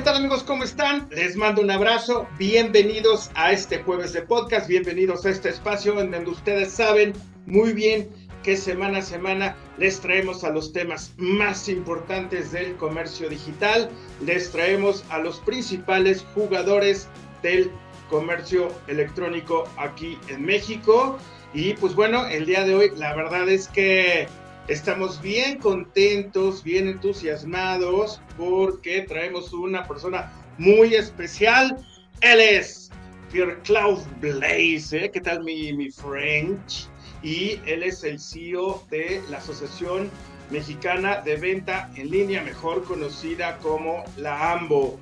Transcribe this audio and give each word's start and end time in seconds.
¿qué 0.00 0.04
tal 0.04 0.16
amigos? 0.16 0.42
¿Cómo 0.44 0.64
están? 0.64 1.06
Les 1.10 1.36
mando 1.36 1.60
un 1.60 1.70
abrazo. 1.70 2.26
Bienvenidos 2.38 3.30
a 3.34 3.52
este 3.52 3.82
jueves 3.82 4.14
de 4.14 4.22
podcast. 4.22 4.66
Bienvenidos 4.66 5.26
a 5.26 5.28
este 5.28 5.50
espacio 5.50 6.00
en 6.00 6.10
donde 6.10 6.30
ustedes 6.30 6.72
saben 6.72 7.12
muy 7.44 7.74
bien 7.74 8.08
que 8.42 8.56
semana 8.56 9.00
a 9.00 9.02
semana 9.02 9.56
les 9.76 10.00
traemos 10.00 10.42
a 10.42 10.48
los 10.48 10.72
temas 10.72 11.12
más 11.18 11.68
importantes 11.68 12.50
del 12.50 12.76
comercio 12.76 13.28
digital. 13.28 13.90
Les 14.24 14.50
traemos 14.50 15.04
a 15.10 15.18
los 15.18 15.38
principales 15.40 16.24
jugadores 16.34 17.06
del 17.42 17.70
comercio 18.08 18.68
electrónico 18.86 19.68
aquí 19.76 20.16
en 20.28 20.46
México. 20.46 21.18
Y 21.52 21.74
pues 21.74 21.94
bueno, 21.94 22.24
el 22.24 22.46
día 22.46 22.64
de 22.64 22.74
hoy 22.74 22.90
la 22.96 23.14
verdad 23.14 23.50
es 23.50 23.68
que 23.68 24.28
Estamos 24.68 25.20
bien 25.20 25.58
contentos, 25.58 26.62
bien 26.62 26.88
entusiasmados 26.88 28.20
porque 28.36 29.02
traemos 29.02 29.52
una 29.52 29.86
persona 29.86 30.32
muy 30.58 30.94
especial. 30.94 31.76
Él 32.20 32.40
es 32.40 32.90
Pierre 33.32 33.58
Claude 33.64 34.04
Blaise, 34.20 34.92
¿eh? 34.92 35.10
¿qué 35.12 35.20
tal 35.20 35.42
mi, 35.42 35.72
mi 35.72 35.90
French? 35.90 36.88
Y 37.22 37.60
él 37.66 37.82
es 37.82 38.04
el 38.04 38.20
CEO 38.20 38.84
de 38.90 39.22
la 39.28 39.38
Asociación 39.38 40.10
Mexicana 40.50 41.20
de 41.20 41.36
Venta 41.36 41.90
en 41.96 42.10
Línea, 42.10 42.42
mejor 42.42 42.84
conocida 42.84 43.58
como 43.58 44.04
la 44.16 44.52
AMBO. 44.52 45.00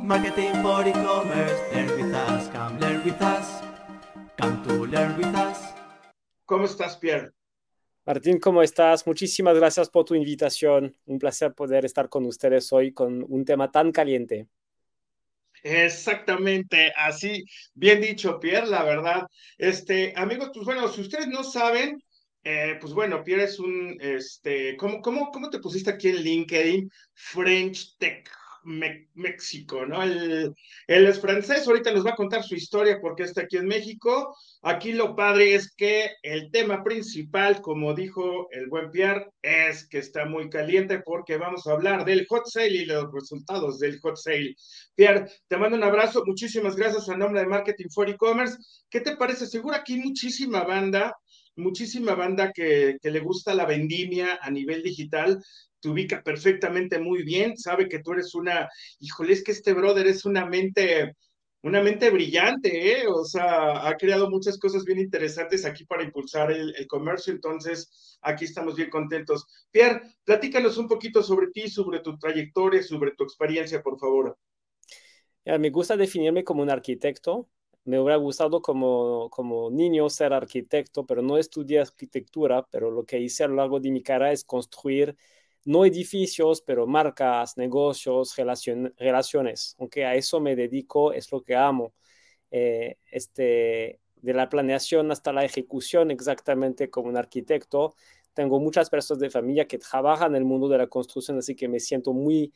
Marketing 0.03 0.51
e-commerce, 0.87 2.88
¿Cómo 6.45 6.65
estás, 6.65 6.97
Pierre? 6.97 7.31
Martín, 8.05 8.39
¿cómo 8.39 8.61
estás? 8.61 9.07
Muchísimas 9.07 9.55
gracias 9.55 9.89
por 9.89 10.03
tu 10.03 10.15
invitación. 10.15 10.95
Un 11.05 11.17
placer 11.17 11.53
poder 11.53 11.85
estar 11.85 12.09
con 12.09 12.25
ustedes 12.25 12.73
hoy 12.73 12.91
con 12.91 13.23
un 13.29 13.45
tema 13.45 13.71
tan 13.71 13.91
caliente. 13.91 14.47
Exactamente, 15.63 16.91
así, 16.95 17.45
bien 17.73 18.01
dicho, 18.01 18.39
Pierre, 18.39 18.67
la 18.67 18.83
verdad. 18.83 19.27
Este, 19.57 20.13
amigos, 20.15 20.51
pues 20.53 20.65
bueno, 20.65 20.87
si 20.89 21.01
ustedes 21.01 21.27
no 21.27 21.43
saben, 21.43 22.03
eh, 22.43 22.77
pues 22.81 22.93
bueno, 22.93 23.23
Pierre 23.23 23.43
es 23.43 23.59
un, 23.59 23.97
este, 24.01 24.75
¿cómo, 24.75 25.01
cómo, 25.01 25.31
¿cómo 25.31 25.49
te 25.49 25.59
pusiste 25.59 25.91
aquí 25.91 26.09
en 26.09 26.23
LinkedIn? 26.23 26.91
French 27.13 27.97
Tech 27.97 28.29
México, 28.63 29.85
¿no? 29.85 30.01
Él, 30.03 30.55
es 30.87 31.19
francés, 31.19 31.67
ahorita 31.67 31.91
nos 31.91 32.05
va 32.05 32.11
a 32.11 32.15
contar 32.15 32.43
su 32.43 32.55
historia 32.55 32.99
porque 33.01 33.23
está 33.23 33.41
aquí 33.41 33.57
en 33.57 33.67
México. 33.67 34.35
Aquí 34.61 34.91
lo 34.93 35.15
padre 35.15 35.55
es 35.55 35.73
que 35.75 36.11
el 36.21 36.51
tema 36.51 36.83
principal, 36.83 37.61
como 37.61 37.93
dijo 37.93 38.49
el 38.51 38.67
buen 38.67 38.91
Pierre, 38.91 39.27
es 39.41 39.87
que 39.87 39.99
está 39.99 40.25
muy 40.25 40.49
caliente 40.49 40.99
porque 40.99 41.37
vamos 41.37 41.67
a 41.67 41.71
hablar 41.71 42.05
del 42.05 42.25
hot 42.27 42.45
sale 42.47 42.69
y 42.69 42.85
los 42.85 43.11
resultados 43.13 43.79
del 43.79 43.99
hot 43.99 44.17
sale. 44.17 44.55
Pierre, 44.95 45.27
te 45.47 45.57
mando 45.57 45.77
un 45.77 45.83
abrazo, 45.83 46.23
muchísimas 46.25 46.75
gracias 46.75 47.09
a 47.09 47.17
nombre 47.17 47.41
de 47.41 47.47
Marketing 47.47 47.89
for 47.93 48.09
E-Commerce. 48.09 48.57
¿Qué 48.89 49.01
te 49.01 49.15
parece? 49.15 49.45
Seguro 49.47 49.75
aquí 49.75 49.97
muchísima 49.97 50.63
banda 50.63 51.15
muchísima 51.59 52.15
banda 52.15 52.51
que, 52.53 52.97
le 53.01 53.19
gusta 53.19 53.53
la 53.53 53.65
vendimia 53.65 54.39
a 54.41 54.49
nivel 54.49 54.81
digital, 54.83 55.43
te 55.79 55.89
ubica 55.89 56.23
perfectamente 56.23 56.99
muy 56.99 57.23
bien, 57.23 57.57
sabe 57.57 57.87
que 57.87 57.99
tú 57.99 58.13
eres 58.13 58.35
una, 58.35 58.67
híjole, 58.99 59.33
es 59.33 59.43
que 59.43 59.51
este 59.51 59.73
brother 59.73 60.07
es 60.07 60.25
una 60.25 60.45
mente, 60.45 61.15
una 61.61 61.81
mente 61.81 62.09
brillante, 62.09 63.01
¿eh? 63.01 63.07
O 63.07 63.23
sea, 63.23 63.87
ha 63.87 63.95
creado 63.95 64.29
muchas 64.29 64.57
cosas 64.57 64.83
bien 64.83 64.99
interesantes 64.99 65.65
aquí 65.65 65.85
para 65.85 66.03
impulsar 66.03 66.51
el, 66.51 66.73
comercio, 66.87 67.33
entonces 67.33 68.17
aquí 68.21 68.45
estamos 68.45 68.75
bien 68.75 68.89
contentos. 68.89 69.45
Pierre, 69.71 70.01
platícanos 70.23 70.77
un 70.77 70.87
poquito 70.87 71.21
sobre 71.21 71.47
ti, 71.51 71.69
sobre 71.69 71.99
tu 71.99 72.17
trayectoria, 72.17 72.83
sobre 72.83 73.11
tu 73.11 73.23
experiencia, 73.23 73.81
por 73.81 73.99
favor. 73.99 74.37
me 75.45 75.69
gusta 75.69 75.95
definirme 75.95 76.43
como 76.43 76.63
un 76.63 76.69
arquitecto. 76.69 77.49
Me 77.89 77.99
hubiera 77.99 78.17
gustado 78.17 78.61
como, 78.61 79.29
como 79.31 79.71
niño 79.71 80.09
ser 80.09 80.31
arquitecto, 80.33 81.05
pero 81.05 81.23
no 81.23 81.37
estudié 81.39 81.79
arquitectura, 81.81 82.67
pero 82.69 82.91
lo 82.91 83.03
que 83.03 83.19
hice 83.19 83.43
a 83.43 83.47
lo 83.47 83.55
largo 83.55 83.79
de 83.79 83.89
mi 83.91 84.03
carrera 84.03 84.31
es 84.31 84.43
construir 84.43 85.17
no 85.65 85.85
edificios, 85.85 86.61
pero 86.61 86.85
marcas, 86.87 87.57
negocios, 87.57 88.35
relaciones. 88.35 89.75
Aunque 89.79 90.05
a 90.05 90.15
eso 90.15 90.39
me 90.39 90.55
dedico, 90.55 91.13
es 91.13 91.31
lo 91.31 91.41
que 91.43 91.55
amo. 91.55 91.93
Eh, 92.51 92.97
este, 93.11 93.99
de 94.17 94.33
la 94.33 94.49
planeación 94.49 95.11
hasta 95.11 95.33
la 95.33 95.43
ejecución, 95.45 96.11
exactamente 96.11 96.89
como 96.91 97.09
un 97.09 97.17
arquitecto. 97.17 97.95
Tengo 98.33 98.59
muchas 98.59 98.89
personas 98.89 99.19
de 99.19 99.29
familia 99.31 99.67
que 99.67 99.79
trabajan 99.79 100.31
en 100.31 100.37
el 100.37 100.45
mundo 100.45 100.67
de 100.69 100.77
la 100.77 100.87
construcción, 100.87 101.39
así 101.39 101.55
que 101.55 101.67
me 101.67 101.79
siento 101.79 102.13
muy, 102.13 102.53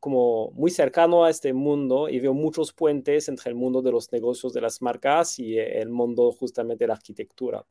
como 0.00 0.50
muy 0.52 0.70
cercano 0.70 1.24
a 1.24 1.30
este 1.30 1.52
mundo 1.52 2.08
y 2.08 2.20
veo 2.20 2.34
muchos 2.34 2.72
puentes 2.72 3.28
entre 3.28 3.50
el 3.50 3.56
mundo 3.56 3.82
de 3.82 3.92
los 3.92 4.12
negocios 4.12 4.52
de 4.52 4.60
las 4.60 4.80
marcas 4.82 5.38
y 5.38 5.58
el 5.58 5.90
mundo 5.90 6.32
justamente 6.32 6.84
de 6.84 6.88
la 6.88 6.94
arquitectura. 6.94 7.64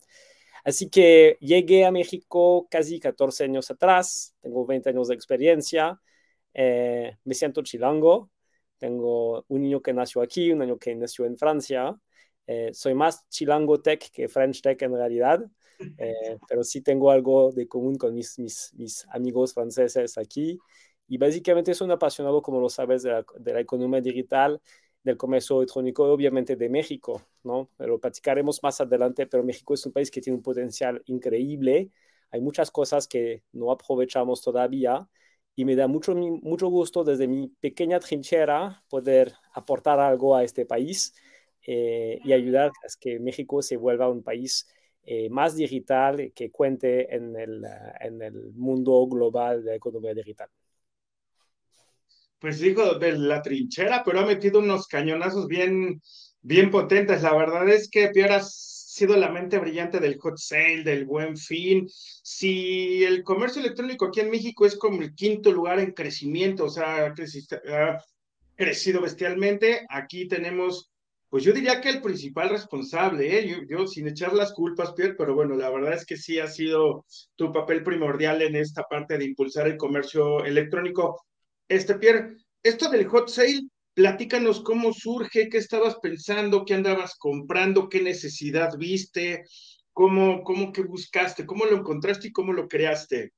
Así 0.64 0.90
que 0.90 1.38
llegué 1.40 1.86
a 1.86 1.92
México 1.92 2.68
casi 2.70 3.00
14 3.00 3.46
años 3.46 3.72
atrás, 3.72 4.36
tengo 4.42 4.66
20 4.66 4.90
años 4.90 5.08
de 5.08 5.16
experiencia, 5.16 6.02
eh, 6.54 7.16
me 7.24 7.34
siento 7.34 7.62
chilango, 7.62 8.30
tengo 8.78 9.46
un 9.48 9.62
niño 9.62 9.82
que 9.82 9.94
nació 9.94 10.22
aquí, 10.22 10.52
un 10.52 10.60
niño 10.60 10.78
que 10.78 10.94
nació 10.96 11.26
en 11.26 11.38
Francia, 11.38 11.98
eh, 12.48 12.72
soy 12.74 12.94
más 12.94 13.28
chilango 13.30 13.82
tech 13.82 14.10
que 14.12 14.28
French 14.28 14.62
tech 14.62 14.82
en 14.82 14.94
realidad, 14.94 15.46
eh, 16.00 16.38
pero 16.48 16.64
sí 16.64 16.82
tengo 16.82 17.12
algo 17.12 17.52
de 17.52 17.68
común 17.68 17.96
con 17.96 18.14
mis, 18.14 18.38
mis, 18.40 18.74
mis, 18.76 19.06
amigos 19.12 19.54
franceses 19.54 20.18
aquí 20.18 20.60
y 21.08 21.18
básicamente 21.18 21.74
soy 21.74 21.86
un 21.86 21.92
apasionado, 21.92 22.42
como 22.42 22.60
lo 22.60 22.70
sabes, 22.70 23.04
de 23.04 23.12
la, 23.12 23.26
de 23.40 23.54
la 23.54 23.60
economía 23.62 24.02
digital 24.02 24.62
del 25.04 25.18
comercio 25.18 25.58
electrónico, 25.58 26.04
obviamente 26.12 26.56
de 26.56 26.70
México, 26.70 27.22
¿no? 27.44 27.70
Lo 27.78 28.00
platicaremos 28.00 28.62
más 28.64 28.82
adelante, 28.82 29.26
pero 29.28 29.44
México 29.44 29.74
es 29.74 29.86
un 29.86 29.94
país 29.94 30.12
que 30.12 30.22
tiene 30.22 30.36
un 30.38 30.44
potencial 30.44 31.02
increíble. 31.06 31.92
Hay 32.32 32.42
muchas 32.42 32.72
cosas 32.72 33.08
que 33.08 33.44
no 33.54 33.72
aprovechamos 33.72 34.42
todavía 34.42 35.08
y 35.56 35.66
me 35.66 35.76
da 35.76 35.88
mucho, 35.88 36.14
mucho 36.16 36.68
gusto 36.68 37.04
desde 37.04 37.28
mi 37.28 37.48
pequeña 37.48 38.00
trinchera 38.00 38.84
poder 38.90 39.34
aportar 39.54 40.00
algo 40.00 40.36
a 40.36 40.44
este 40.44 40.66
país 40.66 41.14
eh, 41.66 42.20
y 42.24 42.34
ayudar 42.34 42.70
a 42.70 42.72
que 43.00 43.20
México 43.20 43.62
se 43.62 43.78
vuelva 43.78 44.10
un 44.10 44.24
país 44.24 44.68
eh, 45.04 45.30
más 45.30 45.56
digital 45.56 46.32
que 46.36 46.52
cuente 46.52 47.16
en 47.16 47.36
el, 47.38 47.64
en 48.02 48.22
el 48.22 48.54
mundo 48.54 49.08
global 49.08 49.64
de 49.64 49.72
la 49.72 49.76
economía 49.78 50.14
digital 50.14 50.50
pues 52.40 52.60
digo, 52.60 52.96
de 52.96 53.18
la 53.18 53.42
trinchera, 53.42 54.04
pero 54.04 54.20
ha 54.20 54.26
metido 54.26 54.60
unos 54.60 54.88
cañonazos 54.88 55.48
bien, 55.48 56.02
bien 56.42 56.72
potentes. 56.72 57.22
La 57.24 57.36
verdad 57.36 57.68
es 57.70 57.90
que 57.90 58.10
Pierre 58.10 58.36
has 58.36 58.54
sido 58.88 59.16
la 59.18 59.30
mente 59.30 59.60
brillante 59.60 60.00
del 60.00 60.18
hot 60.20 60.38
sale, 60.38 60.84
del 60.84 61.06
buen 61.06 61.38
fin. 61.38 61.88
Si 61.90 63.04
el 63.04 63.24
comercio 63.24 63.62
electrónico 63.62 64.06
aquí 64.06 64.22
en 64.22 64.32
México 64.32 64.66
es 64.66 64.76
como 64.76 65.02
el 65.02 65.14
quinto 65.14 65.52
lugar 65.52 65.80
en 65.80 65.92
crecimiento, 65.92 66.66
o 66.66 66.70
sea, 66.70 67.06
ha 67.06 68.04
crecido 68.56 69.02
bestialmente, 69.02 69.86
aquí 69.90 70.28
tenemos 70.28 70.92
pues 71.30 71.44
yo 71.44 71.52
diría 71.52 71.82
que 71.82 71.90
el 71.90 72.02
principal 72.02 72.50
responsable, 72.50 73.38
¿eh? 73.38 73.66
yo, 73.68 73.86
sin 73.86 74.08
echar 74.08 74.34
las 74.34 74.54
culpas, 74.54 74.94
Pierre, 74.94 75.16
pero 75.16 75.36
bueno, 75.36 75.56
la 75.56 75.70
verdad 75.70 75.94
es 75.94 76.06
que 76.06 76.16
sí 76.16 76.40
ha 76.40 76.48
sido 76.48 77.06
tu 77.36 77.52
papel 77.52 77.84
primordial 77.84 78.42
en 78.42 78.56
esta 78.56 78.84
parte 78.84 79.18
de 79.18 79.26
impulsar 79.26 79.68
el 79.68 79.76
comercio 79.76 80.46
electrónico. 80.46 81.22
Este, 81.68 81.96
Pierre, 81.96 82.38
esto 82.64 82.90
del 82.90 83.08
hot 83.08 83.30
sale, 83.30 83.68
platícanos 83.94 84.62
cómo 84.62 84.94
surge, 84.94 85.50
qué 85.50 85.58
estabas 85.58 85.98
pensando, 86.02 86.66
qué 86.66 86.76
andabas 86.76 87.16
comprando, 87.18 87.90
qué 87.90 88.02
necesidad 88.02 88.78
viste, 88.78 89.44
cómo, 89.94 90.44
cómo 90.44 90.72
que 90.72 90.84
buscaste, 90.84 91.46
cómo 91.46 91.66
lo 91.66 91.78
encontraste 91.78 92.28
y 92.30 92.32
cómo 92.32 92.54
lo 92.54 92.68
creaste. 92.68 93.34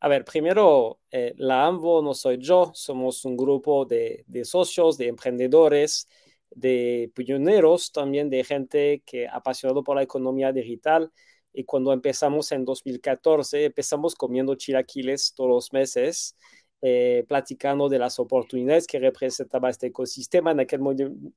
A 0.00 0.08
ver, 0.08 0.24
primero, 0.24 1.00
eh, 1.10 1.34
la 1.36 1.66
AMBO 1.66 2.02
no 2.02 2.14
soy 2.14 2.38
yo, 2.38 2.70
somos 2.74 3.24
un 3.24 3.36
grupo 3.36 3.84
de, 3.84 4.24
de 4.26 4.44
socios, 4.44 4.96
de 4.96 5.08
emprendedores 5.08 6.08
de 6.50 7.10
pioneros, 7.14 7.92
también 7.92 8.28
de 8.28 8.44
gente 8.44 9.02
que 9.06 9.28
apasionado 9.28 9.84
por 9.84 9.96
la 9.96 10.02
economía 10.02 10.52
digital. 10.52 11.12
Y 11.52 11.64
cuando 11.64 11.92
empezamos 11.92 12.52
en 12.52 12.64
2014, 12.64 13.64
empezamos 13.64 14.14
comiendo 14.14 14.54
chilaquiles 14.54 15.34
todos 15.34 15.50
los 15.50 15.72
meses, 15.72 16.36
eh, 16.82 17.24
platicando 17.28 17.88
de 17.88 17.98
las 17.98 18.18
oportunidades 18.18 18.86
que 18.86 18.98
representaba 18.98 19.70
este 19.70 19.88
ecosistema. 19.88 20.52
En 20.52 20.60
aquel, 20.60 20.80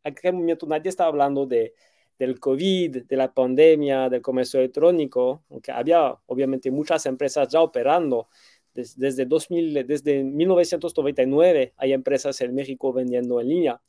aquel 0.04 0.34
momento 0.34 0.66
nadie 0.68 0.90
estaba 0.90 1.10
hablando 1.10 1.46
de, 1.46 1.74
del 2.18 2.40
COVID, 2.40 3.06
de 3.06 3.18
la 3.18 3.34
pandemia, 3.34 4.10
del 4.10 4.22
comercio 4.22 4.60
electrónico, 4.60 5.44
aunque 5.50 5.72
había 5.72 6.16
obviamente 6.28 6.72
muchas 6.72 7.06
empresas 7.06 7.48
ya 7.50 7.62
operando. 7.62 8.30
desde, 8.74 9.26
2000, 9.26 9.86
desde 9.88 10.24
1999 10.24 11.74
hay 11.78 11.94
empresas 11.94 12.40
en 12.42 12.56
México 12.56 12.92
vendiendo 12.94 13.40
en 13.40 13.48
línea 13.50 13.82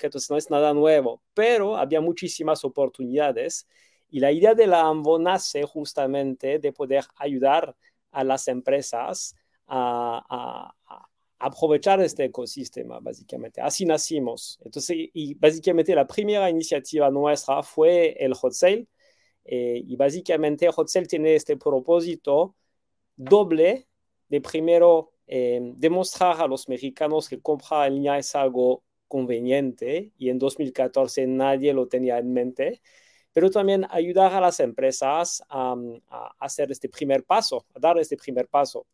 entonces 0.00 0.30
no 0.30 0.36
es 0.36 0.50
nada 0.50 0.72
nuevo, 0.74 1.22
pero 1.34 1.76
había 1.76 2.00
muchísimas 2.00 2.64
oportunidades 2.64 3.66
y 4.08 4.20
la 4.20 4.32
idea 4.32 4.54
de 4.54 4.66
la 4.66 4.82
AMBO 4.82 5.18
nace 5.18 5.64
justamente 5.64 6.58
de 6.58 6.72
poder 6.72 7.04
ayudar 7.16 7.76
a 8.10 8.24
las 8.24 8.48
empresas 8.48 9.36
a, 9.70 10.74
aprovechar 11.38 12.00
este 12.02 12.24
ecosistema, 12.26 13.00
básicamente. 13.00 13.62
Así 13.62 13.86
nacimos. 13.86 14.58
Entonces, 14.62 14.96
y 15.14 15.34
básicamente 15.34 15.94
la 15.94 16.06
primera 16.06 16.50
iniciativa 16.50 17.10
nuestra 17.10 17.62
fue 17.62 18.12
el 18.18 18.34
hot 18.34 18.52
sale. 18.52 18.86
Eh, 19.44 19.82
y 19.86 19.96
básicamente 19.96 20.70
hot 20.70 20.88
sale 20.88 21.06
tiene 21.06 21.34
este 21.34 21.56
propósito 21.56 22.56
doble 23.16 23.88
de 24.28 24.40
primero 24.40 25.12
eh, 25.26 25.60
demostrar 25.76 26.40
a 26.40 26.46
los 26.46 26.68
mexicanos 26.68 27.28
que 27.28 27.40
comprar 27.40 27.88
en 27.88 27.94
línea 27.94 28.18
es 28.18 28.34
algo 28.34 28.82
conveniente 29.08 30.12
y 30.18 30.28
en 30.30 30.38
2014 30.38 31.26
nadie 31.26 31.72
lo 31.72 31.88
tenía 31.88 32.18
en 32.18 32.32
mente, 32.32 32.80
pero 33.32 33.50
también 33.50 33.86
ayudar 33.90 34.32
a 34.34 34.40
las 34.40 34.60
empresas 34.60 35.42
a, 35.48 35.76
hacer 36.38 36.70
este 36.72 36.88
primer 36.88 37.24
paso, 37.24 37.66
a 37.74 37.80
dar 37.80 37.98
este 37.98 38.16
primer 38.16 38.48
paso 38.48 38.86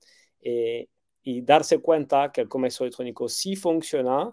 eh, 0.48 0.88
y 1.22 1.42
darse 1.42 1.80
cuenta 1.80 2.30
que 2.30 2.42
el 2.42 2.48
comercio 2.48 2.84
electrónico 2.84 3.28
sí 3.28 3.56
funciona. 3.56 4.30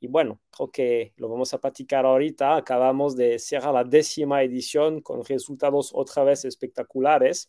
Y 0.00 0.08
bueno, 0.08 0.40
creo 0.50 0.70
que 0.72 1.12
lo 1.16 1.28
vamos 1.28 1.54
a 1.54 1.60
platicar 1.60 2.04
ahorita. 2.04 2.56
Acabamos 2.56 3.14
de 3.14 3.38
cerrar 3.38 3.72
la 3.72 3.84
décima 3.84 4.42
edición 4.42 5.00
con 5.00 5.24
resultados 5.24 5.92
otra 5.94 6.24
vez 6.24 6.44
espectaculares. 6.44 7.48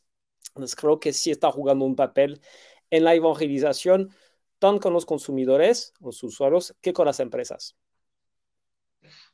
Entonces 0.49 0.75
creo 0.75 0.99
que 0.99 1.11
sí 1.11 1.31
está 1.31 1.51
jugando 1.51 1.85
un 1.85 1.95
papel 1.95 2.39
en 2.91 3.03
la 3.03 3.15
evangelización 3.15 4.11
tanto 4.59 4.81
con 4.81 4.93
los 4.93 5.07
consumidores, 5.07 5.93
los 5.99 6.21
usuarios, 6.21 6.75
que 6.79 6.93
con 6.93 7.07
las 7.07 7.19
empresas. 7.19 7.75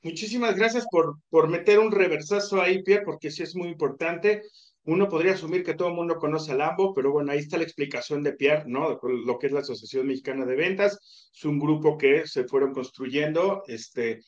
Muchísimas 0.01 0.55
gracias 0.55 0.85
por, 0.89 1.19
por 1.29 1.49
meter 1.49 1.79
un 1.79 1.91
reversazo 1.91 2.61
ahí, 2.61 2.81
Pierre, 2.81 3.03
porque 3.03 3.29
sí 3.29 3.43
es 3.43 3.55
muy 3.57 3.67
importante. 3.67 4.43
Uno 4.85 5.07
podría 5.09 5.33
asumir 5.33 5.63
que 5.63 5.73
todo 5.73 5.89
el 5.89 5.93
mundo 5.93 6.17
conoce 6.17 6.51
al 6.51 6.61
AMBO, 6.61 6.93
pero 6.93 7.11
bueno, 7.11 7.31
ahí 7.31 7.39
está 7.39 7.57
la 7.57 7.63
explicación 7.63 8.23
de 8.23 8.33
Pierre, 8.33 8.63
¿no? 8.67 8.99
Lo 9.01 9.37
que 9.37 9.47
es 9.47 9.53
la 9.53 9.59
Asociación 9.59 10.07
Mexicana 10.07 10.45
de 10.45 10.55
Ventas. 10.55 11.29
Es 11.33 11.45
un 11.45 11.59
grupo 11.59 11.97
que 11.97 12.25
se 12.27 12.45
fueron 12.45 12.73
construyendo, 12.73 13.63
este, 13.67 14.21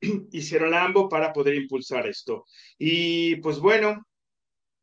hicieron 0.32 0.74
AMBO 0.74 1.08
para 1.08 1.32
poder 1.32 1.54
impulsar 1.54 2.06
esto. 2.06 2.44
Y 2.78 3.36
pues 3.36 3.58
bueno, 3.58 4.06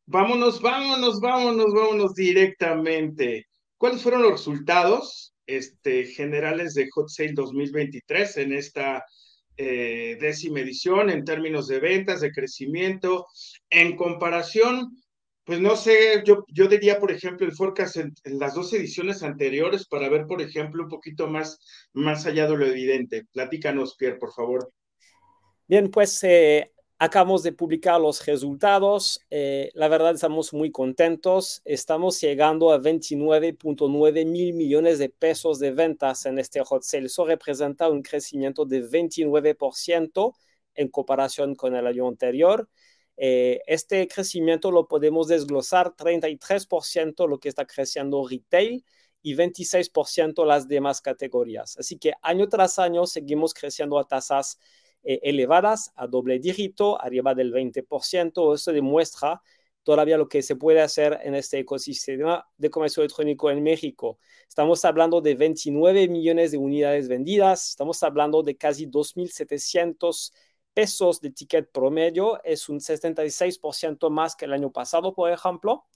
vámonos, 0.05 0.61
vámonos, 0.61 1.19
vámonos, 1.19 1.73
vámonos 1.73 2.13
directamente. 2.13 3.47
¿Cuáles 3.77 4.01
fueron 4.01 4.21
los 4.21 4.31
resultados 4.31 5.33
este, 5.45 6.05
generales 6.05 6.73
de 6.73 6.89
Hot 6.91 7.09
Sale 7.09 7.33
2023 7.33 8.37
en 8.37 8.53
esta 8.53 9.03
eh, 9.59 10.17
décima 10.21 10.59
edición 10.59 11.09
en 11.09 11.25
términos 11.25 11.67
de 11.67 11.79
ventas, 11.79 12.21
de 12.21 12.31
crecimiento. 12.31 13.25
En 13.71 13.95
comparación, 13.95 14.95
pues 15.47 15.59
no 15.61 15.75
sé, 15.75 16.21
yo, 16.25 16.45
yo 16.49 16.67
diría, 16.67 16.99
por 16.99 17.11
ejemplo, 17.11 17.47
el 17.47 17.55
forecast 17.55 17.95
en, 17.97 18.13
las 18.25 18.53
dos 18.53 18.71
ediciones 18.73 19.23
anteriores 19.23 19.87
para 19.87 20.09
ver, 20.09 20.27
por 20.27 20.41
ejemplo, 20.41 20.83
un 20.83 20.89
poquito 20.89 21.27
más, 21.27 21.59
más 21.93 22.25
allá 22.25 22.47
de 22.47 22.57
lo 22.57 22.65
evidente. 22.65 23.25
Platícanos, 23.31 23.95
Pierre, 23.95 24.17
por 24.17 24.33
favor. 24.33 24.71
Bien, 25.67 25.89
pues 25.89 26.23
eh, 26.23 26.71
Acabamos 26.99 27.43
de 27.43 27.51
publicar 27.51 28.01
los 28.01 28.25
resultados. 28.25 29.21
Eh, 29.29 29.69
la 29.75 29.87
verdad 29.87 30.15
estamos 30.15 30.51
muy 30.51 30.71
contentos. 30.71 31.61
Estamos 31.63 32.19
llegando 32.19 32.71
a 32.71 32.79
29.9 32.79 34.25
mil 34.25 34.55
millones 34.55 34.97
de 34.97 35.09
pesos 35.09 35.59
de 35.59 35.73
ventas 35.73 36.25
en 36.25 36.39
este 36.39 36.59
hot 36.63 36.81
sale. 36.81 37.05
Eso 37.05 37.23
representa 37.23 37.87
un 37.87 38.01
crecimiento 38.01 38.65
de 38.65 38.81
29% 38.83 40.33
en 40.73 40.87
comparación 40.87 41.53
con 41.53 41.75
el 41.75 41.85
año 41.85 42.07
anterior. 42.07 42.67
Eh, 43.17 43.61
este 43.67 44.07
crecimiento 44.07 44.71
lo 44.71 44.87
podemos 44.87 45.27
desglosar 45.27 45.95
33% 45.95 47.27
lo 47.27 47.39
que 47.39 47.49
está 47.49 47.65
creciendo 47.65 48.27
retail 48.27 48.85
y 49.23 49.35
26% 49.35 50.45
las 50.45 50.67
demás 50.67 51.01
categorías. 51.01 51.77
Así 51.77 51.97
que 51.97 52.13
año 52.21 52.47
tras 52.47 52.79
año 52.79 53.05
seguimos 53.07 53.53
creciendo 53.53 53.99
a 53.99 54.07
tasas 54.07 54.59
eh, 55.03 55.19
elevadas 55.23 55.91
a 55.95 56.07
doble 56.07 56.39
dígito, 56.39 57.01
arriba 57.01 57.33
del 57.33 57.51
20%. 57.51 58.53
Eso 58.53 58.71
demuestra 58.71 59.41
todavía 59.83 60.17
lo 60.17 60.27
que 60.27 60.41
se 60.41 60.55
puede 60.57 60.81
hacer 60.81 61.17
en 61.23 61.33
este 61.33 61.59
ecosistema 61.59 62.45
de 62.57 62.69
comercio 62.69 63.01
electrónico 63.03 63.49
en 63.49 63.63
México. 63.63 64.19
Estamos 64.47 64.83
hablando 64.83 65.21
de 65.21 65.35
29 65.35 66.09
millones 66.09 66.51
de 66.51 66.57
unidades 66.57 67.07
vendidas, 67.07 67.69
estamos 67.69 68.03
hablando 68.03 68.43
de 68.43 68.57
casi 68.57 68.85
2.700 68.85 70.33
pesos 70.77 71.19
de 71.21 71.31
ticket 71.31 71.71
promedio, 71.71 72.39
es 72.43 72.69
un 72.69 72.79
76% 72.79 74.11
más 74.11 74.35
que 74.35 74.45
el 74.45 74.53
año 74.53 74.71
pasado, 74.71 75.11
por 75.11 75.31
ejemplo. 75.31 75.87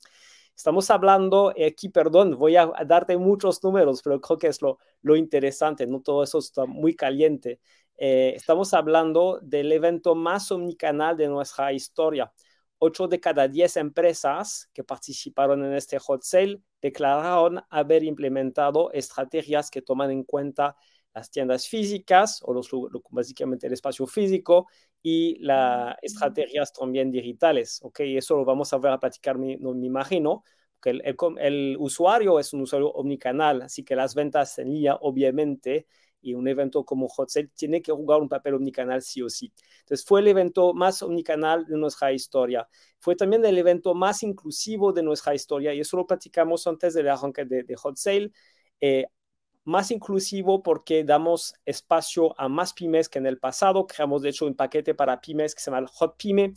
Estamos 0.56 0.90
hablando, 0.90 1.54
aquí, 1.68 1.90
perdón, 1.90 2.36
voy 2.36 2.56
a 2.56 2.66
darte 2.88 3.16
muchos 3.16 3.64
números, 3.64 4.02
pero 4.04 4.20
creo 4.20 4.40
que 4.40 4.48
es 4.48 4.60
lo, 4.60 4.80
lo 5.04 5.16
interesante, 5.16 5.86
no 5.86 6.02
todo 6.02 6.24
eso 6.24 6.40
está 6.40 6.66
muy 6.66 6.96
caliente. 6.96 7.60
Eh, 7.96 8.34
estamos 8.36 8.74
hablando 8.74 9.38
del 9.44 9.72
evento 9.72 10.16
más 10.16 10.52
omnicanal 10.52 11.16
de 11.16 11.28
nuestra 11.28 11.72
historia. 11.74 12.34
Ocho 12.80 13.08
de 13.08 13.20
cada 13.20 13.48
diez 13.48 13.78
empresas 13.78 14.68
que 14.74 14.84
participaron 14.84 15.64
en 15.64 15.74
este 15.74 16.00
hot 16.00 16.24
sale 16.24 16.60
declararon 16.82 17.62
haber 17.70 18.04
implementado 18.04 18.92
estrategias 18.94 19.70
que 19.70 19.84
toman 19.84 20.10
en 20.10 20.24
cuenta 20.24 20.76
las 21.14 21.30
tiendas 21.30 21.68
físicas 21.68 22.40
o 22.44 22.54
los, 22.54 22.70
básicamente 23.10 23.68
el 23.68 23.74
espacio 23.74 24.08
físico 24.08 24.68
y 25.02 25.38
las 25.40 25.96
estrategias 26.02 26.72
también 26.74 27.12
digitales. 27.12 27.80
Okay, 27.84 28.18
eso 28.18 28.36
lo 28.38 28.46
vamos 28.46 28.72
a 28.74 28.78
ver 28.78 28.92
a 28.92 29.00
platicar, 29.00 29.38
me, 29.38 29.58
me 29.58 29.86
imagino, 29.86 30.44
que 30.82 30.92
el, 30.92 31.02
el, 31.40 31.78
usuario 31.80 32.40
es 32.40 32.54
un 32.54 32.62
usuario 32.62 32.90
omnicanal, 32.92 33.62
así 33.62 33.84
que 33.84 33.96
las 33.96 34.16
ventas 34.16 34.58
en 34.58 34.72
línea 34.74 34.96
obviamente 35.02 35.88
y 36.22 36.34
un 36.34 36.48
evento 36.48 36.86
como 36.86 37.08
Hot 37.08 37.30
Sale 37.30 37.50
tiene 37.56 37.82
que 37.82 37.92
jugar 37.92 38.22
un 38.22 38.30
papel 38.30 38.56
omnicanal 38.56 39.02
sí 39.02 39.22
o 39.22 39.30
sí. 39.30 39.52
Entonces 39.82 40.06
fue 40.06 40.22
el 40.22 40.28
evento 40.28 40.74
más 40.74 41.02
omnicanal 41.02 41.66
de 41.66 41.78
nuestra 41.78 42.12
historia. 42.14 42.68
Fue 43.00 43.16
también 43.16 43.44
el 43.46 43.58
evento 43.58 43.94
más 43.94 44.24
inclusivo 44.24 44.94
de 44.94 45.04
nuestra 45.04 45.34
historia 45.34 45.74
y 45.74 45.80
eso 45.80 45.98
lo 45.98 46.06
platicamos 46.06 46.66
antes 46.68 46.94
del 46.94 47.10
arranque 47.10 47.46
de, 47.46 47.76
Hot 47.76 47.98
Sale. 47.98 48.32
Eh, 48.80 49.06
más 49.64 49.92
inclusivo 49.92 50.64
porque 50.64 51.04
damos 51.04 51.54
espacio 51.66 52.40
a 52.40 52.50
más 52.50 52.74
pymes 52.74 53.10
que 53.10 53.20
en 53.20 53.28
el 53.28 53.38
pasado. 53.38 53.88
Creamos 53.88 54.22
de 54.22 54.30
hecho 54.30 54.46
un 54.46 54.56
paquete 54.56 54.96
para 54.96 55.22
pymes 55.22 55.56
que 55.56 55.62
se 55.62 55.72
llama 55.72 55.88
Hot 55.88 56.16
Pyme. 56.18 56.54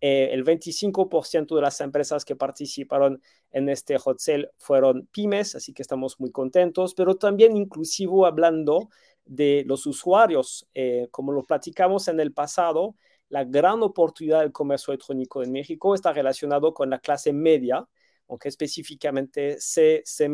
Eh, 0.00 0.30
el 0.32 0.44
25% 0.44 1.56
de 1.56 1.62
las 1.62 1.80
empresas 1.80 2.24
que 2.24 2.36
participaron 2.36 3.22
en 3.52 3.68
este 3.68 3.96
hot 3.98 4.18
sale 4.18 4.50
fueron 4.58 5.06
pymes, 5.06 5.54
así 5.54 5.72
que 5.72 5.80
estamos 5.82 6.20
muy 6.20 6.30
contentos, 6.30 6.94
pero 6.94 7.16
también 7.16 7.56
inclusivo 7.56 8.26
hablando 8.26 8.90
de 9.24 9.64
los 9.66 9.86
usuarios, 9.86 10.68
eh, 10.74 11.08
como 11.10 11.32
lo 11.32 11.42
platicamos 11.44 12.08
en 12.08 12.20
el 12.20 12.34
pasado, 12.34 12.96
la 13.30 13.44
gran 13.44 13.82
oportunidad 13.82 14.40
del 14.40 14.52
comercio 14.52 14.92
electrónico 14.92 15.42
en 15.42 15.52
México 15.52 15.94
está 15.94 16.12
relacionado 16.12 16.74
con 16.74 16.90
la 16.90 16.98
clase 16.98 17.32
media, 17.32 17.88
aunque 18.28 18.48
específicamente 18.48 19.60
C, 19.60 20.02
C 20.04 20.28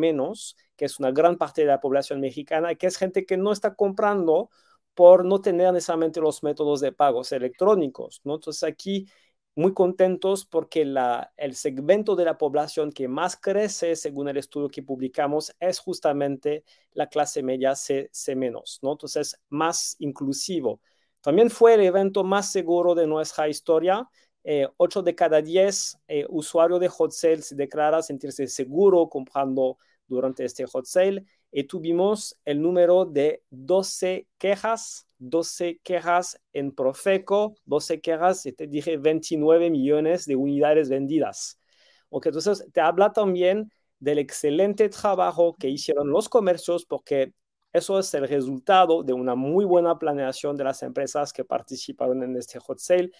que 0.76 0.85
es 0.85 0.99
una 0.99 1.11
gran 1.11 1.37
parte 1.37 1.62
de 1.62 1.68
la 1.68 1.80
población 1.80 2.20
mexicana, 2.20 2.75
que 2.75 2.87
es 2.87 2.97
gente 2.97 3.26
que 3.26 3.37
no 3.37 3.52
está 3.52 3.75
comprando 3.75 4.50
por 4.94 5.25
no 5.25 5.40
tener 5.40 5.73
necesariamente 5.73 6.20
los 6.20 6.42
métodos 6.42 6.80
de 6.80 6.92
pagos 6.92 7.32
electrónicos. 7.32 8.20
¿no? 8.25 8.35
Entonces 8.35 8.62
aquí 8.64 9.06
muy 9.54 9.75
contentos 9.75 10.44
porque 10.47 10.85
la, 10.85 11.32
el 11.37 11.54
segmento 11.54 12.16
de 12.16 12.25
la 12.25 12.38
población 12.38 12.92
que 12.92 13.09
más 13.09 13.37
crece, 13.37 13.97
según 13.97 14.28
el 14.28 14.37
estudio 14.37 14.68
que 14.68 14.82
publicamos, 14.82 15.54
es 15.61 15.78
justamente 15.80 16.64
la 16.92 17.09
clase 17.09 17.42
media 17.42 17.75
C, 17.75 18.09
C 18.12 18.35
¿no? 18.35 18.62
Entonces, 18.92 19.38
más 19.49 19.97
inclusivo. 19.99 20.80
También 21.20 21.50
fue 21.50 21.75
el 21.75 21.82
evento 21.82 22.25
más 22.25 22.50
seguro 22.50 22.94
de 22.94 23.06
nuestra 23.06 23.49
historia. 23.49 24.09
Eh, 24.52 24.66
8 24.78 25.02
de 25.02 25.14
cada 25.14 25.40
10 25.40 25.97
eh, 26.09 26.26
usuarios 26.28 26.80
de 26.80 26.88
hot 26.88 27.12
sale 27.12 27.40
se 27.40 27.54
declara 27.54 28.02
sentirse 28.02 28.49
seguro 28.49 29.09
comprando 29.09 29.78
durante 30.09 30.45
este 30.45 30.66
hot 30.66 30.87
sale 30.87 31.25
y 31.52 31.62
tuvimos 31.62 32.37
el 32.45 32.61
número 32.61 33.04
de 33.04 33.45
12 33.50 34.26
quejas, 34.38 35.07
12 35.19 35.78
quejas 35.85 36.40
en 36.52 36.73
Profeco, 36.73 37.54
12 37.64 38.00
quejas, 38.00 38.42
te 38.42 38.66
dije 38.66 38.97
29 38.97 39.71
millones 39.71 40.26
de 40.26 40.35
unidades 40.35 40.88
vendidas. 40.88 41.61
Okay, 42.09 42.30
entonces, 42.30 42.66
te 42.73 42.80
habla 42.80 43.12
también 43.12 43.71
del 44.00 44.19
excelente 44.19 44.88
trabajo 44.88 45.54
que 45.54 45.69
hicieron 45.69 46.11
los 46.11 46.28
comercios 46.28 46.85
porque 46.85 47.35
eso 47.73 48.00
es 48.00 48.12
el 48.14 48.26
resultado 48.26 49.04
de 49.04 49.12
una 49.12 49.37
muy 49.37 49.64
buena 49.64 49.97
planeación 49.97 50.57
de 50.57 50.64
las 50.64 50.83
empresas 50.83 51.33
que 51.33 51.45
participaron 51.45 52.25
en 52.25 52.37
este 52.37 52.59
hot 52.59 52.80
sale 52.80 53.12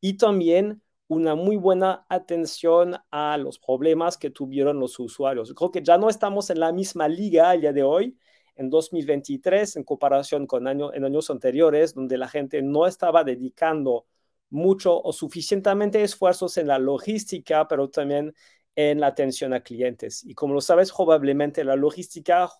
y 0.00 0.16
también 0.16 0.82
una 1.08 1.34
muy 1.34 1.56
buena 1.56 2.04
atención 2.08 2.96
a 3.10 3.36
los 3.38 3.58
problemas 3.58 4.18
que 4.18 4.30
tuvieron 4.30 4.78
los 4.78 4.98
usuarios. 4.98 5.52
Creo 5.54 5.70
que 5.70 5.82
ya 5.82 5.96
no 5.98 6.10
estamos 6.10 6.50
en 6.50 6.60
la 6.60 6.72
misma 6.72 7.08
liga 7.08 7.50
al 7.50 7.62
día 7.62 7.72
de 7.72 7.82
hoy, 7.82 8.18
en 8.56 8.70
2023, 8.70 9.76
en 9.76 9.84
comparación 9.84 10.46
con 10.46 10.66
año, 10.66 10.92
en 10.92 11.04
años 11.04 11.30
anteriores, 11.30 11.94
donde 11.94 12.18
la 12.18 12.28
gente 12.28 12.60
no 12.60 12.86
estaba 12.86 13.24
dedicando 13.24 14.06
mucho 14.50 15.00
o 15.00 15.12
suficientemente 15.12 16.02
esfuerzos 16.02 16.56
en 16.58 16.66
la 16.68 16.78
logística, 16.78 17.66
pero 17.68 17.88
también 17.88 18.34
en 18.74 19.00
la 19.00 19.08
atención 19.08 19.54
a 19.54 19.62
clientes. 19.62 20.24
Y 20.24 20.34
como 20.34 20.54
lo 20.54 20.60
sabes, 20.60 20.92
probablemente 20.92 21.64
la 21.64 21.76
logística 21.76 22.50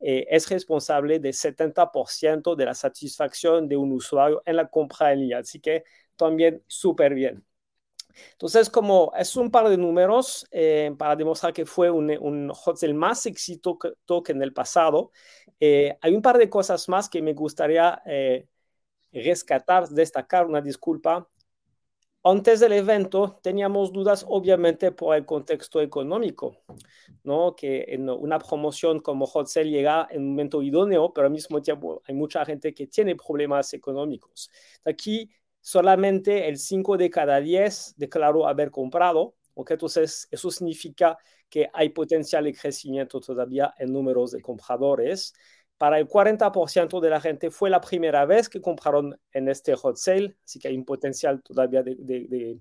eh, 0.00 0.26
es 0.30 0.48
responsable 0.48 1.18
del 1.18 1.32
70% 1.32 2.54
de 2.54 2.64
la 2.64 2.74
satisfacción 2.74 3.68
de 3.68 3.76
un 3.76 3.92
usuario 3.92 4.42
en 4.44 4.56
la 4.56 4.68
compra 4.68 5.12
en 5.12 5.20
línea. 5.20 5.38
Así 5.38 5.60
que 5.60 5.84
también 6.16 6.62
súper 6.66 7.14
bien. 7.14 7.44
Entonces, 8.32 8.70
como 8.70 9.12
es 9.16 9.36
un 9.36 9.50
par 9.50 9.68
de 9.68 9.76
números 9.76 10.46
eh, 10.50 10.94
para 10.98 11.16
demostrar 11.16 11.52
que 11.52 11.66
fue 11.66 11.90
un, 11.90 12.10
un 12.20 12.50
hot 12.50 12.76
sale 12.76 12.94
más 12.94 13.26
exitoso 13.26 14.22
que 14.24 14.32
en 14.32 14.42
el 14.42 14.52
pasado, 14.52 15.10
eh, 15.60 15.96
hay 16.00 16.14
un 16.14 16.22
par 16.22 16.38
de 16.38 16.48
cosas 16.48 16.88
más 16.88 17.08
que 17.08 17.22
me 17.22 17.34
gustaría 17.34 18.02
eh, 18.06 18.46
rescatar, 19.12 19.88
destacar, 19.88 20.46
una 20.46 20.60
disculpa. 20.60 21.28
Antes 22.26 22.60
del 22.60 22.72
evento 22.72 23.38
teníamos 23.42 23.92
dudas, 23.92 24.24
obviamente, 24.26 24.92
por 24.92 25.14
el 25.14 25.26
contexto 25.26 25.82
económico, 25.82 26.56
¿no? 27.22 27.54
Que 27.54 27.84
en 27.88 28.08
una 28.08 28.38
promoción 28.38 29.00
como 29.00 29.26
Hot 29.26 29.46
Sale 29.46 29.68
llega 29.68 30.08
en 30.10 30.22
un 30.22 30.30
momento 30.30 30.62
idóneo, 30.62 31.12
pero 31.12 31.26
al 31.26 31.32
mismo 31.32 31.60
tiempo 31.60 32.00
hay 32.06 32.14
mucha 32.14 32.42
gente 32.46 32.72
que 32.72 32.86
tiene 32.86 33.14
problemas 33.14 33.74
económicos. 33.74 34.50
Aquí 34.86 35.30
solamente 35.64 36.46
el 36.46 36.58
5 36.58 36.98
de 36.98 37.08
cada 37.08 37.40
10 37.40 37.94
declaró 37.96 38.46
haber 38.46 38.70
comprado, 38.70 39.34
entonces 39.56 40.28
eso 40.30 40.50
significa 40.50 41.16
que 41.48 41.70
hay 41.72 41.88
potencial 41.88 42.44
de 42.44 42.52
crecimiento 42.52 43.18
todavía 43.18 43.72
en 43.78 43.90
números 43.90 44.32
de 44.32 44.42
compradores. 44.42 45.32
Para 45.78 45.98
el 45.98 46.06
40% 46.06 47.00
de 47.00 47.08
la 47.08 47.18
gente 47.18 47.50
fue 47.50 47.70
la 47.70 47.80
primera 47.80 48.26
vez 48.26 48.50
que 48.50 48.60
compraron 48.60 49.18
en 49.32 49.48
este 49.48 49.74
hot 49.74 49.96
sale, 49.96 50.36
así 50.44 50.58
que 50.58 50.68
hay 50.68 50.76
un 50.76 50.84
potencial 50.84 51.42
todavía 51.42 51.82
de, 51.82 52.60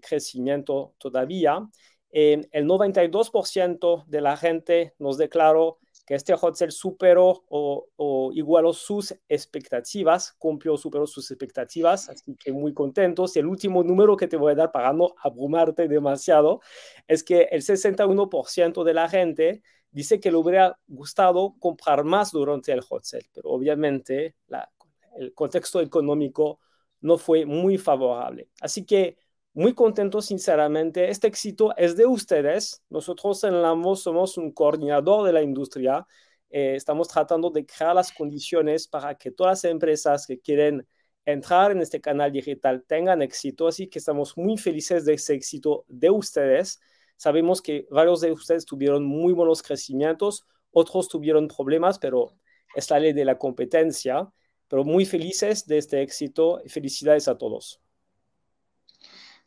crecimiento 0.00 0.94
todavía. 0.98 1.68
el 2.10 2.64
92% 2.64 4.04
de 4.06 4.20
la 4.20 4.36
gente 4.36 4.94
nos 5.00 5.18
declaró 5.18 5.80
que 6.06 6.14
este 6.14 6.34
hot 6.34 6.54
sale 6.56 6.70
superó 6.70 7.44
o, 7.48 7.86
o, 7.96 8.30
igualó 8.32 8.72
sus 8.72 9.14
expectativas, 9.28 10.32
cumplió, 10.38 10.76
superó 10.76 11.06
sus 11.06 11.30
expectativas, 11.30 12.08
así 12.08 12.36
que 12.36 12.52
muy 12.52 12.74
contentos. 12.74 13.36
Y 13.36 13.38
el 13.38 13.46
último 13.46 13.82
número 13.82 14.16
que 14.16 14.28
te 14.28 14.36
voy 14.36 14.52
a 14.52 14.56
dar 14.56 14.72
para 14.72 14.92
no 14.92 15.14
abrumarte 15.22 15.88
demasiado 15.88 16.60
es 17.08 17.24
que 17.24 17.48
el 17.50 17.62
61% 17.62 18.84
de 18.84 18.94
la 18.94 19.08
gente 19.08 19.62
dice 19.90 20.20
que 20.20 20.30
le 20.30 20.36
hubiera 20.36 20.78
gustado 20.86 21.56
comprar 21.58 22.04
más 22.04 22.32
durante 22.32 22.72
el 22.72 22.80
hot 22.82 23.04
sale, 23.04 23.30
pero 23.32 23.50
obviamente 23.50 24.36
la, 24.48 24.70
el 25.16 25.32
contexto 25.34 25.80
económico 25.80 26.60
no 27.00 27.18
fue 27.18 27.46
muy 27.46 27.78
favorable. 27.78 28.48
Así 28.60 28.84
que 28.84 29.16
muy 29.54 29.72
contento, 29.74 30.20
sinceramente. 30.20 31.10
Este 31.10 31.28
éxito 31.28 31.74
es 31.76 31.96
de 31.96 32.06
ustedes. 32.06 32.82
Nosotros 32.90 33.44
en 33.44 33.62
LAMO 33.62 33.94
somos 33.96 34.36
un 34.36 34.52
coordinador 34.52 35.24
de 35.26 35.32
la 35.32 35.42
industria. 35.42 36.06
Eh, 36.50 36.74
estamos 36.76 37.08
tratando 37.08 37.50
de 37.50 37.64
crear 37.64 37.94
las 37.94 38.12
condiciones 38.12 38.88
para 38.88 39.14
que 39.16 39.30
todas 39.30 39.62
las 39.62 39.70
empresas 39.70 40.26
que 40.26 40.40
quieren 40.40 40.86
entrar 41.24 41.70
en 41.72 41.80
este 41.80 42.00
canal 42.00 42.32
digital 42.32 42.84
tengan 42.86 43.22
éxito. 43.22 43.68
Así 43.68 43.88
que 43.88 44.00
estamos 44.00 44.36
muy 44.36 44.58
felices 44.58 45.04
de 45.04 45.14
ese 45.14 45.34
éxito 45.34 45.84
de 45.88 46.10
ustedes. 46.10 46.80
Sabemos 47.16 47.62
que 47.62 47.86
varios 47.90 48.20
de 48.22 48.32
ustedes 48.32 48.64
tuvieron 48.66 49.04
muy 49.04 49.32
buenos 49.32 49.62
crecimientos, 49.62 50.44
otros 50.72 51.08
tuvieron 51.08 51.46
problemas, 51.48 51.98
pero 52.00 52.34
es 52.74 52.90
la 52.90 52.98
ley 52.98 53.12
de 53.12 53.24
la 53.24 53.38
competencia. 53.38 54.28
Pero 54.68 54.84
muy 54.84 55.04
felices 55.06 55.66
de 55.66 55.78
este 55.78 56.02
éxito 56.02 56.60
felicidades 56.66 57.28
a 57.28 57.38
todos. 57.38 57.83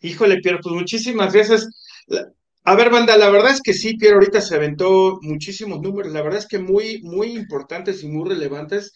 Híjole, 0.02 0.40
Pierre, 0.42 0.60
pues 0.62 0.76
muchísimas 0.76 1.34
gracias. 1.34 1.68
A 2.64 2.76
ver, 2.76 2.90
banda, 2.90 3.18
la 3.18 3.30
verdad 3.30 3.52
es 3.52 3.62
que 3.62 3.74
sí, 3.74 3.96
Pierre 3.98 4.16
ahorita 4.16 4.42
se 4.42 4.56
aventó 4.56 5.20
muchísimos 5.22 5.82
números, 5.82 6.12
la 6.12 6.22
verdad 6.22 6.40
es 6.40 6.48
que 6.48 6.60
muy, 6.60 7.02
muy 7.02 7.36
importantes 7.36 8.04
y 8.04 8.08
muy 8.08 8.30
relevantes. 8.30 8.92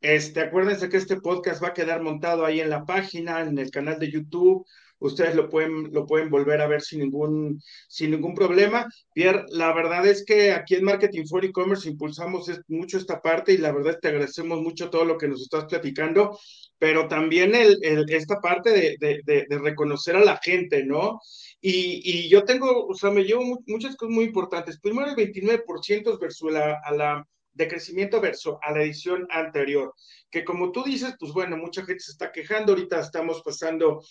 Este, 0.00 0.40
acuérdense 0.40 0.88
que 0.88 0.96
este 0.96 1.20
podcast 1.20 1.62
va 1.62 1.68
a 1.68 1.74
quedar 1.74 2.02
montado 2.02 2.44
ahí 2.44 2.60
en 2.60 2.70
la 2.70 2.84
página, 2.84 3.40
en 3.40 3.56
el 3.58 3.70
canal 3.70 3.98
de 4.00 4.10
YouTube, 4.10 4.66
ustedes 5.02 5.34
lo 5.34 5.48
pueden, 5.48 5.92
lo 5.92 6.06
pueden 6.06 6.30
volver 6.30 6.60
a 6.60 6.66
ver 6.66 6.80
sin 6.80 7.00
ningún, 7.00 7.60
sin 7.88 8.10
ningún 8.12 8.34
problema. 8.34 8.86
Pierre, 9.12 9.44
la 9.48 9.72
verdad 9.72 10.06
es 10.06 10.24
que 10.24 10.52
aquí 10.52 10.76
en 10.76 10.84
Marketing 10.84 11.24
for 11.26 11.44
E-Commerce 11.44 11.88
impulsamos 11.88 12.50
mucho 12.68 12.98
esta 12.98 13.20
parte 13.20 13.52
y 13.52 13.58
la 13.58 13.72
verdad 13.72 13.98
te 14.00 14.08
agradecemos 14.08 14.60
mucho 14.60 14.90
todo 14.90 15.04
lo 15.04 15.18
que 15.18 15.28
nos 15.28 15.42
estás 15.42 15.64
platicando, 15.66 16.38
pero 16.78 17.08
también 17.08 17.54
el, 17.54 17.78
esta 18.08 18.40
parte 18.40 18.70
de, 18.70 19.20
de, 19.24 19.58
reconocer 19.58 20.16
a 20.16 20.24
la 20.24 20.38
gente, 20.42 20.84
¿no? 20.84 21.20
Y, 21.60 22.02
y, 22.04 22.28
yo 22.28 22.44
tengo, 22.44 22.86
o 22.86 22.94
sea, 22.94 23.10
me 23.10 23.22
llevo 23.22 23.62
muchas 23.66 23.94
cosas 23.96 24.14
muy 24.14 24.24
importantes. 24.24 24.80
Primero, 24.80 25.10
el 25.10 25.16
29% 25.16 26.18
versus 26.18 26.52
la, 26.52 26.80
a 26.84 26.92
la 26.92 27.24
de 27.54 27.68
crecimiento 27.68 28.20
versus 28.20 28.54
a 28.62 28.72
la 28.72 28.82
edición 28.82 29.26
anterior, 29.30 29.94
que 30.30 30.44
como 30.44 30.72
tú 30.72 30.82
dices, 30.82 31.14
pues 31.18 31.32
bueno, 31.32 31.56
mucha 31.56 31.84
gente 31.84 32.02
se 32.02 32.12
está 32.12 32.32
quejando, 32.32 32.72
ahorita 32.72 33.00
estamos 33.00 33.42
pasando 33.44 34.02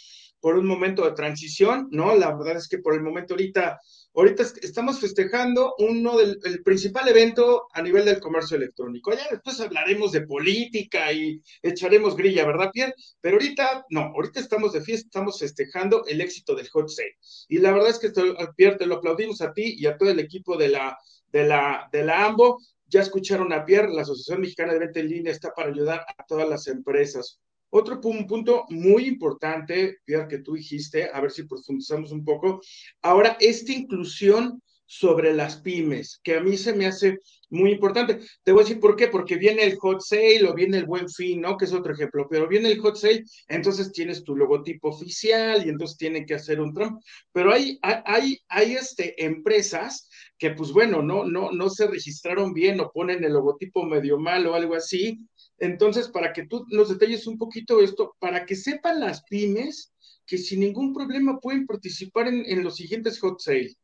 por 0.41 0.57
un 0.57 0.65
momento 0.65 1.05
de 1.05 1.11
transición, 1.11 1.87
¿no? 1.91 2.15
La 2.15 2.35
verdad 2.35 2.57
es 2.57 2.67
que 2.67 2.79
por 2.79 2.95
el 2.95 3.03
momento 3.03 3.35
ahorita, 3.35 3.79
ahorita 4.15 4.43
estamos 4.61 4.99
festejando 4.99 5.75
uno 5.77 6.17
del 6.17 6.39
el 6.43 6.63
principal 6.63 7.07
evento 7.07 7.67
a 7.71 7.81
nivel 7.81 8.05
del 8.05 8.19
comercio 8.19 8.57
electrónico. 8.57 9.13
Ya 9.13 9.27
después 9.29 9.59
hablaremos 9.61 10.11
de 10.11 10.21
política 10.21 11.13
y 11.13 11.41
echaremos 11.61 12.17
grilla, 12.17 12.45
¿verdad, 12.45 12.71
Pierre? 12.73 12.95
Pero 13.21 13.35
ahorita, 13.35 13.85
no, 13.91 14.11
ahorita 14.15 14.39
estamos 14.39 14.73
de 14.73 14.81
fiesta, 14.81 15.05
estamos 15.05 15.39
festejando 15.39 16.03
el 16.07 16.19
éxito 16.19 16.55
del 16.55 16.69
hot 16.69 16.89
sale. 16.89 17.17
Y 17.47 17.59
la 17.59 17.71
verdad 17.71 17.91
es 17.91 17.99
que, 17.99 18.11
Pierre, 18.55 18.77
te 18.77 18.87
lo 18.87 18.95
aplaudimos 18.95 19.41
a 19.41 19.53
ti 19.53 19.75
y 19.77 19.85
a 19.85 19.95
todo 19.95 20.09
el 20.09 20.19
equipo 20.19 20.57
de 20.57 20.69
la, 20.69 20.97
de 21.31 21.45
la, 21.45 21.87
de 21.91 22.03
la 22.03 22.25
AMBO. 22.25 22.57
Ya 22.87 23.01
escucharon 23.01 23.53
a 23.53 23.63
Pierre, 23.63 23.93
la 23.93 24.01
Asociación 24.01 24.41
Mexicana 24.41 24.73
de 24.73 24.79
Venta 24.79 24.99
en 24.99 25.07
Línea 25.07 25.31
está 25.31 25.53
para 25.53 25.69
ayudar 25.69 26.05
a 26.17 26.25
todas 26.25 26.49
las 26.49 26.67
empresas. 26.67 27.39
Otro 27.71 27.99
punto 27.99 28.65
muy 28.69 29.05
importante, 29.05 29.97
que 30.05 30.37
tú 30.39 30.53
dijiste, 30.53 31.09
a 31.11 31.19
ver 31.21 31.31
si 31.31 31.43
profundizamos 31.43 32.11
un 32.11 32.23
poco. 32.23 32.61
Ahora, 33.01 33.37
esta 33.39 33.71
inclusión 33.71 34.61
sobre 34.93 35.33
las 35.33 35.55
pymes, 35.61 36.19
que 36.21 36.35
a 36.35 36.41
mí 36.41 36.57
se 36.57 36.73
me 36.73 36.85
hace 36.85 37.17
muy 37.49 37.71
importante. 37.71 38.19
Te 38.43 38.51
voy 38.51 38.59
a 38.61 38.65
decir 38.65 38.81
por 38.81 38.97
qué, 38.97 39.07
porque 39.07 39.37
viene 39.37 39.63
el 39.63 39.77
hot 39.77 40.01
sale 40.01 40.43
o 40.43 40.53
viene 40.53 40.79
el 40.79 40.85
buen 40.85 41.07
fin, 41.07 41.39
¿no? 41.39 41.55
Que 41.55 41.63
es 41.63 41.71
otro 41.71 41.93
ejemplo, 41.93 42.27
pero 42.29 42.45
viene 42.45 42.69
el 42.69 42.79
hot 42.79 42.97
sale, 42.97 43.23
entonces 43.47 43.93
tienes 43.93 44.21
tu 44.25 44.35
logotipo 44.35 44.89
oficial 44.89 45.65
y 45.65 45.69
entonces 45.69 45.95
tiene 45.95 46.25
que 46.25 46.33
hacer 46.33 46.59
un 46.59 46.73
Trump. 46.73 47.01
Pero 47.31 47.53
hay, 47.53 47.79
hay, 47.81 48.37
hay 48.49 48.73
este, 48.73 49.23
empresas 49.23 50.09
que, 50.37 50.51
pues 50.51 50.73
bueno, 50.73 51.01
no, 51.01 51.23
no, 51.23 51.51
no 51.53 51.69
se 51.69 51.87
registraron 51.87 52.53
bien 52.53 52.81
o 52.81 52.91
ponen 52.91 53.23
el 53.23 53.31
logotipo 53.31 53.85
medio 53.85 54.19
mal 54.19 54.45
o 54.45 54.55
algo 54.55 54.75
así. 54.75 55.25
Entonces, 55.61 56.07
para 56.09 56.33
que 56.33 56.47
tú 56.47 56.65
nos 56.69 56.89
detalles 56.89 57.27
un 57.27 57.37
poquito 57.37 57.81
esto, 57.81 58.15
para 58.19 58.45
que 58.47 58.55
sepan 58.55 58.99
las 58.99 59.23
pymes 59.23 59.93
que 60.25 60.39
sin 60.39 60.61
ningún 60.61 60.91
problema 60.91 61.39
pueden 61.39 61.67
participar 61.67 62.27
en, 62.27 62.43
en 62.47 62.63
los 62.63 62.75
siguientes 62.75 63.19
hot 63.19 63.39
sale. 63.39 63.75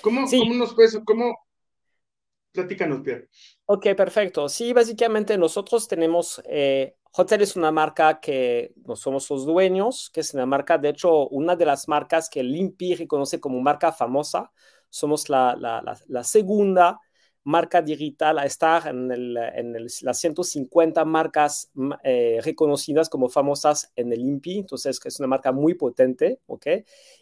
¿Cómo, 0.00 0.26
¿Cómo 0.30 0.54
nos 0.54 0.74
puedes, 0.74 0.96
cómo, 1.04 1.34
Platícanos, 2.52 3.00
Pierre. 3.00 3.28
Ok, 3.66 3.88
perfecto. 3.96 4.48
Sí, 4.48 4.72
básicamente 4.72 5.36
nosotros 5.36 5.88
tenemos, 5.88 6.40
eh, 6.46 6.96
Hotel 7.12 7.42
es 7.42 7.56
una 7.56 7.72
marca 7.72 8.20
que 8.20 8.72
no 8.86 8.94
somos 8.94 9.28
los 9.28 9.44
dueños, 9.44 10.08
que 10.12 10.20
es 10.20 10.34
una 10.34 10.46
marca, 10.46 10.78
de 10.78 10.90
hecho, 10.90 11.28
una 11.28 11.56
de 11.56 11.66
las 11.66 11.88
marcas 11.88 12.30
que 12.30 12.40
el 12.40 12.54
INPI 12.54 12.94
reconoce 12.94 13.40
como 13.40 13.60
marca 13.60 13.92
famosa. 13.92 14.52
Somos 14.88 15.28
la, 15.28 15.56
la, 15.56 15.98
la 16.06 16.24
segunda 16.24 17.00
marca 17.46 17.80
digital 17.80 18.40
a 18.40 18.44
estar 18.44 18.88
en, 18.88 19.12
el, 19.12 19.36
en 19.36 19.72
las 20.02 20.18
150 20.18 21.04
marcas 21.04 21.70
eh, 22.02 22.40
reconocidas 22.42 23.08
como 23.08 23.28
famosas 23.28 23.92
en 23.94 24.12
el 24.12 24.20
INPI, 24.20 24.58
entonces 24.58 25.00
es 25.04 25.20
una 25.20 25.28
marca 25.28 25.52
muy 25.52 25.74
potente, 25.74 26.40
¿ok? 26.46 26.66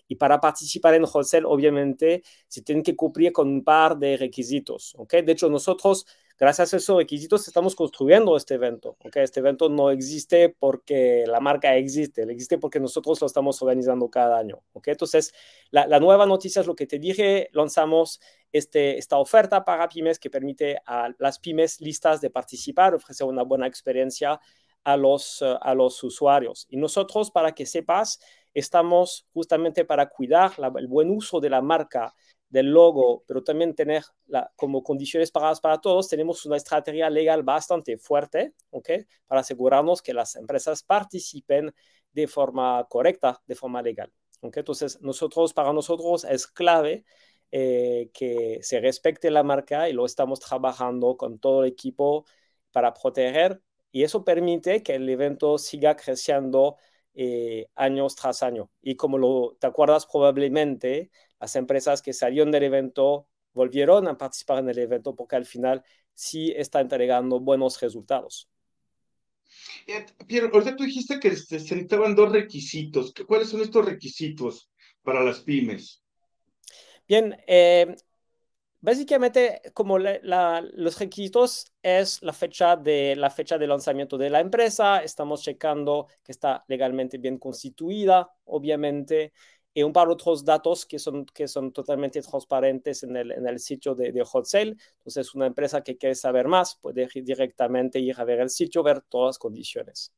Y 0.08 0.14
para 0.16 0.40
participar 0.40 0.94
en 0.94 1.04
wholesale, 1.04 1.44
obviamente, 1.46 2.22
se 2.48 2.62
tienen 2.62 2.82
que 2.82 2.96
cumplir 2.96 3.32
con 3.32 3.48
un 3.48 3.62
par 3.64 3.98
de 3.98 4.16
requisitos, 4.16 4.94
¿ok? 4.96 5.16
De 5.16 5.32
hecho, 5.32 5.50
nosotros 5.50 6.06
gracias 6.38 6.74
a 6.74 6.76
esos 6.76 6.96
requisitos 6.96 7.46
estamos 7.46 7.74
construyendo 7.74 8.36
este 8.36 8.54
evento. 8.54 8.96
¿okay? 9.04 9.22
Este 9.22 9.40
evento 9.40 9.68
no 9.68 9.90
existe 9.90 10.48
porque 10.48 11.24
la 11.26 11.40
marca 11.40 11.76
existe, 11.76 12.22
existe 12.22 12.58
porque 12.58 12.80
nosotros 12.80 13.20
lo 13.20 13.26
estamos 13.26 13.60
organizando 13.62 14.08
cada 14.08 14.38
año. 14.38 14.62
¿okay? 14.72 14.92
Entonces, 14.92 15.32
la, 15.70 16.00
nueva 16.00 16.26
noticia 16.26 16.60
es 16.60 16.66
lo 16.66 16.74
que 16.74 16.86
te 16.86 16.98
dije, 16.98 17.48
lanzamos 17.52 18.20
este, 18.52 18.98
esta 18.98 19.18
oferta 19.18 19.64
para 19.64 19.88
pymes 19.88 20.18
que 20.18 20.30
permite 20.30 20.78
a 20.86 21.10
las 21.18 21.38
pymes 21.38 21.80
listas 21.80 22.20
de 22.20 22.30
participar, 22.30 22.94
ofrecer 22.94 23.26
una 23.26 23.42
buena 23.42 23.66
experiencia 23.66 24.40
a 24.84 24.96
los, 24.96 25.42
a 25.42 25.74
los 25.74 26.02
usuarios. 26.02 26.66
Y 26.68 26.76
nosotros, 26.76 27.30
para 27.30 27.52
que 27.52 27.64
sepas, 27.64 28.20
estamos 28.52 29.26
justamente 29.32 29.84
para 29.84 30.08
cuidar 30.08 30.52
el 30.76 30.86
buen 30.86 31.10
uso 31.10 31.40
de 31.40 31.50
la 31.50 31.60
marca 31.60 32.14
del 32.54 32.66
logo, 32.70 33.24
pero 33.26 33.42
también 33.42 33.74
tener 33.74 34.04
la, 34.26 34.48
como 34.54 34.84
condiciones 34.84 35.32
pagadas 35.32 35.60
para 35.60 35.80
todos, 35.80 36.08
tenemos 36.08 36.46
una 36.46 36.56
estrategia 36.56 37.10
legal 37.10 37.42
bastante 37.42 37.98
fuerte, 37.98 38.54
¿ok? 38.70 38.90
Para 39.26 39.40
asegurarnos 39.40 40.00
que 40.02 40.14
las 40.14 40.36
empresas 40.36 40.84
participen 40.84 41.74
de 42.12 42.28
forma 42.28 42.86
correcta, 42.88 43.42
de 43.48 43.56
forma 43.56 43.82
legal, 43.82 44.12
¿ok? 44.40 44.58
Entonces, 44.58 45.00
nosotros, 45.02 45.52
para 45.52 45.72
nosotros 45.72 46.22
es 46.22 46.46
clave 46.46 47.04
eh, 47.50 48.10
que 48.14 48.60
se 48.62 48.78
respecte 48.78 49.32
la 49.32 49.42
marca 49.42 49.88
y 49.88 49.92
lo 49.92 50.06
estamos 50.06 50.38
trabajando 50.38 51.16
con 51.16 51.40
todo 51.40 51.64
el 51.64 51.72
equipo 51.72 52.24
para 52.70 52.94
proteger 52.94 53.60
y 53.90 54.04
eso 54.04 54.24
permite 54.24 54.84
que 54.84 54.94
el 54.94 55.08
evento 55.08 55.58
siga 55.58 55.96
creciendo 55.96 56.76
eh, 57.14 57.68
años 57.74 58.14
tras 58.14 58.44
año. 58.44 58.70
Y 58.80 58.94
como 58.94 59.18
lo, 59.18 59.56
te 59.58 59.66
acuerdas 59.66 60.06
probablemente, 60.06 61.10
las 61.44 61.56
empresas 61.56 62.00
que 62.00 62.14
salieron 62.14 62.50
del 62.50 62.62
evento 62.62 63.28
volvieron 63.52 64.08
a 64.08 64.16
participar 64.16 64.60
en 64.60 64.70
el 64.70 64.78
evento 64.78 65.14
porque 65.14 65.36
al 65.36 65.44
final 65.44 65.84
sí 66.14 66.50
está 66.56 66.80
entregando 66.80 67.38
buenos 67.38 67.78
resultados. 67.82 68.48
Eh, 69.86 70.06
Pierre, 70.26 70.48
ahorita 70.50 70.74
tú 70.74 70.84
dijiste 70.84 71.20
que 71.20 71.36
se 71.36 71.56
necesitaban 71.56 72.14
dos 72.14 72.32
requisitos. 72.32 73.12
¿Cuáles 73.26 73.50
son 73.50 73.60
estos 73.60 73.84
requisitos 73.84 74.70
para 75.02 75.22
las 75.22 75.40
pymes? 75.40 76.02
Bien, 77.06 77.36
eh, 77.46 77.94
básicamente 78.80 79.60
como 79.74 79.98
los 79.98 80.98
requisitos 80.98 81.66
es 81.82 82.22
la 82.22 82.32
fecha, 82.32 82.74
de, 82.76 83.16
la 83.16 83.28
fecha 83.28 83.58
de 83.58 83.66
lanzamiento 83.66 84.16
de 84.16 84.30
la 84.30 84.40
empresa, 84.40 85.02
estamos 85.02 85.42
checando 85.42 86.06
que 86.22 86.32
está 86.32 86.64
legalmente 86.68 87.18
bien 87.18 87.36
constituida, 87.36 88.30
obviamente, 88.46 89.34
y 89.74 89.82
un 89.82 89.92
par 89.92 90.06
de 90.08 90.14
otros 90.14 90.44
datos 90.44 90.86
que 90.86 90.98
son, 90.98 91.26
que 91.26 91.48
son 91.48 91.72
totalmente 91.72 92.22
transparentes 92.22 93.02
en 93.02 93.16
el, 93.16 93.32
en 93.32 93.46
el 93.46 93.58
sitio 93.58 93.94
de, 93.94 94.12
de 94.12 94.24
Hot 94.24 94.46
Sale. 94.46 94.76
Entonces, 94.98 95.34
una 95.34 95.46
empresa 95.46 95.82
que 95.82 95.98
quiere 95.98 96.14
saber 96.14 96.48
más 96.48 96.76
puede 96.76 97.08
directamente 97.22 97.98
ir 97.98 98.14
a 98.18 98.24
ver 98.24 98.40
el 98.40 98.50
sitio, 98.50 98.82
ver 98.82 99.02
todas 99.02 99.30
las 99.30 99.38
condiciones. 99.38 100.12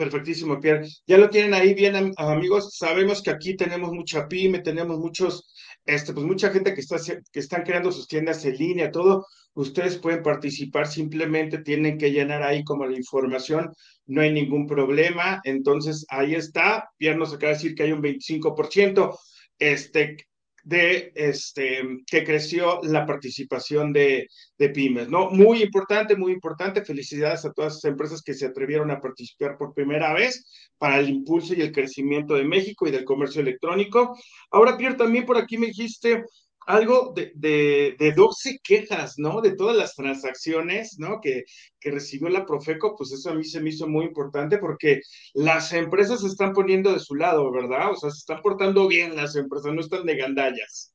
Perfectísimo, 0.00 0.58
Pierre. 0.58 0.88
Ya 1.06 1.18
lo 1.18 1.28
tienen 1.28 1.52
ahí 1.52 1.74
bien, 1.74 2.14
amigos. 2.16 2.74
Sabemos 2.74 3.22
que 3.22 3.28
aquí 3.28 3.54
tenemos 3.54 3.92
mucha 3.92 4.26
pyme, 4.28 4.60
tenemos 4.60 4.98
muchos, 4.98 5.52
este, 5.84 6.14
pues 6.14 6.24
mucha 6.24 6.48
gente 6.48 6.72
que, 6.72 6.80
está, 6.80 6.96
que 7.30 7.38
están 7.38 7.64
creando 7.64 7.92
sus 7.92 8.08
tiendas 8.08 8.42
en 8.46 8.56
línea, 8.56 8.90
todo. 8.90 9.26
Ustedes 9.52 9.98
pueden 9.98 10.22
participar, 10.22 10.86
simplemente 10.86 11.58
tienen 11.58 11.98
que 11.98 12.12
llenar 12.12 12.42
ahí 12.42 12.64
como 12.64 12.86
la 12.86 12.96
información, 12.96 13.74
no 14.06 14.22
hay 14.22 14.32
ningún 14.32 14.66
problema. 14.66 15.42
Entonces, 15.44 16.06
ahí 16.08 16.34
está. 16.34 16.88
Pierre 16.96 17.18
nos 17.18 17.34
acaba 17.34 17.52
de 17.52 17.58
decir 17.58 17.74
que 17.74 17.82
hay 17.82 17.92
un 17.92 18.00
25%. 18.00 19.18
Este, 19.58 20.16
de 20.62 21.12
este, 21.14 21.82
que 22.06 22.24
creció 22.24 22.80
la 22.82 23.06
participación 23.06 23.92
de, 23.92 24.28
de, 24.58 24.68
pymes, 24.70 25.08
¿no? 25.08 25.30
Muy 25.30 25.62
importante, 25.62 26.16
muy 26.16 26.32
importante. 26.32 26.84
Felicidades 26.84 27.44
a 27.44 27.52
todas 27.52 27.74
las 27.74 27.84
empresas 27.84 28.22
que 28.22 28.34
se 28.34 28.46
atrevieron 28.46 28.90
a 28.90 29.00
participar 29.00 29.56
por 29.56 29.74
primera 29.74 30.12
vez 30.12 30.44
para 30.78 30.98
el 30.98 31.08
impulso 31.08 31.54
y 31.54 31.62
el 31.62 31.72
crecimiento 31.72 32.34
de 32.34 32.44
México 32.44 32.86
y 32.86 32.90
del 32.90 33.04
comercio 33.04 33.40
electrónico. 33.40 34.16
Ahora, 34.50 34.76
Pierre, 34.76 34.96
también 34.96 35.26
por 35.26 35.36
aquí 35.36 35.58
me 35.58 35.68
dijiste 35.68 36.24
algo 36.66 37.12
de, 37.14 37.32
de, 37.34 38.12
12 38.12 38.60
quejas, 38.62 39.14
¿no? 39.18 39.40
De 39.40 39.56
todas 39.56 39.76
las 39.76 39.94
transacciones, 39.94 40.96
¿no? 40.98 41.20
Que, 41.20 41.44
que 41.78 41.90
recibió 41.90 42.28
la 42.28 42.46
Profeco, 42.46 42.94
pues 42.96 43.12
eso 43.12 43.30
a 43.30 43.34
mí 43.34 43.44
se 43.44 43.60
me 43.60 43.70
hizo 43.70 43.88
muy 43.88 44.04
importante 44.06 44.58
porque 44.58 45.00
las 45.34 45.72
empresas 45.72 46.20
se 46.20 46.28
están 46.28 46.52
poniendo 46.52 46.92
de 46.92 47.00
su 47.00 47.14
lado, 47.14 47.50
¿verdad? 47.50 47.90
O 47.92 47.96
sea, 47.96 48.10
se 48.10 48.18
están 48.18 48.42
portando 48.42 48.86
bien 48.86 49.16
las 49.16 49.36
empresas, 49.36 49.72
no 49.72 49.80
están 49.80 50.04
de 50.04 50.16
gandallas. 50.16 50.94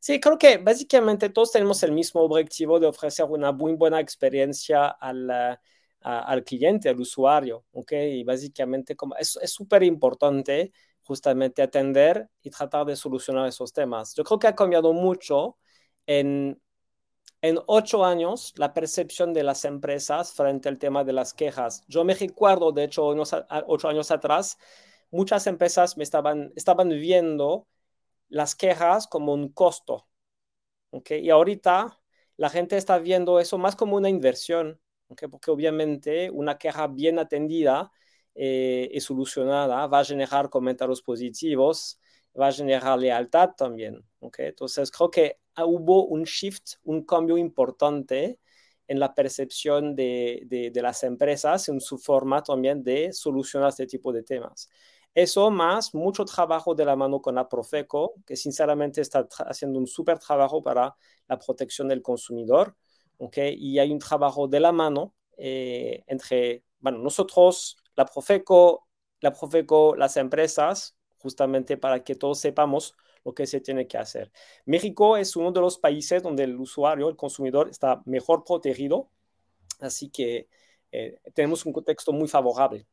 Sí, 0.00 0.20
creo 0.20 0.36
que 0.36 0.58
básicamente 0.58 1.30
todos 1.30 1.52
tenemos 1.52 1.82
el 1.82 1.92
mismo 1.92 2.20
objetivo 2.20 2.78
de 2.78 2.86
ofrecer 2.86 3.24
una 3.24 3.52
muy 3.52 3.72
buena 3.72 4.00
experiencia 4.00 4.88
al, 4.88 5.58
al 6.00 6.44
cliente, 6.44 6.90
al 6.90 7.00
usuario, 7.00 7.64
¿ok? 7.72 7.92
Y 7.92 8.22
básicamente 8.22 8.96
como 8.96 9.16
es 9.16 9.38
súper 9.46 9.82
importante 9.82 10.72
justamente 11.04 11.62
atender 11.62 12.28
y 12.42 12.50
tratar 12.50 12.86
de 12.86 12.96
solucionar 12.96 13.46
esos 13.48 13.72
temas. 13.72 14.14
Yo 14.14 14.24
creo 14.24 14.38
que 14.38 14.46
ha 14.48 14.54
cambiado 14.54 14.92
mucho 14.92 15.58
en, 16.06 16.60
ocho 17.66 18.04
años 18.04 18.54
la 18.56 18.72
percepción 18.72 19.34
de 19.34 19.42
las 19.42 19.64
empresas 19.64 20.32
frente 20.32 20.68
al 20.68 20.78
tema 20.78 21.04
de 21.04 21.12
las 21.12 21.34
quejas. 21.34 21.84
Yo 21.88 22.04
me 22.04 22.14
recuerdo, 22.14 22.72
de 22.72 22.84
hecho, 22.84 23.06
ocho 23.66 23.88
años 23.88 24.10
atrás, 24.10 24.56
muchas 25.10 25.46
empresas 25.46 25.96
me 25.96 26.04
estaban, 26.04 26.52
estaban 26.56 26.88
viendo 26.88 27.68
las 28.28 28.54
quejas 28.54 29.06
como 29.06 29.34
un 29.34 29.52
costo. 29.52 30.08
¿okay? 30.90 31.20
Y 31.24 31.30
ahorita 31.30 32.00
la 32.36 32.50
gente 32.50 32.76
está 32.76 32.98
viendo 32.98 33.38
eso 33.40 33.58
más 33.58 33.76
como 33.76 33.96
una 33.96 34.08
inversión, 34.08 34.80
porque 35.06 35.50
obviamente 35.50 36.30
una 36.30 36.58
queja 36.58 36.86
bien 36.88 37.18
atendida 37.18 37.92
eh, 38.34 38.88
y 38.92 39.00
solucionada, 39.00 39.86
va 39.86 40.00
a 40.00 40.04
generar 40.04 40.50
comentarios 40.50 41.02
positivos, 41.02 42.00
va 42.38 42.48
a 42.48 42.52
generar 42.52 42.98
lealtad 42.98 43.50
también. 43.56 44.04
¿okay? 44.20 44.46
Entonces, 44.46 44.90
creo 44.90 45.10
que 45.10 45.38
hubo 45.56 46.06
un 46.06 46.24
shift, 46.24 46.74
un 46.84 47.04
cambio 47.04 47.38
importante 47.38 48.38
en 48.86 48.98
la 48.98 49.14
percepción 49.14 49.94
de, 49.94 50.70
de, 50.72 50.82
las 50.82 51.04
empresas, 51.04 51.68
en 51.68 51.80
su 51.80 51.98
forma 51.98 52.42
también 52.42 52.82
de 52.82 53.12
solucionar 53.12 53.70
este 53.70 53.86
tipo 53.86 54.12
de 54.12 54.22
temas. 54.22 54.68
Eso 55.14 55.50
más 55.50 55.94
mucho 55.94 56.24
trabajo 56.24 56.74
de 56.74 56.84
la 56.84 56.96
mano 56.96 57.22
con 57.22 57.36
la 57.36 57.48
Profeco, 57.48 58.14
que 58.26 58.36
sinceramente 58.36 59.00
está 59.00 59.26
haciendo 59.46 59.78
un 59.78 59.86
súper 59.86 60.18
trabajo 60.18 60.62
para 60.62 60.94
la 61.28 61.38
protección 61.38 61.88
del 61.88 62.02
consumidor. 62.02 62.76
¿okay? 63.18 63.54
Y 63.56 63.78
hay 63.78 63.92
un 63.92 64.00
trabajo 64.00 64.48
de 64.48 64.60
la 64.60 64.72
mano 64.72 65.14
eh, 65.36 66.02
entre, 66.06 66.64
bueno, 66.80 66.98
nosotros, 66.98 67.76
la 67.96 68.06
Profeco, 68.06 68.88
la 69.20 69.32
Profeco, 69.32 69.94
las 69.96 70.16
empresas, 70.16 70.96
justamente 71.18 71.76
para 71.76 72.04
que 72.04 72.14
todos 72.14 72.40
sepamos 72.40 72.94
lo 73.24 73.34
que 73.34 73.46
se 73.46 73.60
tiene 73.60 73.86
que 73.86 73.98
hacer. 73.98 74.30
México 74.66 75.16
es 75.16 75.34
uno 75.36 75.50
de 75.52 75.60
los 75.60 75.78
países 75.78 76.22
donde 76.22 76.44
el 76.44 76.56
usuario, 76.56 77.08
el 77.08 77.16
consumidor, 77.16 77.70
está 77.70 78.02
mejor 78.04 78.44
protegido, 78.44 79.10
así 79.80 80.10
que 80.10 80.48
eh, 80.92 81.18
tenemos 81.34 81.64
un 81.66 81.72
contexto 81.72 82.12
muy 82.12 82.28
favorable. 82.28 82.86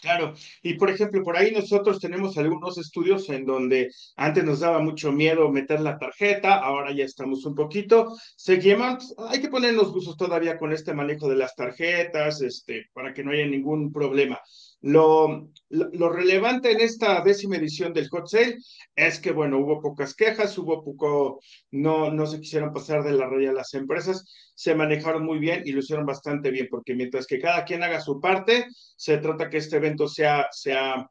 Claro, 0.00 0.34
y 0.62 0.74
por 0.74 0.90
ejemplo, 0.90 1.22
por 1.24 1.36
ahí 1.36 1.50
nosotros 1.50 1.98
tenemos 1.98 2.38
algunos 2.38 2.78
estudios 2.78 3.28
en 3.30 3.44
donde 3.44 3.90
antes 4.16 4.44
nos 4.44 4.60
daba 4.60 4.78
mucho 4.78 5.10
miedo 5.10 5.50
meter 5.50 5.80
la 5.80 5.98
tarjeta, 5.98 6.54
ahora 6.58 6.92
ya 6.92 7.04
estamos 7.04 7.44
un 7.44 7.54
poquito, 7.56 8.16
seguimos, 8.36 9.12
hay 9.28 9.40
que 9.40 9.48
ponernos 9.48 9.92
buzos 9.92 10.16
todavía 10.16 10.56
con 10.56 10.72
este 10.72 10.94
manejo 10.94 11.28
de 11.28 11.36
las 11.36 11.56
tarjetas, 11.56 12.40
este, 12.42 12.86
para 12.92 13.12
que 13.12 13.24
no 13.24 13.32
haya 13.32 13.46
ningún 13.46 13.90
problema. 13.92 14.38
Lo, 14.80 15.50
lo, 15.70 16.08
relevante 16.08 16.70
en 16.70 16.80
esta 16.80 17.20
décima 17.22 17.56
edición 17.56 17.92
del 17.92 18.08
Hot 18.10 18.28
Sale 18.28 18.58
es 18.94 19.18
que, 19.18 19.32
bueno, 19.32 19.58
hubo 19.58 19.80
pocas 19.80 20.14
quejas, 20.14 20.56
hubo 20.56 20.84
poco, 20.84 21.40
no, 21.72 22.12
no 22.12 22.26
se 22.26 22.40
quisieron 22.40 22.72
pasar 22.72 23.02
de 23.02 23.12
la 23.12 23.26
raya 23.26 23.52
las 23.52 23.74
empresas, 23.74 24.24
se 24.54 24.76
manejaron 24.76 25.24
muy 25.24 25.40
bien 25.40 25.62
y 25.64 25.72
lo 25.72 25.80
hicieron 25.80 26.06
bastante 26.06 26.50
bien, 26.50 26.68
porque 26.70 26.94
mientras 26.94 27.26
que 27.26 27.40
cada 27.40 27.64
quien 27.64 27.82
haga 27.82 28.00
su 28.00 28.20
parte, 28.20 28.66
se 28.96 29.18
trata 29.18 29.50
que 29.50 29.58
este 29.58 29.76
evento 29.76 30.06
sea, 30.06 30.46
sea 30.52 31.10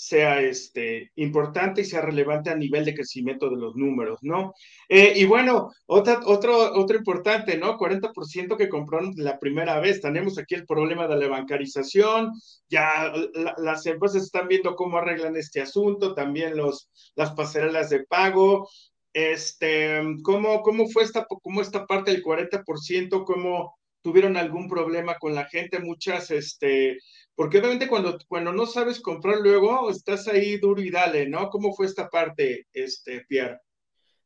sea 0.00 0.40
este, 0.40 1.10
importante 1.16 1.80
y 1.80 1.84
sea 1.84 2.00
relevante 2.00 2.50
a 2.50 2.54
nivel 2.54 2.84
de 2.84 2.94
crecimiento 2.94 3.50
de 3.50 3.56
los 3.56 3.74
números, 3.74 4.20
¿no? 4.22 4.54
Eh, 4.88 5.14
y 5.16 5.24
bueno, 5.24 5.72
otra, 5.86 6.20
otro, 6.24 6.72
otro 6.74 6.96
importante, 6.96 7.58
¿no? 7.58 7.76
40% 7.76 8.56
que 8.56 8.68
compraron 8.68 9.12
la 9.16 9.40
primera 9.40 9.80
vez. 9.80 10.00
Tenemos 10.00 10.38
aquí 10.38 10.54
el 10.54 10.66
problema 10.66 11.08
de 11.08 11.16
la 11.16 11.26
bancarización, 11.26 12.30
ya 12.70 13.12
las 13.56 13.86
empresas 13.86 14.22
están 14.22 14.46
viendo 14.46 14.76
cómo 14.76 14.98
arreglan 14.98 15.34
este 15.34 15.60
asunto, 15.60 16.14
también 16.14 16.56
los, 16.56 16.88
las 17.16 17.32
pasarelas 17.32 17.90
de 17.90 18.04
pago. 18.04 18.68
Este, 19.12 20.00
¿cómo, 20.22 20.62
cómo 20.62 20.88
fue 20.88 21.02
esta, 21.02 21.26
cómo 21.42 21.60
esta 21.60 21.86
parte 21.86 22.12
del 22.12 22.22
40%? 22.22 23.24
¿Cómo 23.24 23.76
tuvieron 24.00 24.36
algún 24.36 24.68
problema 24.68 25.16
con 25.18 25.34
la 25.34 25.46
gente? 25.46 25.80
Muchas, 25.80 26.30
este, 26.30 26.98
porque 27.38 27.58
obviamente 27.58 27.86
cuando, 27.86 28.18
cuando 28.26 28.52
no 28.52 28.66
sabes 28.66 28.98
comprar 28.98 29.38
luego, 29.38 29.90
estás 29.90 30.26
ahí 30.26 30.58
duro 30.58 30.82
y 30.82 30.90
dale, 30.90 31.28
¿no? 31.28 31.48
¿Cómo 31.50 31.72
fue 31.72 31.86
esta 31.86 32.08
parte, 32.08 32.66
este, 32.72 33.24
Pierre? 33.28 33.60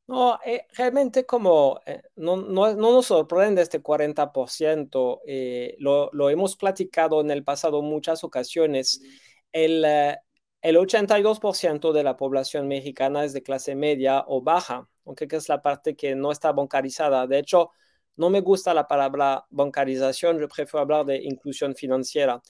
No, 0.06 0.40
eh, 0.46 0.64
realmente 0.72 1.26
como 1.26 1.78
eh, 1.84 2.00
no, 2.16 2.36
no, 2.38 2.74
no, 2.74 2.90
nos 2.90 3.04
sorprende 3.04 3.60
este 3.60 3.82
40%, 3.82 5.20
eh, 5.26 5.76
lo, 5.78 6.08
lo, 6.14 6.30
hemos 6.30 6.56
platicado 6.56 7.20
en 7.20 7.30
el 7.30 7.44
pasado 7.44 7.82
muchas 7.82 8.24
ocasiones. 8.24 9.02
El, 9.52 9.84
el 9.84 10.76
82% 10.76 11.92
de 11.92 12.04
la 12.04 12.16
población 12.16 12.66
mexicana 12.66 13.26
es 13.26 13.34
de 13.34 13.42
clase 13.42 13.74
media 13.74 14.24
o 14.26 14.40
baja, 14.40 14.88
aunque 15.04 15.28
es 15.30 15.50
la 15.50 15.60
parte 15.60 15.96
que 15.96 16.14
no 16.14 16.32
está 16.32 16.52
bancarizada. 16.52 17.26
De 17.26 17.40
hecho, 17.40 17.72
no 18.16 18.30
me 18.30 18.40
gusta 18.40 18.72
la 18.72 18.86
palabra 18.86 19.44
bancarización, 19.50 20.38
yo 20.38 20.48
prefiero 20.48 20.80
hablar 20.80 21.04
de 21.04 21.22
inclusión 21.22 21.74
financiera. 21.74 22.40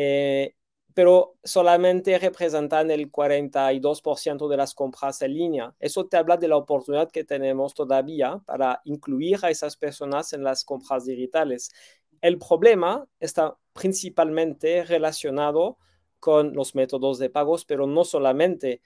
Eh, 0.00 0.54
pero 0.94 1.34
solamente 1.42 2.16
representan 2.20 2.92
el 2.92 3.10
42% 3.10 4.46
de 4.48 4.56
las 4.56 4.72
compras 4.72 5.20
en 5.22 5.34
línea. 5.34 5.74
Eso 5.80 6.06
te 6.06 6.16
habla 6.16 6.36
de 6.36 6.46
la 6.46 6.56
oportunidad 6.56 7.10
que 7.10 7.24
tenemos 7.24 7.74
todavía 7.74 8.40
para 8.46 8.80
incluir 8.84 9.40
a 9.42 9.50
esas 9.50 9.76
personas 9.76 10.32
en 10.32 10.44
las 10.44 10.64
compras 10.64 11.04
digitales. 11.04 11.72
El 12.20 12.38
problema 12.38 13.08
está 13.18 13.56
principalmente 13.72 14.84
relacionado 14.84 15.78
con 16.20 16.54
los 16.54 16.76
métodos 16.76 17.18
de 17.18 17.30
pagos, 17.30 17.64
pero 17.64 17.88
no 17.88 18.04
solamente. 18.04 18.82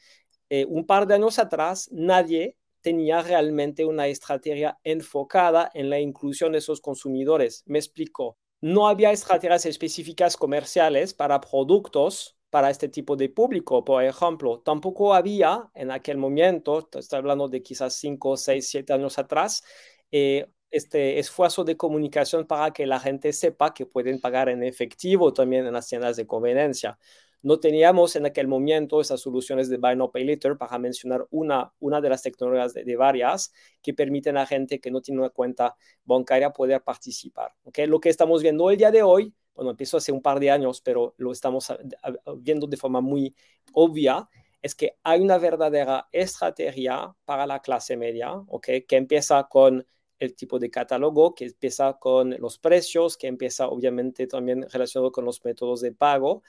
Eh, 0.48 0.64
un 0.66 0.86
par 0.86 1.06
de 1.06 1.14
años 1.14 1.38
atrás, 1.38 1.90
nadie 1.92 2.56
tenía 2.80 3.20
realmente 3.22 3.84
una 3.84 4.06
estrategia 4.06 4.78
enfocada 4.82 5.70
en 5.74 5.90
la 5.90 6.00
inclusión 6.00 6.52
de 6.52 6.58
esos 6.58 6.80
consumidores. 6.80 7.64
Me 7.66 7.78
explico 7.78 8.38
no 8.62 8.88
había 8.88 9.10
estrategias 9.12 9.66
específicas 9.66 10.36
comerciales 10.38 11.12
para 11.14 11.40
productos 11.40 12.38
para 12.48 12.70
este 12.70 12.88
tipo 12.88 13.16
de 13.16 13.28
público, 13.28 13.84
por 13.84 14.04
ejemplo. 14.04 14.60
Tampoco 14.60 15.14
había 15.14 15.70
en 15.74 15.90
aquel 15.90 16.16
momento, 16.18 16.88
estoy 16.92 17.18
hablando 17.18 17.48
de 17.48 17.62
quizás 17.62 17.94
5, 17.94 18.36
6, 18.36 18.68
7 18.68 18.92
años 18.92 19.18
atrás, 19.18 19.64
eh, 20.12 20.46
este 20.70 21.18
esfuerzo 21.18 21.64
de 21.64 21.76
comunicación 21.76 22.46
para 22.46 22.72
que 22.72 22.86
la 22.86 23.00
gente 23.00 23.32
sepa 23.32 23.74
que 23.74 23.86
pueden 23.86 24.20
pagar 24.20 24.48
en 24.48 24.62
efectivo 24.62 25.32
también 25.32 25.66
en 25.66 25.72
las 25.72 25.88
tiendas 25.88 26.16
de 26.16 26.26
conveniencia. 26.26 26.98
No 27.42 27.58
teníamos 27.58 28.14
en 28.14 28.26
aquel 28.26 28.46
momento 28.46 29.00
esas 29.00 29.20
soluciones 29.20 29.68
de 29.68 29.76
Buy 29.76 29.96
Now 29.96 30.12
Pay 30.12 30.24
Later 30.24 30.56
para 30.56 30.78
mencionar 30.78 31.26
una, 31.30 31.72
una 31.80 32.00
de 32.00 32.08
las 32.08 32.22
tecnologías 32.22 32.72
de, 32.72 32.96
varias 32.96 33.52
que 33.82 33.92
permiten 33.92 34.36
a 34.36 34.46
gente 34.46 34.80
que 34.80 34.92
no 34.92 35.00
tiene 35.00 35.20
una 35.20 35.30
cuenta 35.30 35.76
bancaria 36.04 36.50
poder 36.50 36.82
participar. 36.82 37.52
¿okay? 37.64 37.86
Lo 37.86 37.98
que 37.98 38.10
estamos 38.10 38.42
viendo 38.42 38.70
el 38.70 38.76
día 38.76 38.92
de 38.92 39.02
hoy, 39.02 39.34
bueno, 39.54 39.72
empezó 39.72 39.96
hace 39.96 40.12
un 40.12 40.22
par 40.22 40.38
de 40.38 40.52
años, 40.52 40.80
pero 40.80 41.14
lo 41.18 41.32
estamos 41.32 41.72
viendo 42.38 42.68
de 42.68 42.76
forma 42.76 43.00
muy 43.00 43.34
obvia, 43.72 44.28
es 44.62 44.76
que 44.76 44.96
hay 45.02 45.20
una 45.20 45.38
verdadera 45.38 46.08
estrategia 46.12 47.12
para 47.24 47.46
la 47.46 47.60
clase 47.60 47.96
media, 47.96 48.32
¿okay? 48.46 48.82
que 48.82 48.96
empieza 48.96 49.48
con 49.48 49.84
el 50.20 50.36
tipo 50.36 50.60
de 50.60 50.70
catálogo, 50.70 51.34
que 51.34 51.46
empieza 51.46 51.94
con 51.94 52.30
los 52.38 52.56
precios, 52.58 53.16
que 53.16 53.26
empieza 53.26 53.66
obviamente 53.66 54.28
también 54.28 54.64
relacionado 54.70 55.10
con 55.10 55.24
los 55.24 55.44
métodos 55.44 55.80
de 55.80 55.90
pago 55.90 56.44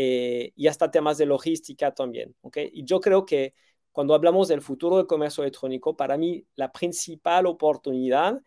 eh, 0.00 0.52
y 0.54 0.68
hasta 0.68 0.92
temas 0.92 1.18
de 1.18 1.26
logística 1.26 1.92
también. 1.92 2.32
¿okay? 2.42 2.70
Y 2.72 2.84
yo 2.84 3.00
creo 3.00 3.26
que 3.26 3.54
cuando 3.90 4.14
hablamos 4.14 4.46
del 4.46 4.62
futuro 4.62 4.96
del 4.96 5.08
comercio 5.08 5.42
electrónico, 5.42 5.96
para 5.96 6.16
mí 6.16 6.46
la 6.54 6.70
principal 6.70 7.46
oportunidad 7.46 8.40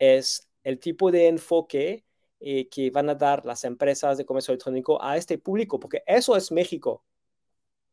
es 0.00 0.48
el 0.64 0.80
tipo 0.80 1.12
de 1.12 1.28
enfoque 1.28 2.04
eh, 2.40 2.68
que 2.68 2.90
van 2.90 3.08
a 3.08 3.14
dar 3.14 3.46
las 3.46 3.62
empresas 3.62 4.18
de 4.18 4.24
comercio 4.26 4.50
electrónico 4.50 5.00
a 5.00 5.16
este 5.16 5.38
público, 5.38 5.78
porque 5.78 6.02
eso 6.08 6.34
es 6.34 6.50
México. 6.50 7.04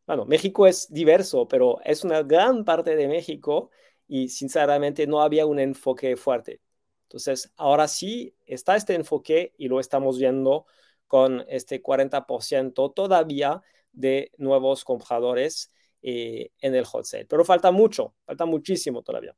Bueno, 0.08 0.26
México 0.26 0.66
es 0.66 0.92
diverso, 0.92 1.48
pero 1.48 1.80
es 1.84 2.04
una 2.04 2.24
gran 2.24 2.66
parte 2.66 2.96
de 2.96 3.08
México 3.08 3.70
y 4.08 4.30
sinceramente 4.30 5.06
no 5.06 5.22
había 5.22 5.46
un 5.46 5.60
enfoque 5.60 6.16
fuerte. 6.18 6.62
Entonces, 7.04 7.54
ahora 7.58 7.88
sí 7.88 8.36
está 8.48 8.76
este 8.76 8.96
enfoque 8.96 9.54
y 9.56 9.68
lo 9.68 9.80
estamos 9.80 10.18
viendo 10.18 10.66
con 11.14 11.46
este 11.48 11.80
40% 11.80 12.92
todavía 12.92 13.62
de 13.92 14.32
nuevos 14.40 14.84
compradores 14.84 15.72
eh, 16.02 16.50
en 16.60 16.74
el 16.74 16.86
hot 16.86 17.06
sale. 17.06 17.28
Pero 17.28 17.46
falta 17.46 17.70
mucho, 17.70 18.16
falta 18.26 18.48
muchísimo 18.48 19.04
todavía. 19.04 19.36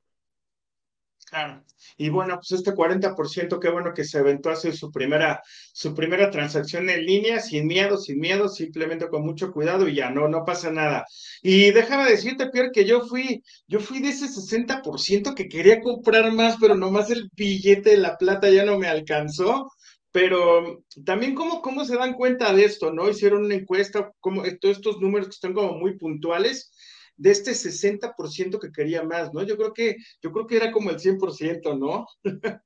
Claro. 1.30 1.66
Y 1.98 2.08
bueno, 2.08 2.36
pues 2.38 2.54
este 2.54 2.72
40%, 2.72 3.60
qué 3.60 3.70
bueno 3.70 3.94
que 3.94 4.06
se 4.06 4.20
aventó 4.20 4.50
a 4.50 4.54
hacer 4.54 4.74
su 4.74 4.90
primera, 4.90 5.42
su 5.74 5.94
primera 5.94 6.32
transacción 6.32 6.90
en 6.90 7.06
línea, 7.06 7.42
sin 7.42 7.68
miedo, 7.68 7.98
sin 7.98 8.20
miedo, 8.20 8.48
simplemente 8.48 9.10
con 9.10 9.26
mucho 9.26 9.52
cuidado 9.52 9.86
y 9.90 9.96
ya, 9.96 10.10
no, 10.10 10.30
no 10.30 10.46
pasa 10.46 10.72
nada. 10.72 11.04
Y 11.42 11.72
déjame 11.72 12.10
decirte, 12.10 12.50
Pierre, 12.52 12.72
que 12.72 12.86
yo 12.86 13.02
fui, 13.02 13.44
yo 13.68 13.82
fui 13.82 14.00
de 14.00 14.10
ese 14.12 14.28
60% 14.30 15.36
que 15.36 15.50
quería 15.50 15.82
comprar 15.82 16.32
más, 16.32 16.56
pero 16.58 16.76
nomás 16.76 17.12
el 17.12 17.30
billete 17.36 17.90
de 17.90 17.98
la 17.98 18.18
plata 18.18 18.50
ya 18.50 18.64
no 18.64 18.80
me 18.80 18.88
alcanzó. 18.88 19.70
Pero 20.16 20.86
también 21.04 21.36
cómo, 21.36 21.62
cómo 21.62 21.84
se 21.84 21.98
dan 21.98 22.14
cuenta 22.14 22.54
de 22.54 22.64
esto, 22.64 22.90
¿no? 22.90 23.10
Hicieron 23.10 23.44
una 23.44 23.56
encuesta, 23.56 24.14
como 24.22 24.44
todos 24.62 24.78
estos 24.78 25.02
números 25.02 25.28
que 25.28 25.34
están 25.34 25.54
como 25.54 25.74
muy 25.74 25.98
puntuales, 25.98 26.72
de 27.18 27.32
este 27.32 27.52
60% 27.52 28.58
que 28.58 28.72
quería 28.72 29.04
más, 29.04 29.34
¿no? 29.34 29.44
Yo 29.44 29.58
creo 29.58 29.74
que, 29.74 29.98
yo 30.22 30.32
creo 30.32 30.48
que 30.48 30.56
era 30.56 30.72
como 30.72 30.90
el 30.90 31.00
100%, 31.00 31.78
¿no? 31.78 32.08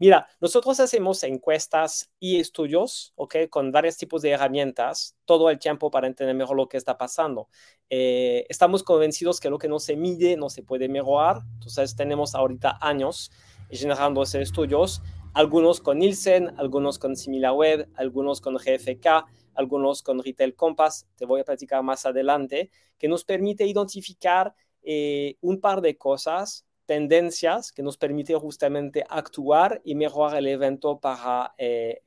Mira, 0.00 0.26
nosotros 0.40 0.80
hacemos 0.80 1.22
encuestas 1.24 2.10
y 2.18 2.40
estudios, 2.40 3.12
¿ok? 3.16 3.36
Con 3.50 3.70
varios 3.70 3.98
tipos 3.98 4.22
de 4.22 4.30
herramientas 4.30 5.16
todo 5.26 5.50
el 5.50 5.58
tiempo 5.58 5.90
para 5.90 6.06
entender 6.06 6.34
mejor 6.34 6.56
lo 6.56 6.66
que 6.66 6.78
está 6.78 6.96
pasando. 6.96 7.50
Eh, 7.90 8.46
estamos 8.48 8.82
convencidos 8.82 9.38
que 9.38 9.50
lo 9.50 9.58
que 9.58 9.68
no 9.68 9.80
se 9.80 9.96
mide 9.96 10.38
no 10.38 10.48
se 10.48 10.62
puede 10.62 10.88
mejorar. 10.88 11.42
Entonces, 11.56 11.94
tenemos 11.94 12.34
ahorita 12.34 12.78
años 12.80 13.30
generando 13.70 14.22
esos 14.22 14.40
estudios 14.40 15.02
algunos 15.34 15.80
con 15.80 15.98
Nielsen, 15.98 16.54
algunos 16.58 16.98
con 16.98 17.16
SimilarWeb, 17.16 17.88
algunos 17.94 18.40
con 18.40 18.54
GFK, 18.54 19.26
algunos 19.54 20.02
con 20.02 20.22
Retail 20.22 20.54
Compass, 20.54 21.08
te 21.16 21.26
voy 21.26 21.40
a 21.40 21.44
platicar 21.44 21.82
más 21.82 22.06
adelante, 22.06 22.70
que 22.98 23.08
nos 23.08 23.24
permite 23.24 23.66
identificar 23.66 24.54
eh, 24.82 25.36
un 25.40 25.60
par 25.60 25.80
de 25.80 25.96
cosas, 25.96 26.64
tendencias 26.86 27.72
que 27.72 27.82
nos 27.82 27.96
permiten 27.96 28.38
justamente 28.38 29.04
actuar 29.08 29.80
y 29.84 29.94
mejorar 29.94 30.36
el 30.38 30.46
evento 30.46 31.00
para 31.00 31.54
eh, 31.58 32.02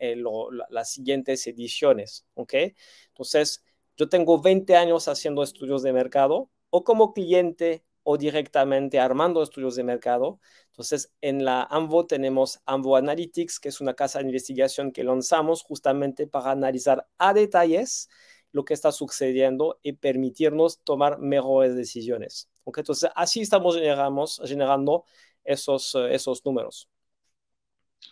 las 0.70 0.92
siguientes 0.92 1.46
ediciones. 1.48 2.26
¿okay? 2.36 2.76
Entonces, 3.10 3.64
yo 3.98 4.08
tengo 4.08 4.40
20 4.40 4.76
años 4.76 5.08
haciendo 5.08 5.44
estudios 5.44 5.84
de 5.84 5.92
mercado 5.92 6.50
o 6.70 6.84
como 6.84 7.14
cliente 7.14 7.84
o 8.10 8.18
directamente 8.18 9.02
armando 9.02 9.44
estudios 9.44 9.76
de 9.76 9.84
mercado. 9.84 10.40
Entonces, 10.68 11.12
en 11.20 11.44
la 11.44 11.64
AMVO 11.64 12.08
tenemos 12.08 12.62
AMVO 12.66 12.96
Analytics, 12.96 13.60
que 13.60 13.68
es 13.68 13.82
una 13.82 13.96
casa 13.96 14.20
de 14.20 14.28
investigación 14.28 14.94
que 14.94 15.04
lanzamos 15.04 15.62
justamente 15.62 16.26
para 16.26 16.52
analizar 16.52 17.06
a 17.18 17.34
detalles 17.34 18.08
lo 18.54 18.64
que 18.64 18.74
está 18.74 18.94
sucediendo 18.94 19.78
y 19.84 19.92
permitirnos 19.92 20.80
tomar 20.86 21.20
mejores 21.20 21.76
decisiones. 21.76 22.50
Entonces, 22.66 23.10
así 23.14 23.42
estamos 23.42 23.76
generando 23.76 25.04
esos, 25.44 25.94
eh, 25.96 26.16
esos 26.16 26.46
números. 26.46 26.90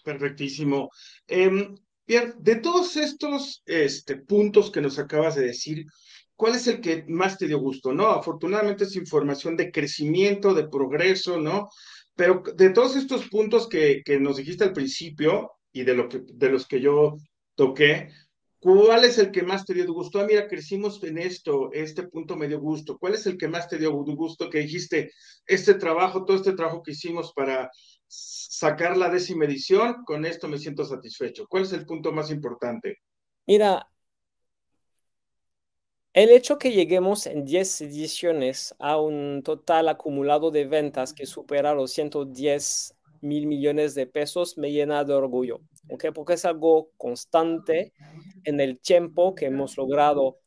Perfectísimo. 0.03 0.89
Em, 1.25 1.77
Bien, 2.07 2.35
de 2.37 2.57
todos 2.57 2.97
estos 2.97 3.63
este, 3.65 4.17
puntos 4.17 4.69
que 4.69 4.79
nos 4.79 4.99
acabas 4.99 5.33
de 5.33 5.45
decir, 5.45 5.87
¿cuál 6.35 6.55
es 6.55 6.67
el 6.67 6.81
que 6.81 7.05
más 7.07 7.37
te 7.37 7.47
dio 7.47 7.59
gusto? 7.59 7.93
¿No? 7.93 8.07
Afortunadamente 8.07 8.83
es 8.83 8.95
información 8.95 9.55
de 9.57 9.71
crecimiento, 9.71 10.53
de 10.53 10.67
progreso, 10.67 11.39
¿no? 11.39 11.69
Pero 12.15 12.43
de 12.55 12.69
todos 12.69 12.95
estos 12.95 13.27
puntos 13.29 13.67
que, 13.67 14.01
que 14.05 14.19
nos 14.19 14.37
dijiste 14.37 14.63
al 14.63 14.73
principio 14.73 15.51
y 15.71 15.83
de, 15.83 15.93
lo 15.95 16.07
que, 16.07 16.21
de 16.25 16.49
los 16.49 16.67
que 16.67 16.79
yo 16.79 17.17
toqué, 17.55 18.09
¿cuál 18.59 19.03
es 19.03 19.17
el 19.17 19.31
que 19.31 19.43
más 19.43 19.65
te 19.65 19.73
dio 19.73 19.91
gusto? 19.91 20.19
Ah, 20.19 20.25
mira, 20.25 20.47
crecimos 20.47 21.03
en 21.03 21.17
esto, 21.17 21.71
este 21.73 22.03
punto 22.03 22.37
me 22.37 22.47
dio 22.47 22.59
gusto. 22.59 22.97
¿Cuál 22.97 23.15
es 23.15 23.25
el 23.27 23.37
que 23.37 23.49
más 23.49 23.67
te 23.67 23.77
dio 23.77 23.91
gusto 23.91 24.49
que 24.49 24.59
dijiste, 24.59 25.11
este 25.45 25.73
trabajo, 25.73 26.23
todo 26.23 26.37
este 26.37 26.53
trabajo 26.53 26.81
que 26.81 26.91
hicimos 26.91 27.33
para 27.33 27.69
sacar 28.07 28.97
la 28.97 29.09
décima 29.09 29.45
edición, 29.45 30.03
con 30.05 30.25
esto 30.25 30.47
me 30.47 30.57
siento 30.57 30.85
satisfecho. 30.85 31.45
¿Cuál 31.47 31.63
es 31.63 31.73
el 31.73 31.85
punto 31.85 32.11
más 32.11 32.31
importante? 32.31 32.99
Mira, 33.47 33.87
el 36.15 36.29
hecho 36.29 36.57
que 36.57 36.71
lleguemos 36.71 37.27
en 37.27 37.43
10 37.43 37.81
ediciones 37.81 38.73
a 38.79 38.97
un 38.97 39.43
total 39.43 39.89
acumulado 39.89 40.49
de 40.49 40.65
ventas 40.65 41.13
que 41.13 41.25
supera 41.25 41.73
los 41.73 41.91
110 41.91 42.95
mil 43.19 43.47
millones 43.47 43.95
de 43.95 44.07
pesos 44.07 44.57
me 44.57 44.71
llena 44.71 45.03
de 45.03 45.13
orgullo, 45.13 45.59
¿okay? 45.89 46.11
porque 46.11 46.35
es 46.35 46.45
algo 46.45 46.89
constante 46.95 47.91
en 48.45 48.61
el 48.61 48.79
tiempo 48.79 49.35
que 49.35 49.47
hemos 49.47 49.75
logrado 49.75 50.39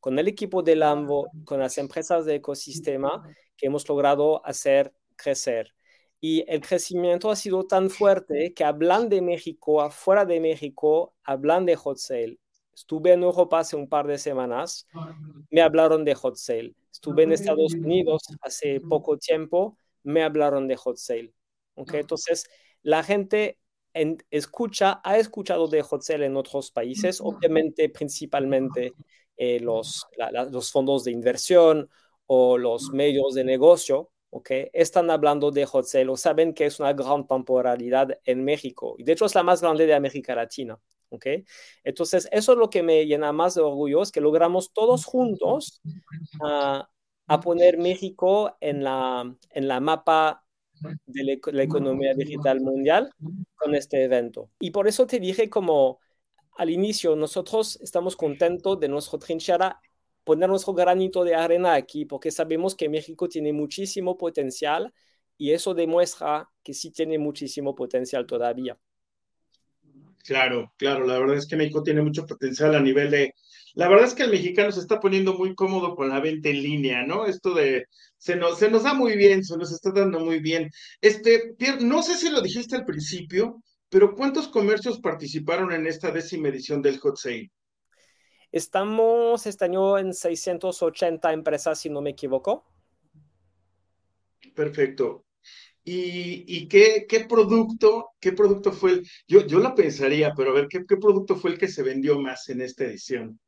con 0.00 0.18
el 0.18 0.26
equipo 0.26 0.60
de 0.64 0.74
Lambo, 0.74 1.28
con 1.44 1.60
las 1.60 1.78
empresas 1.78 2.24
de 2.24 2.34
ecosistema, 2.36 3.22
que 3.56 3.68
hemos 3.68 3.88
logrado 3.88 4.44
hacer 4.44 4.92
crecer. 5.14 5.72
Y 6.20 6.44
el 6.48 6.62
crecimiento 6.62 7.30
ha 7.30 7.36
sido 7.36 7.64
tan 7.68 7.90
fuerte 7.90 8.52
que 8.54 8.64
hablan 8.64 9.08
de 9.08 9.22
México, 9.22 9.82
afuera 9.82 10.24
de 10.24 10.40
México, 10.40 11.14
hablan 11.22 11.64
de 11.64 11.76
Hot 11.76 11.98
Sale. 11.98 12.41
Estuve 12.74 13.12
en 13.12 13.22
Europa 13.22 13.58
hace 13.58 13.76
un 13.76 13.88
par 13.88 14.06
de 14.06 14.18
semanas, 14.18 14.86
me 15.50 15.60
hablaron 15.60 16.04
de 16.04 16.14
Hot 16.14 16.36
Sale. 16.36 16.74
Estuve 16.90 17.24
en 17.24 17.32
Estados 17.32 17.74
Unidos 17.74 18.22
hace 18.40 18.80
poco 18.80 19.18
tiempo, 19.18 19.76
me 20.02 20.22
hablaron 20.22 20.68
de 20.68 20.76
Hot 20.76 20.96
Sale. 20.96 21.32
¿Okay? 21.74 22.00
Entonces, 22.00 22.48
la 22.82 23.02
gente 23.02 23.58
escucha, 24.30 25.00
ha 25.04 25.18
escuchado 25.18 25.68
de 25.68 25.82
Hot 25.82 26.02
Sale 26.02 26.26
en 26.26 26.36
otros 26.36 26.70
países, 26.70 27.20
obviamente 27.20 27.88
principalmente 27.90 28.94
eh, 29.36 29.60
los, 29.60 30.06
los 30.50 30.70
fondos 30.70 31.04
de 31.04 31.10
inversión 31.10 31.88
o 32.26 32.58
los 32.58 32.90
medios 32.90 33.34
de 33.34 33.44
negocio, 33.44 34.10
¿okay? 34.30 34.70
Están 34.72 35.10
hablando 35.10 35.50
de 35.50 35.66
hot 35.66 35.84
sale 35.84 36.08
o 36.08 36.16
saben 36.16 36.54
que 36.54 36.66
es 36.66 36.80
una 36.80 36.92
gran 36.92 37.26
temporalidad 37.26 38.18
en 38.24 38.44
México. 38.44 38.94
Y 38.98 39.04
de 39.04 39.12
hecho 39.12 39.26
es 39.26 39.34
la 39.34 39.42
más 39.42 39.60
grande 39.60 39.86
de 39.86 39.94
América 39.94 40.34
Latina, 40.34 40.78
¿okay? 41.12 41.44
Entonces, 41.84 42.28
eso 42.32 42.52
es 42.52 42.58
lo 42.58 42.70
que 42.70 42.82
me 42.82 43.06
llena 43.06 43.32
más 43.32 43.54
de 43.54 43.62
orgullo, 43.62 44.02
es 44.02 44.12
que 44.12 44.20
logramos 44.20 44.72
todos 44.72 45.04
juntos 45.04 45.80
a, 46.42 46.88
poner 47.42 47.78
México 47.78 48.58
en 48.60 48.84
la, 48.84 49.34
en 49.52 49.66
la 49.66 49.80
mapa 49.80 50.44
de 51.06 51.40
la, 51.52 51.62
economía 51.62 52.12
digital 52.14 52.60
mundial 52.60 53.10
con 53.54 53.74
este 53.74 54.04
evento. 54.04 54.50
Y 54.60 54.70
por 54.70 54.86
eso 54.86 55.06
te 55.06 55.18
dije 55.18 55.48
como 55.48 55.98
al 56.58 56.68
inicio, 56.68 57.16
nosotros 57.16 57.78
estamos 57.80 58.16
contentos 58.16 58.78
de 58.80 58.88
nuestro 58.88 59.18
trinchera 59.18 59.80
poner 60.24 60.48
nuestro 60.48 60.74
granito 60.74 61.24
de 61.24 61.34
arena 61.34 61.74
aquí, 61.74 62.04
porque 62.04 62.30
sabemos 62.30 62.74
que 62.74 62.88
México 62.88 63.28
tiene 63.28 63.52
muchísimo 63.52 64.16
potencial 64.16 64.92
y 65.36 65.52
eso 65.52 65.74
demuestra 65.74 66.48
que 66.62 66.74
sí 66.74 66.90
tiene 66.90 67.18
muchísimo 67.18 67.74
potencial 67.74 68.26
todavía. 68.26 68.78
Claro, 70.24 70.72
claro, 70.76 71.06
la 71.06 71.18
verdad 71.18 71.36
es 71.36 71.46
que 71.46 71.56
México 71.56 71.82
tiene 71.82 72.02
mucho 72.02 72.26
potencial 72.26 72.74
a 72.74 72.80
nivel 72.80 73.10
de... 73.10 73.34
La 73.74 73.88
verdad 73.88 74.06
es 74.06 74.14
que 74.14 74.22
el 74.22 74.30
mexicano 74.30 74.70
se 74.70 74.80
está 74.80 75.00
poniendo 75.00 75.34
muy 75.34 75.54
cómodo 75.54 75.96
con 75.96 76.08
la 76.10 76.20
venta 76.20 76.48
en 76.48 76.62
línea, 76.62 77.04
¿no? 77.04 77.26
Esto 77.26 77.54
de... 77.54 77.86
Se 78.18 78.36
nos, 78.36 78.58
se 78.58 78.70
nos 78.70 78.84
da 78.84 78.94
muy 78.94 79.16
bien, 79.16 79.42
se 79.44 79.56
nos 79.56 79.72
está 79.72 79.90
dando 79.90 80.20
muy 80.20 80.38
bien. 80.38 80.70
Este, 81.00 81.54
Pierre, 81.58 81.84
no 81.84 82.02
sé 82.02 82.16
si 82.16 82.30
lo 82.30 82.40
dijiste 82.40 82.76
al 82.76 82.84
principio, 82.84 83.60
pero 83.88 84.14
¿cuántos 84.14 84.46
comercios 84.46 85.00
participaron 85.00 85.72
en 85.72 85.86
esta 85.86 86.12
décima 86.12 86.48
edición 86.48 86.82
del 86.82 86.98
Hot 87.00 87.16
Sale? 87.16 87.50
Estamos 88.52 89.46
este 89.46 89.64
año 89.64 89.98
en 89.98 90.14
680 90.14 91.32
empresas, 91.32 91.80
si 91.80 91.90
no 91.90 92.00
me 92.00 92.10
equivoco. 92.10 92.64
Perfecto. 94.54 95.24
¿Y, 95.84 96.68
qué, 96.68 97.26
producto, 97.28 98.10
qué 98.20 98.32
producto 98.32 98.72
fue 98.72 98.92
el, 98.92 99.08
yo, 99.26 99.46
yo 99.46 99.58
lo 99.58 99.74
pensaría, 99.74 100.32
pero 100.36 100.50
a 100.50 100.54
ver, 100.54 100.68
¿qué, 100.68 100.84
¿qué, 100.86 100.96
producto 100.96 101.36
fue 101.36 101.50
el 101.50 101.58
que 101.58 101.68
se 101.68 101.82
vendió 101.82 102.20
más 102.20 102.48
en 102.48 102.60
esta 102.60 102.84
edición? 102.84 103.40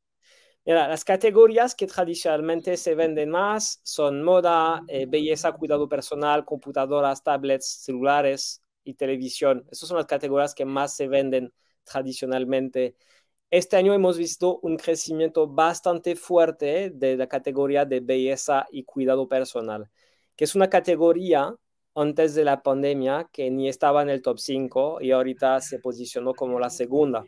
Las 0.65 1.05
categorías 1.05 1.75
que 1.75 1.87
tradicionalmente 1.87 2.79
se 2.79 2.95
venden 2.95 3.29
más 3.29 3.81
son 3.83 4.23
moda, 4.23 4.83
eh, 4.89 5.05
belleza, 5.07 5.53
cuidado 5.53 5.89
personal, 5.89 6.47
computadoras, 6.47 7.23
tablets, 7.23 7.67
celulares 7.67 8.63
y 8.83 8.95
televisión. 8.95 9.67
Esas 9.71 9.91
son 9.91 9.99
las 9.99 10.07
categorías 10.07 10.55
que 10.55 10.65
más 10.65 10.97
se 10.97 11.07
venden 11.07 11.53
tradicionalmente. 11.85 12.97
Este 13.51 13.77
año 13.77 13.93
hemos 13.93 14.17
visto 14.17 14.59
un 14.63 14.77
crecimiento 14.79 15.47
bastante 15.47 16.17
fuerte 16.17 16.91
de 16.95 17.17
la 17.19 17.29
categoría 17.29 17.85
de 17.85 18.01
belleza 18.01 18.67
y 18.71 18.85
cuidado 18.85 19.29
personal, 19.29 19.91
que 20.35 20.45
es 20.45 20.55
una 20.55 20.71
categoría 20.71 21.55
antes 21.95 22.35
de 22.35 22.45
la 22.45 22.63
pandemia 22.63 23.29
que 23.33 23.51
ni 23.51 23.69
estaba 23.69 24.03
en 24.03 24.11
el 24.11 24.23
top 24.23 24.39
5 24.39 24.99
y 25.01 25.13
ahorita 25.13 25.61
se 25.61 25.79
posicionó 25.79 26.35
como 26.35 26.59
la 26.59 26.71
segunda. 26.71 27.25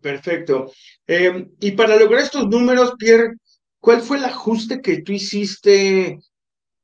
Perfecto. 0.00 0.70
Eh, 1.06 1.48
y 1.60 1.72
para 1.72 1.96
lograr 1.96 2.22
estos 2.22 2.46
números, 2.46 2.94
Pierre, 2.98 3.34
¿cuál 3.80 4.00
fue 4.00 4.18
el 4.18 4.24
ajuste 4.24 4.80
que 4.80 5.02
tú 5.02 5.12
hiciste 5.12 6.18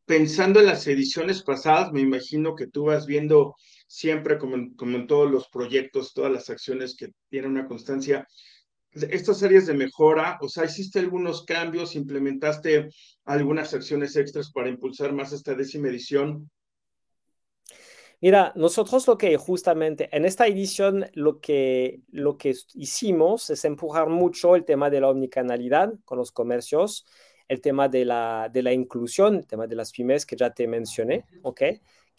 pensando 0.07 0.61
en 0.61 0.67
las 0.67 0.87
ediciones 0.87 1.43
pasadas? 1.43 1.93
Me 1.93 2.01
imagino 2.01 2.55
que 2.55 2.67
tú 2.67 2.85
vas 2.87 3.07
viendo 3.07 3.57
siempre 3.87 4.39
como 4.39 4.57
en, 4.57 4.75
como 4.75 4.97
en 4.97 5.07
todos 5.07 5.31
los 5.31 5.49
proyectos, 5.49 6.15
todas 6.15 6.33
las 6.33 6.49
acciones 6.49 6.97
que 6.97 7.11
tienen 7.29 7.51
una 7.51 7.67
constancia, 7.67 8.27
estas 8.93 9.43
áreas 9.43 9.67
de 9.67 9.75
mejora, 9.75 10.39
o 10.41 10.49
sea, 10.49 10.65
hiciste 10.65 10.99
algunos 10.99 11.45
cambios, 11.45 11.95
implementaste 11.95 12.89
algunas 13.25 13.73
acciones 13.75 14.17
extras 14.17 14.51
para 14.51 14.69
impulsar 14.69 15.13
más 15.13 15.33
esta 15.33 15.55
décima 15.55 15.89
edición. 15.89 16.51
Mira, 18.21 18.53
nosotros 18.55 19.07
lo 19.07 19.17
que 19.17 19.37
justamente 19.39 20.15
en 20.15 20.27
esta 20.27 20.47
edición 20.47 21.07
lo 21.15 21.41
que, 21.41 22.01
lo 22.11 22.37
que 22.37 22.55
hicimos 22.75 23.49
es 23.49 23.65
empujar 23.65 24.09
mucho 24.09 24.57
el 24.57 24.65
tema 24.65 24.91
de 24.91 25.01
la 25.01 25.09
omnicanalidad 25.09 25.95
con 26.05 26.19
los 26.19 26.31
comercios, 26.31 27.07
el 27.49 27.63
tema 27.63 27.89
de 27.89 28.05
la, 28.05 28.51
de 28.53 28.63
la 28.63 28.73
inclusión, 28.73 29.37
el 29.37 29.47
tema 29.47 29.67
de 29.67 29.75
las 29.75 29.91
pymes 29.93 30.27
que 30.27 30.37
ya 30.37 30.53
te 30.53 30.67
mencioné, 30.67 31.25
¿ok? 31.43 31.63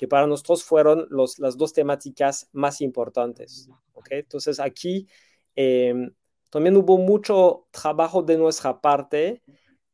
que 0.01 0.07
para 0.07 0.25
nosotros 0.25 0.63
fueron 0.63 1.05
los, 1.11 1.37
las 1.37 1.55
dos 1.55 1.73
temáticas 1.73 2.49
más 2.53 2.81
importantes. 2.81 3.69
¿okay? 3.93 4.21
Entonces 4.21 4.59
aquí 4.59 5.07
em, 5.55 6.11
también 6.51 6.77
hubo 6.77 6.97
mucho 6.97 7.67
trabajo 7.71 8.21
de 8.23 8.37
nuestra 8.37 8.81
parte 8.81 9.41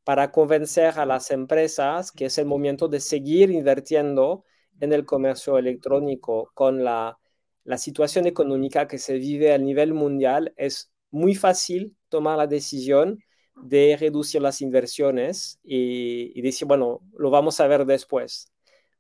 para 0.04 0.32
convencer 0.32 1.00
a 1.00 1.06
las 1.06 1.32
empresas 1.32 2.12
que 2.12 2.26
es 2.26 2.38
el 2.38 2.46
momento 2.46 2.88
de 2.88 3.00
seguir 3.00 3.52
invirtiendo 3.52 4.44
en 4.80 4.94
el 4.94 5.06
comercio 5.06 5.58
electrónico 5.58 6.52
con 6.54 6.84
la, 6.84 7.20
la 7.64 7.78
situación 7.78 8.28
económica 8.28 8.88
que 8.88 8.98
se 9.00 9.16
vive 9.20 9.54
a 9.54 9.58
nivel 9.58 9.94
mundial. 9.94 10.54
Es 10.58 10.92
muy 11.12 11.36
fácil 11.36 11.96
tomar 12.10 12.38
la 12.38 12.48
decisión 12.48 13.20
de 13.56 13.98
reducir 14.00 14.42
las 14.42 14.62
inversiones 14.62 15.60
y, 15.64 16.32
y 16.38 16.42
decir, 16.42 16.68
bueno, 16.68 17.02
lo 17.18 17.30
vamos 17.32 17.60
a 17.60 17.68
ver 17.68 17.86
después. 17.86 18.52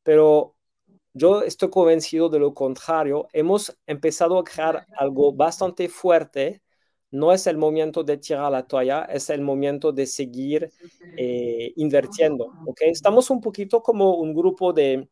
Pero 0.04 0.56
yo 1.14 1.42
estoy 1.44 1.70
convencido 1.70 2.30
de 2.30 2.40
lo 2.40 2.54
contrario. 2.54 3.28
Hemos 3.34 3.78
empezado 3.88 4.38
a 4.40 4.44
crear 4.44 4.86
algo 4.98 5.34
bastante 5.34 5.90
fuerte. 5.90 6.62
No 7.12 7.32
es 7.32 7.48
el 7.48 7.58
momento 7.58 8.04
de 8.04 8.18
tirar 8.18 8.52
la 8.52 8.68
toalla, 8.68 9.04
es 9.06 9.30
el 9.30 9.42
momento 9.42 9.92
de 9.92 10.06
seguir 10.06 10.72
eh, 11.16 11.74
invirtiendo. 11.78 12.52
¿okay? 12.66 12.90
Estamos 12.90 13.30
un 13.30 13.40
poquito 13.40 13.82
como 13.82 14.16
un 14.16 14.34
grupo 14.34 14.74
de, 14.74 15.08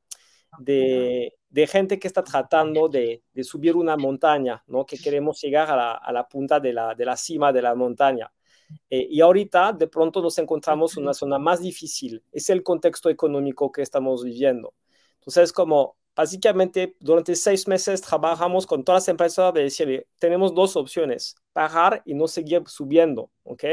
de, 0.60 1.68
gente 1.68 1.98
que 1.98 2.08
está 2.08 2.24
tratando 2.24 2.90
de, 2.90 3.24
subir 3.44 3.76
una 3.76 3.96
montaña, 3.96 4.64
¿no? 4.68 4.86
que 4.86 4.98
queremos 4.98 5.42
llegar 5.42 5.70
a 5.70 6.12
la, 6.12 6.28
punta 6.28 6.60
de 6.60 6.74
la, 6.74 6.94
de 6.96 7.06
la, 7.06 7.16
cima 7.16 7.54
de 7.54 7.62
la 7.62 7.76
montaña. 7.76 8.32
Eh, 8.90 9.08
y 9.10 9.22
ahorita 9.22 9.74
de 9.74 9.88
pronto 9.88 10.22
nos 10.22 10.38
encontramos 10.38 10.98
en 10.98 11.04
una 11.04 11.14
zona 11.14 11.40
más 11.40 11.62
difícil. 11.62 12.24
Es 12.32 12.50
el 12.50 12.64
contexto 12.64 13.10
económico 13.10 13.72
que 13.72 13.82
estamos 13.82 14.24
viviendo. 14.24 14.74
Entonces, 15.20 15.54
como 15.54 15.98
básicamente 16.16 16.96
durante 17.00 17.36
seis 17.36 17.68
meses 17.68 18.02
trabajamos 18.02 18.66
con 18.66 18.84
todas 18.84 19.04
las 19.04 19.10
empresas 19.10 19.54
de 19.54 19.64
decirle, 19.64 20.08
tenemos 20.20 20.54
dos 20.56 20.76
opciones, 20.76 21.36
pagar 21.54 22.02
y 22.06 22.14
no 22.14 22.28
seguir 22.28 22.64
subiendo, 22.68 23.32
¿ok? 23.44 23.64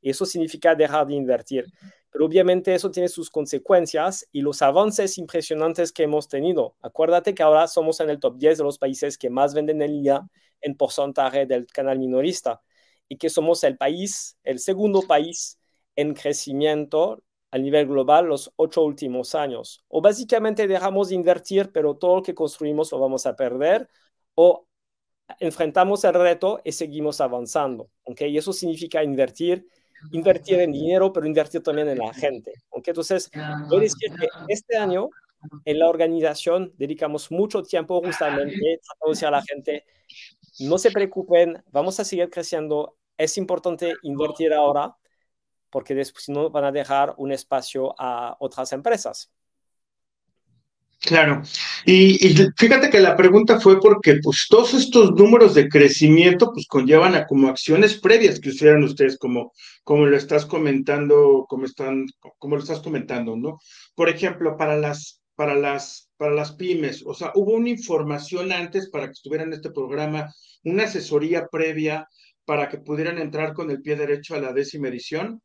Y 0.00 0.10
eso 0.10 0.26
significa 0.26 0.74
dejar 0.74 1.06
de 1.06 1.14
invertir. 1.14 1.66
pero 2.10 2.24
obviamente 2.26 2.74
eso 2.74 2.90
tiene 2.90 3.08
sus 3.08 3.28
consecuencias 3.30 4.26
y 4.32 4.40
los 4.40 4.62
avances 4.62 5.18
impresionantes 5.18 5.92
que 5.92 6.04
hemos 6.04 6.28
tenido. 6.28 6.74
Acuérdate 6.80 7.34
que 7.34 7.42
ahora 7.42 7.66
somos 7.68 8.00
en 8.00 8.08
el 8.10 8.18
top 8.20 8.38
10 8.38 8.58
de 8.58 8.64
los 8.64 8.78
países 8.78 9.18
que 9.18 9.28
más 9.30 9.52
venden 9.54 9.82
en 9.82 9.92
línea 9.92 10.22
en 10.62 10.76
porcentaje 10.76 11.46
del 11.46 11.66
canal 11.66 11.98
minorista 11.98 12.62
y 13.08 13.18
que 13.18 13.28
somos 13.30 13.62
el 13.64 13.76
país, 13.76 14.38
el 14.44 14.58
segundo 14.60 15.02
país 15.02 15.58
en 15.94 16.14
crecimiento 16.14 17.22
a 17.56 17.58
nivel 17.58 17.86
global 17.86 18.26
los 18.26 18.52
ocho 18.56 18.82
últimos 18.82 19.34
años. 19.34 19.82
O 19.88 20.00
básicamente 20.02 20.68
dejamos 20.68 21.08
de 21.08 21.14
invertir, 21.14 21.72
pero 21.72 21.96
todo 21.96 22.16
lo 22.16 22.22
que 22.22 22.34
construimos 22.34 22.92
lo 22.92 23.00
vamos 23.00 23.24
a 23.24 23.34
perder, 23.34 23.88
o 24.34 24.66
enfrentamos 25.40 26.04
el 26.04 26.14
reto 26.14 26.60
y 26.64 26.72
seguimos 26.72 27.20
avanzando. 27.20 27.90
¿okay? 28.04 28.30
Y 28.30 28.38
eso 28.38 28.52
significa 28.52 29.02
invertir, 29.02 29.66
invertir 30.12 30.60
en 30.60 30.72
dinero, 30.72 31.12
pero 31.12 31.26
invertir 31.26 31.62
también 31.62 31.88
en 31.88 31.98
la 31.98 32.12
gente. 32.12 32.52
¿okay? 32.68 32.92
Entonces, 32.92 33.30
voy 33.68 33.78
a 33.78 33.80
decir 33.80 34.12
que 34.18 34.28
este 34.48 34.76
año 34.76 35.08
en 35.64 35.78
la 35.78 35.88
organización 35.88 36.72
dedicamos 36.76 37.30
mucho 37.30 37.62
tiempo 37.62 38.02
justamente 38.04 38.80
a 39.02 39.08
decir 39.08 39.28
a 39.28 39.30
la 39.30 39.42
gente, 39.42 39.84
no 40.60 40.76
se 40.76 40.90
preocupen, 40.90 41.62
vamos 41.70 41.98
a 42.00 42.04
seguir 42.04 42.28
creciendo, 42.28 42.96
es 43.16 43.38
importante 43.38 43.94
invertir 44.02 44.52
ahora, 44.52 44.96
porque 45.70 45.94
después 45.94 46.28
no 46.28 46.50
van 46.50 46.64
a 46.64 46.72
dejar 46.72 47.14
un 47.18 47.32
espacio 47.32 47.94
a 47.98 48.36
otras 48.40 48.72
empresas. 48.72 49.30
Claro. 51.00 51.42
Y, 51.84 52.18
fíjate 52.56 52.90
que 52.90 53.00
la 53.00 53.16
pregunta 53.16 53.60
fue 53.60 53.80
porque 53.80 54.18
pues 54.22 54.46
todos 54.48 54.74
estos 54.74 55.12
números 55.12 55.54
de 55.54 55.68
crecimiento 55.68 56.50
pues 56.52 56.66
conllevan 56.66 57.14
a 57.14 57.26
como 57.26 57.48
acciones 57.48 57.98
previas 58.00 58.40
que 58.40 58.48
hicieran 58.48 58.82
ustedes 58.82 59.18
como, 59.18 59.52
como 59.84 60.06
lo 60.06 60.16
estás 60.16 60.46
comentando, 60.46 61.46
como 61.48 61.66
están, 61.66 62.06
como 62.38 62.56
lo 62.56 62.62
estás 62.62 62.80
comentando, 62.80 63.36
¿no? 63.36 63.58
Por 63.94 64.08
ejemplo, 64.08 64.56
para 64.56 64.76
las, 64.76 65.20
para 65.36 65.54
las, 65.54 66.10
para 66.16 66.32
las 66.32 66.52
pymes, 66.52 67.04
o 67.06 67.14
sea, 67.14 67.30
hubo 67.34 67.52
una 67.52 67.68
información 67.68 68.50
antes 68.50 68.88
para 68.90 69.06
que 69.06 69.12
estuvieran 69.12 69.48
en 69.48 69.54
este 69.54 69.70
programa, 69.70 70.32
una 70.64 70.84
asesoría 70.84 71.46
previa 71.46 72.08
para 72.44 72.68
que 72.68 72.78
pudieran 72.78 73.18
entrar 73.18 73.52
con 73.52 73.70
el 73.70 73.82
pie 73.82 73.96
derecho 73.96 74.34
a 74.34 74.40
la 74.40 74.52
décima 74.52 74.88
edición. 74.88 75.42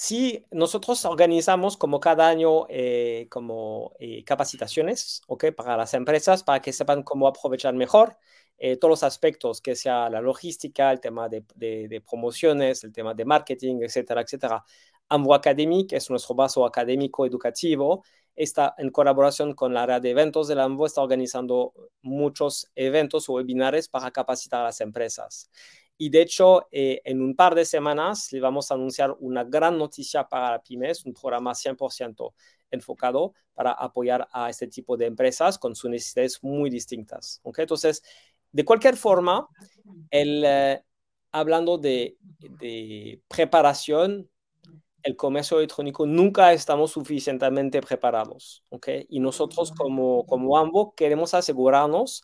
Sí, 0.00 0.46
nosotros 0.52 1.04
organizamos 1.06 1.76
como 1.76 1.98
cada 1.98 2.28
año 2.28 2.66
eh, 2.68 3.26
como 3.30 3.94
eh, 3.98 4.22
capacitaciones, 4.22 5.22
¿ok? 5.26 5.46
Para 5.56 5.76
las 5.76 5.92
empresas, 5.92 6.44
para 6.44 6.62
que 6.62 6.72
sepan 6.72 7.02
cómo 7.02 7.26
aprovechar 7.26 7.74
mejor 7.74 8.16
eh, 8.58 8.76
todos 8.76 8.90
los 8.90 9.02
aspectos, 9.02 9.60
que 9.60 9.74
sea 9.74 10.08
la 10.08 10.20
logística, 10.20 10.92
el 10.92 11.00
tema 11.00 11.28
de, 11.28 11.42
promociones, 12.08 12.84
el 12.84 12.92
tema 12.92 13.12
de 13.12 13.24
marketing, 13.24 13.80
etcétera, 13.82 14.20
etcétera. 14.22 14.64
Ambo 15.08 15.34
Academy, 15.34 15.84
que 15.88 15.96
es 15.96 16.08
nuestro 16.10 16.36
vaso 16.36 16.64
académico 16.64 17.26
educativo, 17.26 18.04
está 18.36 18.76
en 18.78 18.90
colaboración 18.90 19.54
con 19.54 19.74
la 19.74 19.82
área 19.82 19.98
de 19.98 20.10
eventos 20.10 20.46
del 20.46 20.60
AMBO, 20.60 20.86
está 20.86 21.02
organizando 21.02 21.72
muchos 22.02 22.70
eventos 22.76 23.28
o 23.28 23.32
webinares 23.32 23.88
para 23.88 24.12
capacitar 24.12 24.60
a 24.60 24.64
las 24.64 24.80
empresas. 24.80 25.50
Y 26.00 26.10
de 26.10 26.22
hecho, 26.22 26.68
eh, 26.70 27.02
en 27.04 27.20
un 27.20 27.34
par 27.34 27.56
de 27.56 27.64
semanas 27.64 28.32
le 28.32 28.40
vamos 28.40 28.70
a 28.70 28.74
anunciar 28.74 29.16
una 29.18 29.42
gran 29.42 29.76
noticia 29.76 30.28
para 30.28 30.52
la 30.52 30.62
pymes, 30.62 31.04
un 31.04 31.12
programa 31.12 31.54
100% 31.54 32.32
enfocado 32.70 33.34
para 33.52 33.72
apoyar 33.72 34.28
a 34.32 34.48
este 34.48 34.68
tipo 34.68 34.96
de 34.96 35.06
empresas 35.06 35.58
con 35.58 35.74
sus 35.74 35.90
necesidades 35.90 36.38
muy 36.42 36.70
distintas. 36.70 37.40
¿okay? 37.42 37.64
Entonces, 37.64 38.04
de 38.52 38.64
cualquier 38.64 38.96
forma, 38.96 39.48
el, 40.10 40.44
eh, 40.46 40.84
hablando 41.32 41.78
de, 41.78 42.16
de, 42.38 43.20
preparación, 43.26 44.30
el 45.02 45.16
comercio 45.16 45.58
electrónico 45.58 46.06
nunca 46.06 46.52
estamos 46.52 46.92
suficientemente 46.92 47.80
preparados. 47.82 48.62
¿okay? 48.70 49.04
Y 49.08 49.18
nosotros 49.18 49.72
como, 49.72 50.24
como 50.26 50.56
AMBO 50.56 50.94
queremos 50.94 51.34
asegurarnos 51.34 52.22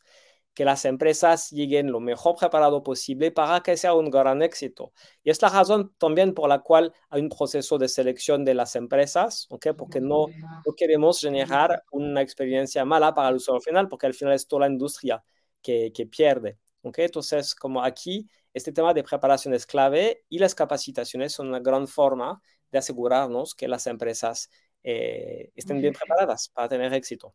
que 0.54 0.64
las 0.64 0.84
empresas 0.84 1.50
lleguen 1.50 1.90
lo 1.90 2.00
mejor 2.00 2.36
preparado 2.36 2.82
posible 2.82 3.32
para 3.32 3.60
que 3.62 3.76
sea 3.76 3.94
un 3.94 4.08
gran 4.10 4.42
éxito. 4.42 4.92
Y 5.22 5.30
es 5.30 5.42
la 5.42 5.48
razón 5.48 5.92
también 5.98 6.32
por 6.32 6.48
la 6.48 6.60
cual 6.60 6.92
hay 7.10 7.22
un 7.22 7.28
proceso 7.28 7.76
de 7.76 7.88
selección 7.88 8.44
de 8.44 8.54
las 8.54 8.76
empresas, 8.76 9.46
¿okay? 9.50 9.72
porque 9.72 10.00
no, 10.00 10.26
no 10.64 10.72
queremos 10.76 11.20
generar 11.20 11.82
una 11.90 12.22
experiencia 12.22 12.84
mala 12.84 13.14
para 13.14 13.30
el 13.30 13.36
usuario 13.36 13.60
final, 13.60 13.88
porque 13.88 14.06
al 14.06 14.14
final 14.14 14.34
es 14.34 14.46
toda 14.46 14.60
la 14.60 14.72
industria 14.72 15.24
que, 15.60 15.92
que 15.92 16.06
pierde. 16.06 16.58
¿okay? 16.82 17.06
Entonces, 17.06 17.54
como 17.54 17.82
aquí, 17.82 18.28
este 18.52 18.72
tema 18.72 18.94
de 18.94 19.02
preparación 19.02 19.54
es 19.54 19.66
clave 19.66 20.24
y 20.28 20.38
las 20.38 20.54
capacitaciones 20.54 21.32
son 21.32 21.48
una 21.48 21.58
gran 21.58 21.88
forma 21.88 22.40
de 22.70 22.78
asegurarnos 22.78 23.54
que 23.54 23.66
las 23.66 23.86
empresas 23.88 24.48
eh, 24.84 25.50
estén 25.56 25.80
bien 25.80 25.94
preparadas 25.94 26.50
para 26.50 26.68
tener 26.68 26.92
éxito. 26.92 27.34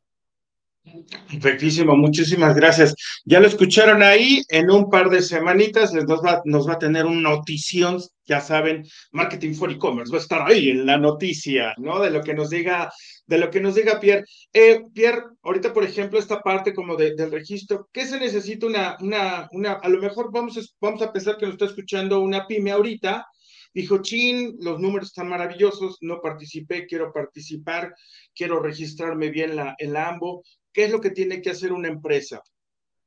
Perfectísimo, 1.29 1.95
muchísimas 1.95 2.55
gracias. 2.55 2.95
Ya 3.25 3.39
lo 3.39 3.47
escucharon 3.47 4.01
ahí, 4.01 4.41
en 4.49 4.71
un 4.71 4.89
par 4.89 5.09
de 5.09 5.21
semanitas 5.21 5.93
nos 5.93 6.23
va, 6.23 6.73
a 6.73 6.79
tener 6.79 7.05
una 7.05 7.29
notición, 7.29 8.01
ya 8.25 8.41
saben, 8.41 8.85
Marketing 9.11 9.53
for 9.53 9.71
E-Commerce 9.71 10.11
va 10.11 10.17
a 10.17 10.21
estar 10.21 10.41
ahí 10.47 10.69
en 10.69 10.85
la 10.85 10.97
noticia, 10.97 11.73
¿no? 11.77 11.99
De 11.99 12.09
lo 12.09 12.21
que 12.21 12.33
nos 12.33 12.49
diga, 12.49 12.91
de 13.27 13.37
lo 13.37 13.51
que 13.51 13.59
nos 13.59 13.75
diga 13.75 13.99
Pierre. 13.99 14.23
Eh, 14.53 14.81
Pierre, 14.93 15.23
ahorita, 15.43 15.73
por 15.73 15.83
ejemplo, 15.83 16.17
esta 16.17 16.41
parte 16.41 16.73
como 16.73 16.95
de, 16.95 17.13
del 17.15 17.31
registro, 17.31 17.87
¿qué 17.93 18.05
se 18.07 18.19
necesita 18.19 18.65
una, 18.65 18.97
una, 19.01 19.47
una, 19.51 19.73
a 19.73 19.89
lo 19.89 19.99
mejor 19.99 20.31
vamos 20.31 20.57
a, 20.57 20.61
vamos 20.81 21.01
a 21.01 21.11
pensar 21.11 21.37
que 21.37 21.45
nos 21.45 21.53
está 21.53 21.65
escuchando 21.65 22.19
una 22.19 22.47
pyme 22.47 22.71
ahorita, 22.71 23.25
dijo, 23.73 24.01
chin, 24.01 24.55
los 24.59 24.79
números 24.79 25.09
están 25.09 25.29
maravillosos, 25.29 25.97
no 26.01 26.19
participé, 26.21 26.87
quiero 26.87 27.11
participar, 27.13 27.93
quiero 28.33 28.59
registrarme 28.61 29.29
bien 29.29 29.55
la, 29.55 29.75
en 29.77 29.93
la 29.93 30.09
AMBO. 30.09 30.43
¿Qué 30.79 30.85
es 30.85 30.91
lo 30.91 31.01
que 31.01 31.09
tiene 31.09 31.41
que 31.41 31.49
hacer 31.49 31.73
una 31.73 31.89
empresa? 31.89 32.41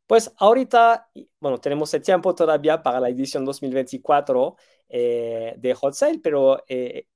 Pues 0.06 0.30
ahorita, 0.36 1.08
bueno, 1.40 1.56
tenemos 1.56 1.94
el 1.94 2.02
tiempo 2.02 2.34
todavía 2.34 2.82
para 2.82 3.00
la 3.00 3.08
edición 3.08 3.46
2024 3.46 4.56
eh, 4.90 5.54
de 5.56 5.72
Hot 5.72 5.94
Sale, 5.94 6.20
pero 6.22 6.62
eh, 6.68 7.06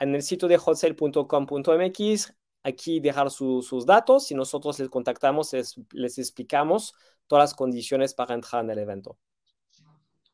en 0.00 0.12
el 0.12 0.22
sitio 0.24 0.48
de 0.48 0.58
hotsale.com.mx, 0.58 2.34
aquí 2.64 2.98
dejar 2.98 3.30
sus 3.30 3.86
datos 3.86 4.32
y 4.32 4.34
nosotros 4.34 4.80
les 4.80 4.88
contactamos, 4.88 5.52
les 5.92 6.18
explicamos 6.18 6.92
todas 7.28 7.44
las 7.44 7.54
condiciones 7.54 8.12
para 8.12 8.34
entrar 8.34 8.64
en 8.64 8.70
el 8.70 8.80
evento. 8.80 9.16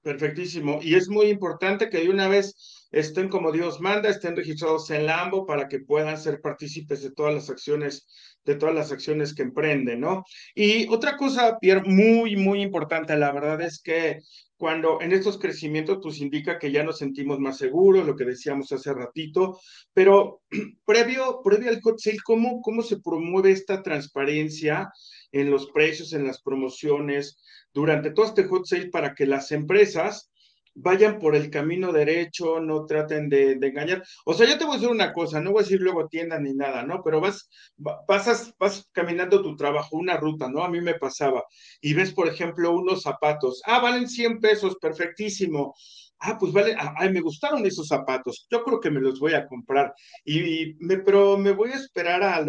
Perfectísimo. 0.01 0.79
Y 0.81 0.95
es 0.95 1.11
muy 1.11 1.27
importante 1.27 1.91
que 1.91 1.99
de 1.99 2.09
una 2.09 2.29
vez 2.29 2.86
estén 2.99 3.29
como 3.29 3.53
Dios 3.53 3.81
manda, 3.81 4.09
estén 4.09 4.37
registrados 4.37 4.91
en 4.91 5.07
Lambo 5.07 5.45
para 5.45 5.69
que 5.69 5.81
puedan 5.81 6.19
ser 6.19 6.41
partícipes 6.41 7.03
de 7.03 7.11
todas 7.11 7.35
las 7.35 7.51
acciones, 7.51 8.07
de 8.45 8.55
todas 8.55 8.75
las 8.75 8.93
acciones 8.93 9.35
que 9.35 9.43
emprenden, 9.43 10.01
¿no? 10.01 10.25
Y 10.55 10.89
otra 10.89 11.17
cosa, 11.17 11.59
Pierre, 11.61 11.83
muy, 11.85 12.37
muy 12.37 12.63
importante, 12.63 13.17
la 13.17 13.33
verdad 13.33 13.61
es 13.61 13.81
que 13.83 14.21
cuando 14.57 15.03
en 15.03 15.13
estos 15.13 15.39
crecimientos, 15.39 15.99
pues 16.03 16.21
indica 16.21 16.59
que 16.59 16.73
ya 16.73 16.83
nos 16.83 16.99
sentimos 16.99 17.39
más 17.39 17.59
seguros, 17.59 18.07
lo 18.07 18.17
que 18.17 18.25
decíamos 18.25 18.73
hace 18.73 18.95
ratito, 18.95 19.61
pero 19.93 20.41
previo, 20.87 21.43
previo 21.45 21.69
al 21.69 21.81
hot 21.83 21.99
sale, 21.99 22.17
¿cómo, 22.25 22.63
¿cómo 22.63 22.83
se 22.83 23.01
promueve 23.01 23.51
esta 23.51 23.83
transparencia 23.83 24.91
en 25.33 25.51
los 25.51 25.71
precios, 25.71 26.15
en 26.15 26.27
las 26.27 26.41
promociones? 26.41 27.39
durante 27.77 28.11
todo 28.11 28.25
este 28.25 28.45
hot 28.45 28.65
sale 28.65 28.89
para 28.89 29.15
que 29.15 29.27
las 29.27 29.53
empresas 29.53 30.31
vayan 30.77 31.19
por 31.19 31.35
el 31.35 31.51
camino 31.51 31.93
derecho, 31.93 32.61
no 32.61 32.87
traten 32.87 33.29
de, 33.29 33.53
engañar. 33.53 34.03
O 34.25 34.35
sea, 34.35 34.47
yo 34.47 34.59
te 34.59 34.65
voy 34.65 34.75
a 34.75 34.77
decir 34.79 34.91
una 34.91 35.13
cosa, 35.13 35.41
no 35.41 35.53
voy 35.53 35.61
a 35.61 35.63
decir 35.63 35.81
luego 35.81 36.09
tienda 36.09 36.39
ni 36.39 36.55
nada, 36.55 36.85
¿no? 36.85 37.03
Pero 37.03 37.21
vas, 37.21 37.49
pasas, 38.07 38.55
vas 38.59 38.89
caminando 38.93 39.43
tu 39.43 39.57
trabajo, 39.57 39.97
una 39.97 40.17
ruta, 40.17 40.49
¿no? 40.49 40.63
A 40.63 40.71
mí 40.71 40.81
me 40.81 40.95
pasaba. 40.95 41.45
Y 41.81 41.95
ves, 41.95 42.13
por 42.13 42.29
ejemplo, 42.29 42.73
unos 42.73 43.03
zapatos. 43.03 43.63
Ah, 43.65 43.81
valen 43.81 44.09
100 44.09 44.41
pesos, 44.41 44.77
perfectísimo. 44.81 45.75
Ah, 46.19 46.39
pues 46.39 46.53
vale, 46.53 46.75
ah, 46.79 46.95
ay, 46.99 47.11
me 47.13 47.21
gustaron 47.21 47.65
esos 47.67 47.89
zapatos. 47.89 48.47
Yo 48.51 48.63
creo 48.63 48.81
que 48.81 48.91
me 48.91 49.01
los 49.01 49.19
voy 49.19 49.35
a 49.35 49.47
comprar. 49.47 49.95
Y, 50.25 50.75
me, 50.81 50.99
pero 50.99 51.39
me 51.39 51.53
voy 51.53 51.71
a 51.73 51.77
esperar 51.77 52.23
al, 52.23 52.49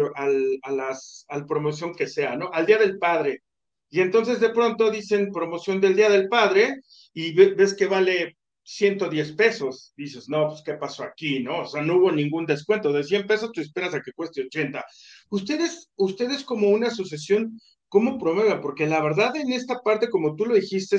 a 0.62 0.70
las, 0.72 1.24
al 1.28 1.46
promoción 1.46 1.94
que 1.94 2.06
sea, 2.06 2.36
¿no? 2.36 2.50
Al 2.52 2.66
Día 2.66 2.78
del 2.78 2.98
Padre 2.98 3.42
y 3.90 4.00
entonces 4.00 4.40
de 4.40 4.50
pronto 4.50 4.90
dicen 4.90 5.32
promoción 5.32 5.80
del 5.80 5.96
Día 5.96 6.10
del 6.10 6.28
Padre 6.28 6.82
y 7.20 7.32
ves 7.32 7.74
que 7.74 7.86
vale 7.86 8.36
110 8.62 9.32
pesos. 9.32 9.92
Dices, 9.96 10.28
no, 10.28 10.50
pues 10.50 10.62
¿qué 10.62 10.74
pasó 10.74 11.02
aquí? 11.02 11.40
¿No? 11.42 11.62
O 11.62 11.66
sea, 11.66 11.82
no 11.82 11.96
hubo 11.96 12.12
ningún 12.12 12.46
descuento. 12.46 12.92
De 12.92 13.02
100 13.02 13.26
pesos 13.26 13.50
tú 13.50 13.60
esperas 13.60 13.92
a 13.92 14.00
que 14.00 14.12
cueste 14.12 14.42
80. 14.42 14.84
Ustedes, 15.30 15.90
ustedes 15.96 16.44
como 16.44 16.68
una 16.68 16.86
asociación, 16.86 17.60
¿cómo 17.88 18.18
promueven? 18.18 18.60
Porque 18.60 18.86
la 18.86 19.02
verdad 19.02 19.34
en 19.34 19.50
esta 19.50 19.80
parte, 19.80 20.08
como 20.08 20.36
tú 20.36 20.46
lo 20.46 20.54
dijiste, 20.54 20.96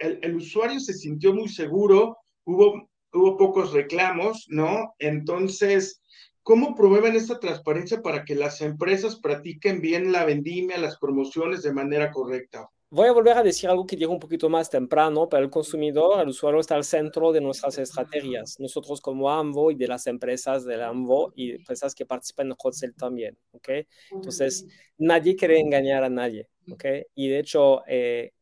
el, 0.00 0.18
el 0.22 0.34
usuario 0.34 0.80
se 0.80 0.92
sintió 0.92 1.32
muy 1.32 1.48
seguro, 1.48 2.16
hubo, 2.44 2.90
hubo 3.12 3.36
pocos 3.36 3.72
reclamos, 3.72 4.46
¿no? 4.48 4.94
Entonces, 4.98 6.00
¿Cómo 6.42 6.74
promueven 6.74 7.16
esta 7.16 7.40
transparencia 7.40 8.02
para 8.02 8.26
que 8.26 8.34
las 8.34 8.60
empresas 8.60 9.16
practiquen 9.18 9.80
bien 9.80 10.12
la 10.12 10.26
vendimia, 10.26 10.76
las 10.76 10.98
promociones 10.98 11.62
de 11.62 11.72
manera 11.72 12.10
correcta? 12.10 12.68
Voy 12.90 13.08
a 13.08 13.12
volver 13.12 13.36
a 13.36 13.42
decir 13.42 13.68
algo 13.68 13.86
que 13.86 13.96
digo 13.96 14.12
un 14.12 14.20
poquito 14.20 14.48
más 14.48 14.70
temprano, 14.70 15.28
pero 15.28 15.42
el 15.42 15.50
consumidor, 15.50 16.20
el 16.20 16.28
usuario 16.28 16.60
está 16.60 16.76
al 16.76 16.84
centro 16.84 17.32
de 17.32 17.40
nuestras 17.40 17.78
estrategias. 17.78 18.60
Nosotros 18.60 19.00
como 19.00 19.30
AMVO 19.30 19.70
y 19.72 19.74
de 19.74 19.88
las 19.88 20.06
empresas 20.06 20.64
del 20.64 20.82
AMVO 20.82 21.32
y 21.34 21.52
empresas 21.52 21.94
que 21.94 22.06
participan 22.06 22.48
en 22.48 22.54
Hot 22.56 22.74
Sale 22.74 22.92
también, 22.92 23.36
¿ok? 23.52 23.68
Entonces, 24.12 24.66
nadie 24.96 25.34
quiere 25.34 25.58
engañar 25.58 26.04
a 26.04 26.08
nadie, 26.08 26.48
¿ok? 26.70 26.84
Y 27.14 27.28
de 27.28 27.38
hecho, 27.40 27.82
eh, 27.86 28.32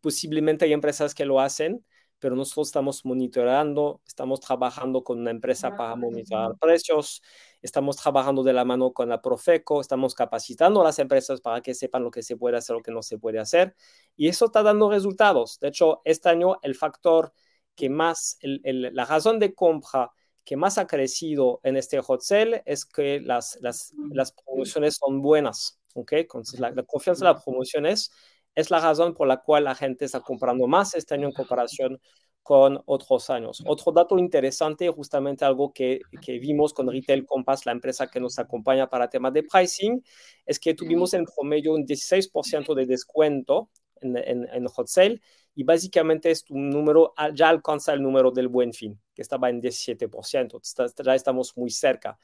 posiblemente 0.00 0.64
hay 0.64 0.72
empresas 0.72 1.14
que 1.14 1.24
lo 1.24 1.40
hacen, 1.40 1.84
pero 2.18 2.36
nosotros 2.36 2.68
estamos 2.68 3.04
monitoreando, 3.04 4.00
estamos 4.06 4.40
trabajando 4.40 5.02
con 5.02 5.18
una 5.18 5.32
empresa 5.32 5.76
para 5.76 5.96
monitorar 5.96 6.56
precios, 6.60 7.20
estamos 7.62 7.96
trabajando 7.96 8.42
de 8.42 8.52
la 8.52 8.64
mano 8.64 8.92
con 8.92 9.08
la 9.08 9.22
Profeco, 9.22 9.80
estamos 9.80 10.14
capacitando 10.14 10.80
a 10.80 10.84
las 10.84 10.98
empresas 10.98 11.40
para 11.40 11.60
que 11.62 11.74
sepan 11.74 12.02
lo 12.02 12.10
que 12.10 12.22
se 12.22 12.36
puede 12.36 12.56
hacer, 12.56 12.76
lo 12.76 12.82
que 12.82 12.92
no 12.92 13.02
se 13.02 13.18
puede 13.18 13.38
hacer, 13.38 13.74
y 14.16 14.28
eso 14.28 14.46
está 14.46 14.62
dando 14.62 14.90
resultados. 14.90 15.58
De 15.60 15.68
hecho, 15.68 16.02
este 16.04 16.28
año 16.28 16.58
el 16.62 16.74
factor 16.74 17.32
que 17.74 17.88
más, 17.88 18.38
la 18.42 19.04
razón 19.04 19.38
de 19.38 19.54
compra 19.54 20.10
que 20.44 20.56
más 20.56 20.76
ha 20.78 20.86
crecido 20.86 21.60
en 21.62 21.76
este 21.76 22.00
hot 22.00 22.20
sale 22.20 22.62
es 22.66 22.84
que 22.84 23.20
las, 23.20 23.58
las, 23.60 23.92
las 24.10 24.32
promociones 24.32 24.96
son 24.96 25.22
buenas, 25.22 25.80
¿ok? 25.94 26.12
La, 26.58 26.70
la 26.70 26.82
confianza 26.82 27.24
en 27.24 27.32
las 27.32 27.44
promociones 27.44 28.10
es 28.54 28.70
la 28.70 28.80
razón 28.80 29.14
por 29.14 29.28
la 29.28 29.38
cual 29.38 29.64
la 29.64 29.74
gente 29.74 30.04
está 30.04 30.20
comprando 30.20 30.66
más 30.66 30.94
este 30.94 31.14
año 31.14 31.28
en 31.28 31.32
comparación 31.32 32.00
con 32.42 32.82
otros 32.86 33.30
años. 33.30 33.62
Otro 33.66 33.92
dato 33.92 34.18
interesante, 34.18 34.88
justamente 34.88 35.44
algo 35.44 35.72
que, 35.72 36.00
que, 36.20 36.38
vimos 36.38 36.74
con 36.74 36.90
Retail 36.90 37.24
Compass, 37.24 37.66
la 37.66 37.72
empresa 37.72 38.08
que 38.08 38.20
nos 38.20 38.38
acompaña 38.38 38.88
para 38.88 39.08
temas 39.08 39.32
de 39.32 39.44
pricing, 39.44 40.02
es 40.44 40.58
que 40.58 40.74
tuvimos 40.74 41.14
en 41.14 41.24
promedio 41.24 41.72
un 41.74 41.86
16% 41.86 42.74
de 42.74 42.86
descuento 42.86 43.70
en, 44.00 44.16
en, 44.16 44.48
en, 44.52 44.66
hot 44.66 44.88
sale 44.88 45.20
y 45.54 45.64
básicamente 45.64 46.30
es 46.30 46.44
un 46.50 46.70
número, 46.70 47.12
ya 47.34 47.48
alcanza 47.48 47.92
el 47.92 48.02
número 48.02 48.30
del 48.30 48.48
buen 48.48 48.72
fin, 48.72 48.98
que 49.14 49.22
estaba 49.22 49.50
en 49.50 49.60
17%, 49.60 50.60
ya 51.04 51.14
estamos 51.14 51.56
muy 51.56 51.70
cerca. 51.70 52.18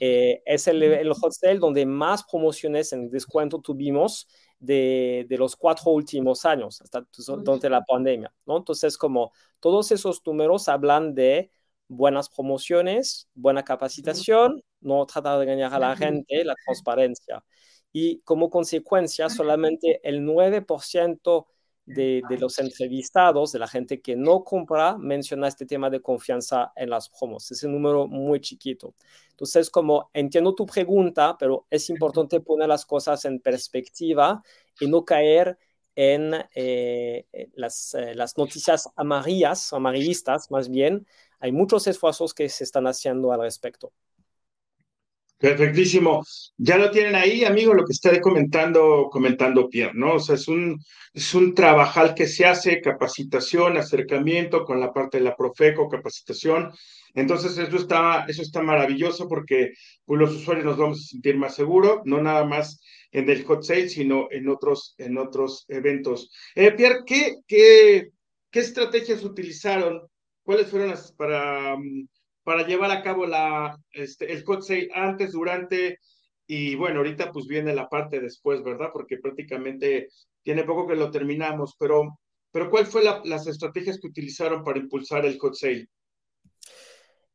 Eh, 0.00 0.42
es 0.44 0.66
el, 0.66 0.82
el 0.82 1.12
sale 1.14 1.58
donde 1.58 1.86
más 1.86 2.24
promociones 2.24 2.92
en 2.92 3.08
descuento 3.08 3.60
tuvimos 3.60 4.26
de, 4.58 5.26
de, 5.28 5.38
los 5.38 5.54
cuatro 5.54 5.92
últimos 5.92 6.44
años, 6.44 6.80
hasta 6.80 7.06
durante 7.16 7.70
la 7.70 7.82
pandemia, 7.82 8.32
¿no? 8.46 8.56
Entonces, 8.56 8.96
como 8.98 9.32
todos 9.60 9.92
esos 9.92 10.20
números 10.26 10.68
hablan 10.68 11.14
de 11.14 11.50
buenas 11.88 12.28
promociones, 12.28 13.28
buena 13.34 13.64
capacitación, 13.64 14.62
no 14.80 15.06
tratar 15.06 15.38
de 15.38 15.44
engañar 15.44 15.74
a 15.74 15.78
la 15.78 15.96
gente, 15.96 16.44
la 16.44 16.54
transparencia. 16.64 17.44
Y 17.92 18.20
como 18.20 18.50
consecuencia, 18.50 19.28
solamente 19.28 20.00
el 20.02 20.22
9% 20.22 21.46
de, 21.84 22.22
de, 22.28 22.38
los 22.38 22.58
entrevistados, 22.58 23.52
de 23.52 23.58
la 23.58 23.66
gente 23.66 24.00
que 24.00 24.14
no 24.16 24.44
compra, 24.44 24.96
menciona 24.98 25.48
este 25.48 25.66
tema 25.66 25.90
de 25.90 26.00
confianza 26.00 26.72
en 26.76 26.90
las 26.90 27.08
promos. 27.08 27.50
Es 27.50 27.62
un 27.64 27.72
número 27.72 28.06
muy 28.06 28.40
chiquito. 28.40 28.94
Entonces, 29.30 29.70
como 29.70 30.10
entiendo 30.12 30.54
tu 30.54 30.66
pregunta, 30.66 31.36
pero 31.38 31.66
es 31.70 31.90
importante 31.90 32.40
poner 32.40 32.68
las 32.68 32.86
cosas 32.86 33.24
en 33.24 33.40
perspectiva 33.40 34.42
y 34.78 34.86
no 34.86 35.04
caer 35.04 35.58
en 35.94 36.32
eh, 36.54 37.26
las, 37.54 37.94
eh, 37.94 38.14
las, 38.14 38.36
noticias 38.38 38.88
amarillas, 38.96 39.72
amarillistas 39.72 40.50
más 40.50 40.68
bien. 40.68 41.06
Hay 41.40 41.52
muchos 41.52 41.86
esfuerzos 41.86 42.34
que 42.34 42.48
se 42.48 42.64
están 42.64 42.86
haciendo 42.86 43.32
al 43.32 43.40
respecto. 43.40 43.92
Perfectísimo. 45.42 46.24
Ya 46.56 46.78
lo 46.78 46.92
tienen 46.92 47.16
ahí, 47.16 47.44
amigo, 47.44 47.74
lo 47.74 47.84
que 47.84 47.90
está 47.90 48.20
comentando, 48.20 49.08
comentando 49.10 49.68
Pierre, 49.68 49.92
¿no? 49.92 50.14
O 50.14 50.20
sea, 50.20 50.36
es 50.36 50.46
un, 50.46 50.78
es 51.12 51.34
un 51.34 51.52
trabajal 51.52 52.14
que 52.14 52.28
se 52.28 52.46
hace, 52.46 52.80
capacitación, 52.80 53.76
acercamiento 53.76 54.64
con 54.64 54.78
la 54.78 54.92
parte 54.92 55.18
de 55.18 55.24
la 55.24 55.34
Profeco, 55.34 55.88
capacitación. 55.88 56.70
Entonces, 57.14 57.58
eso 57.58 57.76
está, 57.76 58.24
eso 58.28 58.40
está 58.40 58.62
maravilloso 58.62 59.26
porque 59.26 59.72
pues, 60.04 60.20
los 60.20 60.32
usuarios 60.32 60.64
nos 60.64 60.78
vamos 60.78 61.00
a 61.00 61.08
sentir 61.08 61.36
más 61.36 61.56
seguros, 61.56 62.02
no 62.04 62.22
nada 62.22 62.44
más 62.44 62.80
en 63.10 63.28
el 63.28 63.42
hot 63.44 63.64
sale, 63.64 63.88
sino 63.88 64.28
en 64.30 64.48
otros, 64.48 64.94
en 64.98 65.18
otros 65.18 65.64
eventos. 65.66 66.30
Eh, 66.54 66.70
Pierre, 66.70 67.00
¿qué, 67.04 67.34
qué, 67.48 68.10
¿qué 68.48 68.60
estrategias 68.60 69.24
utilizaron? 69.24 70.02
¿Cuáles 70.44 70.68
fueron 70.68 70.90
las 70.90 71.10
para 71.10 71.76
mm, 71.76 72.06
para 72.44 72.66
llevar 72.66 72.90
a 72.90 73.02
cabo 73.02 73.26
la, 73.26 73.76
este, 73.92 74.32
el 74.32 74.44
hot 74.44 74.62
sale 74.62 74.88
antes, 74.94 75.32
durante 75.32 75.98
y 76.46 76.74
bueno, 76.74 76.98
ahorita 76.98 77.32
pues 77.32 77.46
viene 77.46 77.74
la 77.74 77.88
parte 77.88 78.20
después, 78.20 78.62
¿verdad? 78.62 78.90
Porque 78.92 79.18
prácticamente 79.18 80.08
tiene 80.42 80.64
poco 80.64 80.86
que 80.86 80.96
lo 80.96 81.10
terminamos, 81.10 81.74
pero, 81.78 82.18
pero 82.50 82.70
¿cuál 82.70 82.86
fue 82.86 83.02
la, 83.04 83.22
las 83.24 83.46
estrategias 83.46 83.98
que 84.00 84.08
utilizaron 84.08 84.64
para 84.64 84.78
impulsar 84.78 85.24
el 85.24 85.38
hot 85.38 85.54
sale? 85.54 85.88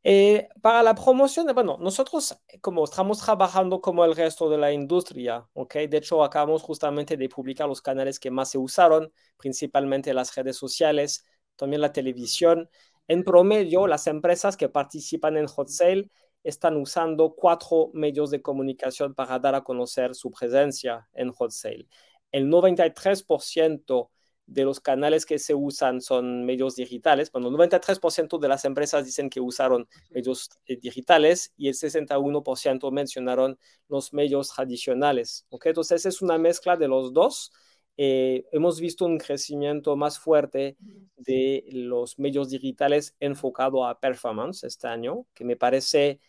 Eh, 0.04 0.48
para 0.62 0.84
la 0.84 0.96
promoción, 0.96 1.48
bueno, 1.54 1.78
nosotros 1.82 2.38
como 2.62 2.86
estamos 2.86 3.20
trabajando 3.20 3.82
como 3.82 4.06
el 4.06 4.16
resto 4.16 4.50
de 4.50 4.58
la 4.58 4.72
industria, 4.72 5.46
¿ok? 5.54 5.76
De 5.90 5.98
hecho, 5.98 6.24
acabamos 6.24 6.62
justamente 6.64 7.18
de 7.18 7.28
publicar 7.28 7.68
los 7.68 7.82
canales 7.82 8.20
que 8.20 8.32
más 8.32 8.52
se 8.52 8.58
usaron, 8.58 9.12
principalmente 9.38 10.14
las 10.14 10.34
redes 10.36 10.56
sociales, 10.56 11.26
también 11.58 11.82
la 11.82 11.92
televisión. 11.92 12.70
En 13.08 13.24
promedio, 13.24 13.88
las 13.88 14.08
empresas 14.08 14.58
que 14.58 14.70
participan 14.70 15.38
en 15.38 15.48
Hot 15.48 15.70
Sale 15.70 16.10
están 16.44 16.78
usando 16.78 17.36
cuatro 17.36 17.90
medios 17.94 18.32
de 18.32 18.42
comunicación 18.42 19.14
para 19.14 19.40
dar 19.40 19.56
a 19.56 19.64
conocer 19.64 20.16
su 20.16 20.32
presencia 20.32 21.08
en 21.14 21.32
Hot 21.32 21.52
Sale. 21.52 21.88
El 22.32 22.50
93% 22.50 24.10
de 24.48 24.64
los 24.64 24.80
canales 24.80 25.26
que 25.26 25.40
se 25.40 25.54
usan 25.54 26.02
son 26.02 26.46
medios 26.46 26.76
digitales. 26.76 27.32
Bueno, 27.32 27.50
el 27.50 27.56
93% 27.56 28.40
de 28.40 28.48
las 28.48 28.64
empresas 28.66 29.06
dicen 29.06 29.30
que 29.30 29.42
usaron 29.42 29.88
medios 30.10 30.50
eh, 30.66 30.78
digitales 30.78 31.54
y 31.58 31.68
el 31.68 31.76
61% 31.76 32.92
mencionaron 32.92 33.60
los 33.90 34.14
medios 34.14 34.50
tradicionales. 34.50 35.46
¿okay? 35.50 35.72
Entonces 35.72 36.06
es 36.06 36.22
una 36.22 36.38
mezcla 36.38 36.78
de 36.78 36.88
los 36.88 37.14
dos 37.14 37.52
eh, 37.98 38.46
hemos 38.52 38.80
visto 38.80 39.06
un 39.06 39.18
crecimiento 39.18 39.96
más 39.96 40.20
fuerte 40.20 40.78
de 41.16 41.66
los 41.72 42.20
medios 42.20 42.50
digitales 42.50 43.16
enfocado 43.20 43.86
a 43.86 44.00
performance 44.00 44.64
este 44.64 44.88
año, 44.88 45.26
que 45.34 45.44
me 45.44 45.56
parece 45.58 46.20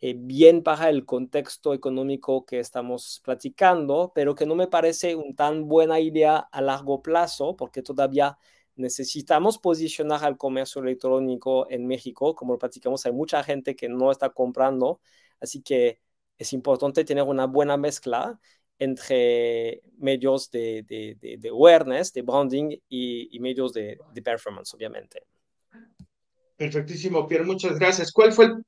eh, 0.00 0.14
bien 0.16 0.62
para 0.62 0.88
el 0.90 1.04
contexto 1.04 1.74
económico 1.74 2.46
que 2.46 2.60
estamos 2.60 3.20
platicando, 3.24 4.12
pero 4.14 4.34
que 4.34 4.46
no 4.46 4.54
me 4.54 4.68
parece 4.68 5.16
una 5.16 5.34
tan 5.34 5.68
buena 5.68 6.00
idea 6.00 6.38
a 6.38 6.60
largo 6.62 7.02
plazo, 7.02 7.56
porque 7.56 7.82
todavía 7.82 8.38
necesitamos 8.76 9.58
posicionar 9.58 10.24
al 10.24 10.36
comercio 10.38 10.80
electrónico 10.82 11.68
en 11.70 11.86
México. 11.86 12.34
Como 12.34 12.54
lo 12.54 12.58
platicamos, 12.58 13.04
hay 13.06 13.12
mucha 13.12 13.42
gente 13.42 13.76
que 13.76 13.88
no 13.88 14.10
está 14.12 14.30
comprando, 14.30 15.00
así 15.40 15.62
que 15.62 16.00
es 16.38 16.52
importante 16.52 17.04
tener 17.04 17.24
una 17.24 17.46
buena 17.46 17.76
mezcla 17.76 18.38
entre 18.78 19.82
medios 19.98 20.50
de, 20.50 20.84
de, 20.84 21.36
de, 21.38 21.48
awareness, 21.48 22.12
de 22.12 22.22
branding 22.22 22.76
y, 22.88 23.36
y 23.36 23.40
medios 23.40 23.72
de, 23.72 23.98
performance, 24.22 24.72
obviamente. 24.74 25.22
Perfectísimo, 26.56 27.26
Pierre, 27.26 27.44
muchas 27.44 27.78
gracias. 27.78 28.12
¿Cuál 28.12 28.32
fue 28.32 28.46
el, 28.46 28.64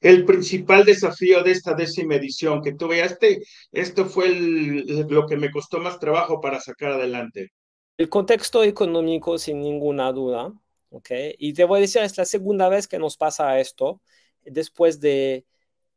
el, 0.00 0.24
principal 0.24 0.84
desafío 0.84 1.42
de 1.42 1.52
esta 1.52 1.74
décima 1.74 2.16
edición 2.16 2.62
que 2.62 2.72
tuve? 2.72 3.02
Este, 3.02 3.42
esto 3.72 4.06
fue 4.06 4.26
el, 4.28 5.06
lo 5.08 5.26
que 5.26 5.36
me 5.36 5.50
costó 5.50 5.78
más 5.78 5.98
trabajo 5.98 6.40
para 6.40 6.60
sacar 6.60 6.92
adelante. 6.92 7.52
El 7.96 8.08
contexto 8.08 8.62
económico, 8.62 9.38
sin 9.38 9.60
ninguna 9.60 10.10
duda, 10.12 10.52
¿ok? 10.88 11.10
Y 11.38 11.52
te 11.52 11.64
voy 11.64 11.78
a 11.78 11.80
decir, 11.82 12.02
es 12.02 12.16
la 12.16 12.24
segunda 12.24 12.68
vez 12.70 12.88
que 12.88 12.98
nos 12.98 13.18
pasa 13.18 13.58
esto. 13.60 14.00
Después 14.44 15.00
de 15.00 15.44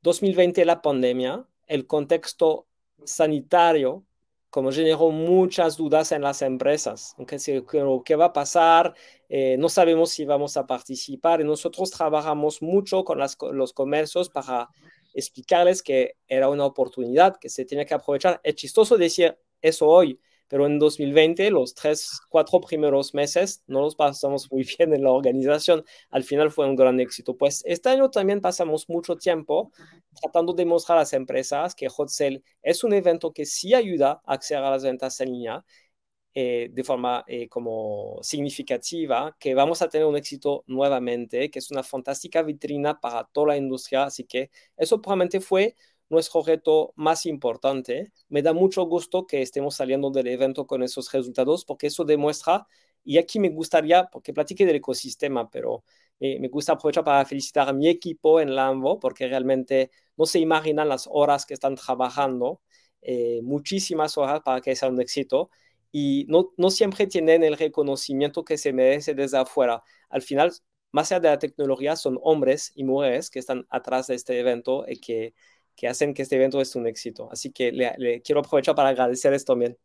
2020, 0.01 0.65
la 0.65 0.81
pandemia, 0.81 1.45
el 1.67 1.87
contexto 1.87 2.67
sanitario, 3.05 4.05
como 4.49 4.71
generó 4.71 5.09
muchas 5.09 5.77
dudas 5.77 6.11
en 6.11 6.21
las 6.21 6.41
empresas. 6.41 7.15
aunque 7.17 7.37
¿Qué 8.05 8.15
va 8.15 8.25
a 8.25 8.33
pasar? 8.33 8.93
Eh, 9.27 9.55
no 9.57 9.67
sabemos 9.67 10.11
si 10.11 10.25
vamos 10.25 10.57
a 10.57 10.67
participar. 10.67 11.41
Y 11.41 11.43
nosotros 11.43 11.89
trabajamos 11.89 12.61
mucho 12.61 13.03
con 13.03 13.17
los 13.17 13.73
comercios 13.73 14.29
para 14.29 14.69
explicarles 15.13 15.81
que 15.81 16.17
era 16.27 16.49
una 16.49 16.65
oportunidad, 16.65 17.37
que 17.37 17.49
se 17.49 17.65
tenía 17.65 17.85
que 17.85 17.93
aprovechar. 17.93 18.39
Es 18.43 18.55
chistoso 18.55 18.97
decir 18.97 19.37
eso 19.61 19.87
hoy, 19.87 20.19
pero 20.53 20.67
en 20.67 20.77
2020 20.77 21.49
los 21.49 21.73
tres, 21.73 22.21
cuatro 22.29 22.61
primeros 22.61 23.15
meses 23.15 23.63
no 23.65 23.81
los 23.81 23.95
pasamos 23.95 24.51
muy 24.51 24.63
bien 24.77 24.93
en 24.93 25.01
la 25.03 25.09
organización. 25.09 25.83
Al 26.11 26.23
final 26.23 26.51
fue 26.51 26.67
un 26.69 26.75
gran 26.75 26.99
éxito. 26.99 27.35
Pues 27.35 27.63
este 27.65 27.89
año 27.89 28.11
también 28.11 28.39
pasamos 28.39 28.87
mucho 28.87 29.15
tiempo 29.15 29.71
tratando 30.21 30.53
de 30.53 30.63
mostrar 30.65 30.99
a 30.99 31.01
las 31.01 31.13
empresas 31.13 31.73
que 31.73 31.89
Hot 31.89 32.09
Sale 32.09 32.43
es 32.61 32.83
un 32.83 32.93
evento 32.93 33.33
que 33.33 33.47
sí 33.47 33.73
ayuda 33.73 34.21
a 34.23 34.33
acceder 34.33 34.63
a 34.63 34.69
las 34.69 34.83
ventas 34.83 35.19
en 35.21 35.31
línea 35.31 35.65
eh, 36.35 36.69
de 36.71 36.83
forma 36.83 37.23
eh, 37.27 37.49
como 37.49 38.19
significativa, 38.21 39.35
que 39.39 39.55
vamos 39.55 39.81
a 39.81 39.89
tener 39.89 40.05
un 40.05 40.17
éxito 40.17 40.63
nuevamente, 40.67 41.49
que 41.49 41.57
es 41.59 41.71
una 41.71 41.81
fantástica 41.81 42.43
vitrina 42.43 42.99
para 42.99 43.23
toda 43.25 43.47
la 43.47 43.57
industria. 43.57 44.03
Así 44.03 44.25
que 44.25 44.51
eso 44.77 45.01
probablemente 45.01 45.41
fue 45.41 45.75
nuestro 46.13 46.43
reto 46.43 46.93
más 46.95 47.25
importante. 47.25 48.11
Me 48.29 48.41
da 48.41 48.53
mucho 48.53 48.83
gusto 48.85 49.27
que 49.27 49.41
estemos 49.41 49.75
saliendo 49.75 50.09
del 50.11 50.27
evento 50.27 50.65
con 50.67 50.83
esos 50.83 51.11
resultados 51.11 51.65
porque 51.65 51.87
eso 51.87 52.05
demuestra, 52.05 52.67
y 53.03 53.17
aquí 53.17 53.39
me 53.39 53.49
gustaría, 53.49 54.05
porque 54.05 54.33
platiqué 54.33 54.65
del 54.65 54.77
ecosistema, 54.77 55.49
pero 55.49 55.83
me 56.19 56.47
gusta 56.47 56.73
aprovechar 56.73 57.03
para 57.03 57.25
felicitar 57.25 57.67
a 57.67 57.73
mi 57.73 57.89
equipo 57.89 58.39
en 58.39 58.55
Lambo 58.55 58.99
porque 58.99 59.27
realmente 59.27 59.91
no 60.15 60.25
se 60.25 60.39
imaginan 60.39 60.87
las 60.87 61.07
horas 61.11 61.45
que 61.45 61.53
están 61.53 61.75
trabajando, 61.75 62.61
eh, 63.01 63.41
muchísimas 63.43 64.17
horas 64.17 64.41
para 64.41 64.61
que 64.61 64.75
sea 64.75 64.89
un 64.89 65.01
éxito 65.01 65.49
y 65.91 66.25
no, 66.29 66.53
no 66.57 66.71
siempre 66.71 67.07
tienen 67.07 67.43
el 67.43 67.57
reconocimiento 67.57 68.45
que 68.45 68.57
se 68.57 68.71
merece 68.73 69.13
desde 69.13 69.37
afuera. 69.37 69.83
Al 70.09 70.21
final, 70.21 70.53
más 70.91 71.11
allá 71.11 71.19
de 71.19 71.29
la 71.29 71.39
tecnología, 71.39 71.95
son 71.95 72.19
hombres 72.23 72.71
y 72.75 72.83
mujeres 72.85 73.29
que 73.29 73.39
están 73.39 73.67
atrás 73.69 74.07
de 74.07 74.15
este 74.15 74.39
evento 74.39 74.85
y 74.87 74.99
que, 74.99 75.33
que 75.75 75.87
hacen 75.87 76.13
que 76.13 76.21
este 76.21 76.35
evento 76.35 76.61
es 76.61 76.75
un 76.75 76.87
éxito. 76.87 77.29
Así 77.31 77.51
que 77.51 77.71
le, 77.71 78.21
quiero 78.21 78.41
aprovechar 78.41 78.75
para 78.75 78.89
agradecer 78.89 79.33
esto 79.33 79.53
también. 79.53 79.77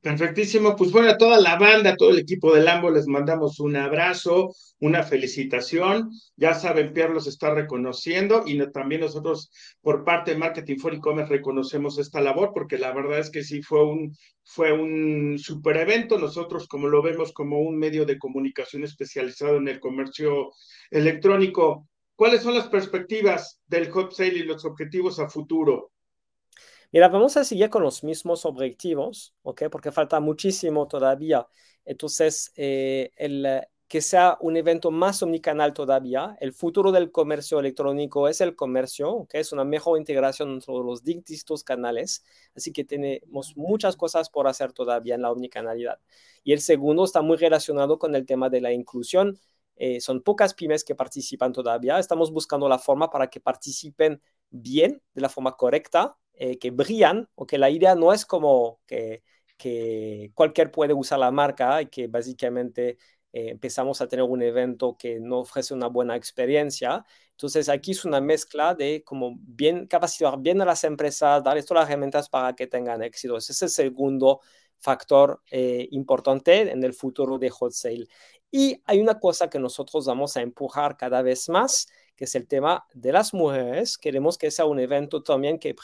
Perfectísimo. 0.00 0.76
Pues 0.76 0.92
bueno, 0.92 1.10
a 1.10 1.18
toda 1.18 1.40
la 1.40 1.56
banda, 1.56 1.90
a 1.90 1.96
todo 1.96 2.10
el 2.10 2.20
equipo 2.20 2.54
de 2.54 2.62
Lambo 2.62 2.90
les 2.90 3.08
mandamos 3.08 3.58
un 3.58 3.74
abrazo, 3.76 4.54
una 4.78 5.02
felicitación. 5.02 6.10
Ya 6.36 6.54
saben, 6.54 6.92
Pierre 6.92 7.12
los 7.12 7.26
está 7.26 7.52
reconociendo 7.52 8.44
y 8.46 8.58
también 8.70 9.00
nosotros 9.00 9.50
por 9.80 10.04
parte 10.04 10.32
de 10.32 10.38
Marketing 10.38 10.78
for 10.78 10.98
reconocemos 11.28 11.98
esta 11.98 12.20
labor 12.20 12.52
porque 12.54 12.78
la 12.78 12.92
verdad 12.92 13.18
es 13.18 13.30
que 13.30 13.42
sí 13.42 13.60
fue 13.60 13.84
un, 13.84 14.16
fue 14.44 14.72
un 14.72 15.36
super 15.38 15.76
evento. 15.76 16.16
Nosotros 16.16 16.68
como 16.68 16.86
lo 16.86 17.02
vemos 17.02 17.32
como 17.32 17.60
un 17.60 17.76
medio 17.76 18.06
de 18.06 18.18
comunicación 18.18 18.84
especializado 18.84 19.56
en 19.56 19.66
el 19.66 19.80
comercio 19.80 20.52
electrónico. 20.90 21.88
¿Cuáles 22.18 22.42
son 22.42 22.56
las 22.56 22.66
perspectivas 22.66 23.60
del 23.68 23.92
hot 23.92 24.12
sale 24.12 24.38
y 24.38 24.42
los 24.42 24.64
objetivos 24.64 25.20
a 25.20 25.28
futuro? 25.28 25.92
Mira, 26.90 27.06
vamos 27.06 27.36
a 27.36 27.44
seguir 27.44 27.70
con 27.70 27.84
los 27.84 28.02
mismos 28.02 28.44
objetivos, 28.44 29.36
¿ok? 29.42 29.62
Porque 29.70 29.92
falta 29.92 30.18
muchísimo 30.18 30.88
todavía. 30.88 31.46
Entonces, 31.84 32.50
eh, 32.56 33.12
el, 33.14 33.46
que 33.86 34.00
sea 34.00 34.36
un 34.40 34.56
evento 34.56 34.90
más 34.90 35.22
omnicanal 35.22 35.72
todavía. 35.72 36.36
El 36.40 36.52
futuro 36.52 36.90
del 36.90 37.12
comercio 37.12 37.60
electrónico 37.60 38.26
es 38.26 38.40
el 38.40 38.56
comercio, 38.56 39.28
que 39.30 39.38
es 39.38 39.52
una 39.52 39.64
mejor 39.64 39.96
integración 39.96 40.50
entre 40.54 40.74
los 40.74 41.04
distintos 41.04 41.62
canales. 41.62 42.24
Así 42.56 42.72
que 42.72 42.82
tenemos 42.82 43.56
muchas 43.56 43.96
cosas 43.96 44.28
por 44.28 44.48
hacer 44.48 44.72
todavía 44.72 45.14
en 45.14 45.22
la 45.22 45.30
omnicanalidad. 45.30 46.00
Y 46.42 46.52
el 46.52 46.60
segundo 46.60 47.04
está 47.04 47.22
muy 47.22 47.36
relacionado 47.36 47.96
con 48.00 48.16
el 48.16 48.26
tema 48.26 48.50
de 48.50 48.60
la 48.60 48.72
inclusión. 48.72 49.38
Eh, 49.78 50.00
son 50.00 50.22
pocas 50.22 50.54
pymes 50.54 50.84
que 50.84 50.94
participan 50.94 51.52
todavía. 51.52 51.98
Estamos 51.98 52.32
buscando 52.32 52.68
la 52.68 52.78
forma 52.78 53.10
para 53.10 53.28
que 53.28 53.40
participen 53.40 54.20
bien, 54.50 55.02
de 55.14 55.20
la 55.20 55.28
forma 55.28 55.56
correcta, 55.56 56.16
eh, 56.34 56.58
que 56.58 56.70
brillan, 56.70 57.28
o 57.34 57.46
que 57.46 57.58
la 57.58 57.70
idea 57.70 57.94
no 57.94 58.12
es 58.12 58.26
como 58.26 58.80
que, 58.86 59.22
que 59.56 60.30
cualquier 60.34 60.70
puede 60.72 60.94
usar 60.94 61.18
la 61.20 61.30
marca 61.30 61.82
y 61.82 61.86
que 61.86 62.08
básicamente 62.08 62.98
eh, 63.32 63.50
empezamos 63.50 64.00
a 64.00 64.08
tener 64.08 64.24
un 64.24 64.42
evento 64.42 64.96
que 64.98 65.20
no 65.20 65.40
ofrece 65.40 65.74
una 65.74 65.86
buena 65.88 66.16
experiencia. 66.16 67.04
Entonces 67.32 67.68
aquí 67.68 67.92
es 67.92 68.04
una 68.04 68.20
mezcla 68.20 68.74
de 68.74 69.04
como 69.04 69.36
bien 69.40 69.86
capacitar 69.86 70.38
bien 70.40 70.60
a 70.60 70.64
las 70.64 70.82
empresas, 70.84 71.42
darles 71.44 71.66
todas 71.66 71.82
las 71.84 71.90
herramientas 71.90 72.28
para 72.28 72.54
que 72.56 72.66
tengan 72.66 73.02
éxito. 73.02 73.36
Ese 73.36 73.52
es 73.52 73.62
el 73.62 73.68
segundo 73.70 74.40
factor 74.78 75.42
eh, 75.50 75.88
importante 75.90 76.70
en 76.70 76.82
el 76.84 76.94
futuro 76.94 77.38
de 77.38 77.50
Hot 77.50 77.72
Sale. 77.72 78.06
Y 78.50 78.80
hay 78.86 79.00
una 79.00 79.18
cosa 79.20 79.50
que 79.50 79.58
nosotros 79.58 80.06
vamos 80.06 80.36
a 80.36 80.42
empujar 80.42 80.96
cada 80.96 81.22
vez 81.22 81.48
más, 81.48 81.88
que 82.16 82.24
es 82.24 82.34
el 82.34 82.46
tema 82.46 82.86
de 82.94 83.12
las 83.12 83.34
mujeres. 83.34 83.98
Queremos 83.98 84.38
que 84.38 84.50
sea 84.50 84.64
un 84.64 84.80
evento 84.80 85.22
también 85.22 85.58
que, 85.58 85.74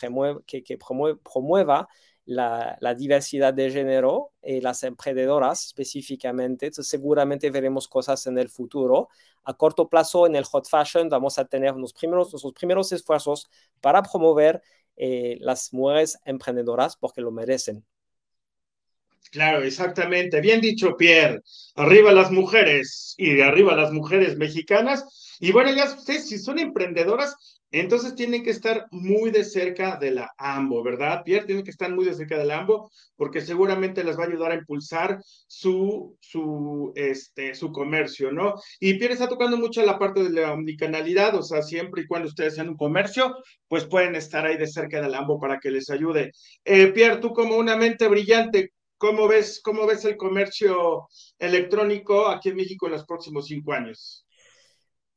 que, 0.47 0.78
promueva 0.78 1.88
la, 2.24 2.95
diversidad 2.97 3.53
de 3.53 3.70
género 3.70 4.32
y 4.42 4.61
las 4.61 4.82
emprendedoras 4.82 5.66
específicamente. 5.66 6.66
Entonces, 6.66 6.88
seguramente 6.88 7.51
veremos 7.51 7.86
cosas 7.86 8.26
en 8.26 8.38
el 8.38 8.49
futuro. 8.49 9.09
A 9.45 9.55
corto 9.55 9.88
plazo, 9.88 10.26
en 10.26 10.36
el 10.36 10.45
hot 10.45 10.66
fashion, 10.66 11.09
vamos 11.11 11.38
a 11.38 11.45
tener 11.45 11.74
los 11.76 11.92
primeros, 11.92 12.32
nuestros 12.32 12.55
primeros 12.55 12.92
esfuerzos 12.92 13.49
para 13.80 14.03
promover 14.03 14.62
eh, 14.97 15.36
las 15.40 15.72
mujeres 15.72 16.18
emprendedoras 16.24 16.97
porque 16.97 17.20
lo 17.20 17.30
merecen. 17.30 17.84
Claro, 19.31 19.62
exactamente. 19.62 20.41
Bien 20.41 20.61
dicho, 20.61 20.97
Pierre. 20.97 21.41
Arriba 21.75 22.12
las 22.12 22.31
mujeres 22.31 23.14
y 23.18 23.35
de 23.35 23.43
arriba 23.43 23.75
las 23.75 23.93
mujeres 23.93 24.37
mexicanas 24.37 25.05
y 25.41 25.53
bueno, 25.53 25.72
ya 25.75 25.85
ustedes, 25.85 26.29
si 26.29 26.39
son 26.39 26.59
emprendedoras, 26.59 27.61
entonces 27.70 28.14
tienen 28.14 28.45
que 28.45 28.51
estar 28.51 28.87
muy 28.93 29.33
de 29.33 29.43
cerca 29.43 29.97
de 29.97 30.12
la 30.12 30.31
AMBO, 30.39 30.85
¿verdad? 30.85 31.22
Pierre, 31.25 31.45
tienen 31.45 31.64
que 31.64 31.72
estar 31.72 31.91
muy 31.93 32.05
de 32.05 32.14
cerca 32.14 32.39
de 32.39 32.45
la 32.45 32.59
AMBO 32.61 32.89
porque 33.16 33.41
seguramente 33.41 34.05
les 34.05 34.16
va 34.16 34.25
a 34.25 34.27
ayudar 34.29 34.53
a 34.53 34.55
impulsar 34.55 35.18
su, 35.49 36.16
su, 36.20 36.93
este, 36.95 37.55
su 37.57 37.72
comercio, 37.72 38.31
¿no? 38.31 38.55
Y 38.79 38.95
Pierre 38.95 39.14
está 39.14 39.29
tocando 39.29 39.57
mucho 39.57 39.85
la 39.85 39.99
parte 39.99 40.22
de 40.22 40.31
la 40.31 40.53
omnicanalidad, 40.53 41.35
o 41.35 41.43
sea, 41.43 41.62
siempre 41.62 42.03
y 42.03 42.07
cuando 42.07 42.29
ustedes 42.29 42.55
sean 42.55 42.68
un 42.68 42.77
comercio, 42.77 43.35
pues 43.66 43.85
pueden 43.87 44.14
estar 44.14 44.47
ahí 44.47 44.57
de 44.57 44.68
cerca 44.68 45.01
de 45.01 45.09
la 45.09 45.18
AMBO 45.18 45.41
para 45.41 45.59
que 45.59 45.70
les 45.72 45.91
ayude. 45.91 46.31
Eh, 46.64 46.87
Pierre, 46.93 47.16
tú 47.20 47.33
como 47.33 47.57
una 47.57 47.77
mente 47.77 48.07
brillante, 48.07 48.70
¿cómo 49.05 49.29
ves, 49.29 49.61
¿cómo 49.63 49.87
ves 49.87 50.03
el 50.07 50.17
comercio 50.17 51.09
electrónico 51.39 52.27
aquí 52.27 52.49
en 52.49 52.57
México 52.57 52.87
en 52.87 52.93
los 52.93 53.05
próximos 53.05 53.47
cinco 53.47 53.75
años? 53.75 54.27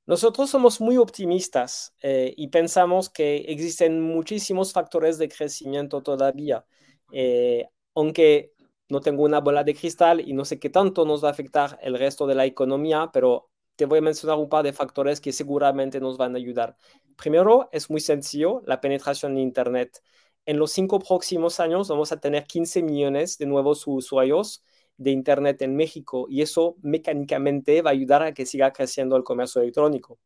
Nosotros 0.06 0.50
somos 0.50 0.82
muy 0.82 0.98
optimistas 0.98 1.94
eh, 2.02 2.34
y 2.36 2.50
pensamos 2.50 3.10
que 3.10 3.38
existen 3.48 4.02
muchísimos 4.02 4.74
factores 4.74 5.18
de 5.18 5.30
crecimiento 5.30 6.04
todavía. 6.04 6.66
Eh, 7.14 7.66
aunque 7.96 8.52
no 8.90 9.00
tengo 9.00 9.24
una 9.24 9.40
bola 9.40 9.64
de 9.64 9.74
cristal 9.74 10.20
y 10.20 10.34
no 10.34 10.44
sé 10.44 10.60
qué 10.60 10.70
tanto 10.70 11.06
nos 11.06 11.24
va 11.24 11.30
a 11.30 11.32
afectar 11.32 11.80
el 11.82 11.98
resto 11.98 12.28
de 12.28 12.36
la 12.36 12.46
economía, 12.46 13.10
pero 13.14 13.52
te 13.78 13.86
voy 13.86 14.00
a 14.00 14.02
mencionar 14.02 14.38
un 14.38 14.50
par 14.50 14.66
de 14.66 14.74
factores 14.74 15.22
que 15.22 15.32
seguramente 15.32 16.02
nos 16.02 16.18
van 16.18 16.36
a 16.36 16.40
ayudar. 16.40 16.76
Primero, 17.16 17.70
es 17.72 17.90
muy 17.90 18.02
sencillo, 18.02 18.62
la 18.66 18.82
penetración 18.82 19.34
en 19.34 19.40
Internet. 19.40 20.02
En 20.48 20.60
los 20.60 20.72
cinco 20.72 21.00
próximos 21.00 21.60
años 21.60 21.90
vamos 21.90 22.14
a 22.14 22.22
tener 22.22 22.46
15 22.46 22.82
millones 22.82 23.38
de 23.38 23.46
nuevos 23.46 23.86
usuarios 23.86 24.64
de 24.96 25.12
Internet 25.12 25.62
en 25.62 25.76
México 25.76 26.26
y 26.30 26.42
eso 26.42 26.78
mecánicamente 26.82 27.82
va 27.82 27.90
a 27.90 27.94
ayudar 27.94 28.24
a 28.24 28.34
que 28.34 28.46
siga 28.46 28.72
creciendo 28.72 29.18
el 29.18 29.26
comercio 29.26 29.62
electrónico. 29.62 30.20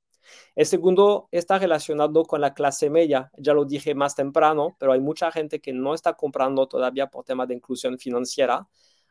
El 0.56 0.68
segundo 0.68 1.28
está 1.32 1.58
relacionado 1.58 2.24
con 2.26 2.40
la 2.40 2.54
clase 2.54 2.92
media. 2.92 3.32
Ya 3.36 3.56
lo 3.56 3.66
dije 3.66 3.96
más 3.96 4.14
temprano, 4.14 4.76
pero 4.80 4.92
hay 4.92 5.00
mucha 5.00 5.32
gente 5.32 5.60
que 5.60 5.74
no 5.74 5.96
está 5.96 6.14
comprando 6.14 6.68
todavía 6.68 7.08
por 7.08 7.26
tema 7.26 7.48
de 7.48 7.56
inclusión 7.56 7.98
financiera. 7.98 8.68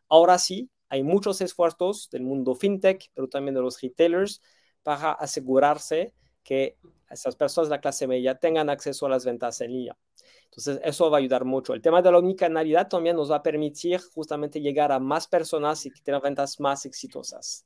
Ahora 0.09 0.39
sí, 0.39 0.71
hay 0.89 1.03
muchos 1.03 1.41
esfuerzos 1.41 2.09
del 2.11 2.23
mundo 2.23 2.55
fintech, 2.55 3.11
pero 3.15 3.29
también 3.29 3.57
de 3.57 3.63
los 3.63 3.81
retailers 3.81 4.43
para 4.85 5.11
asegurarse 5.11 6.15
que 6.45 6.77
esas 7.11 7.35
personas 7.35 7.69
de 7.69 7.75
la 7.75 7.81
clase 7.81 8.07
media 8.07 8.39
tengan 8.39 8.71
acceso 8.71 9.07
a 9.07 9.09
las 9.09 9.25
ventas 9.25 9.61
en 9.61 9.73
línea. 9.73 9.99
Entonces, 10.45 10.81
eso 10.85 11.11
va 11.11 11.18
a 11.18 11.20
ayudar 11.20 11.45
mucho. 11.45 11.74
El 11.74 11.81
tema 11.81 12.03
de 12.03 12.11
la 12.11 12.18
omnicanalidad 12.18 12.89
también 12.89 13.16
nos 13.16 13.31
va 13.31 13.37
a 13.37 13.43
permitir 13.43 14.01
justamente 14.01 14.61
llegar 14.61 14.91
a 14.91 14.99
más 14.99 15.28
personas 15.28 15.87
y 15.87 15.91
tener 15.91 16.20
ventas 16.20 16.59
más 16.59 16.87
exitosas. 16.87 17.64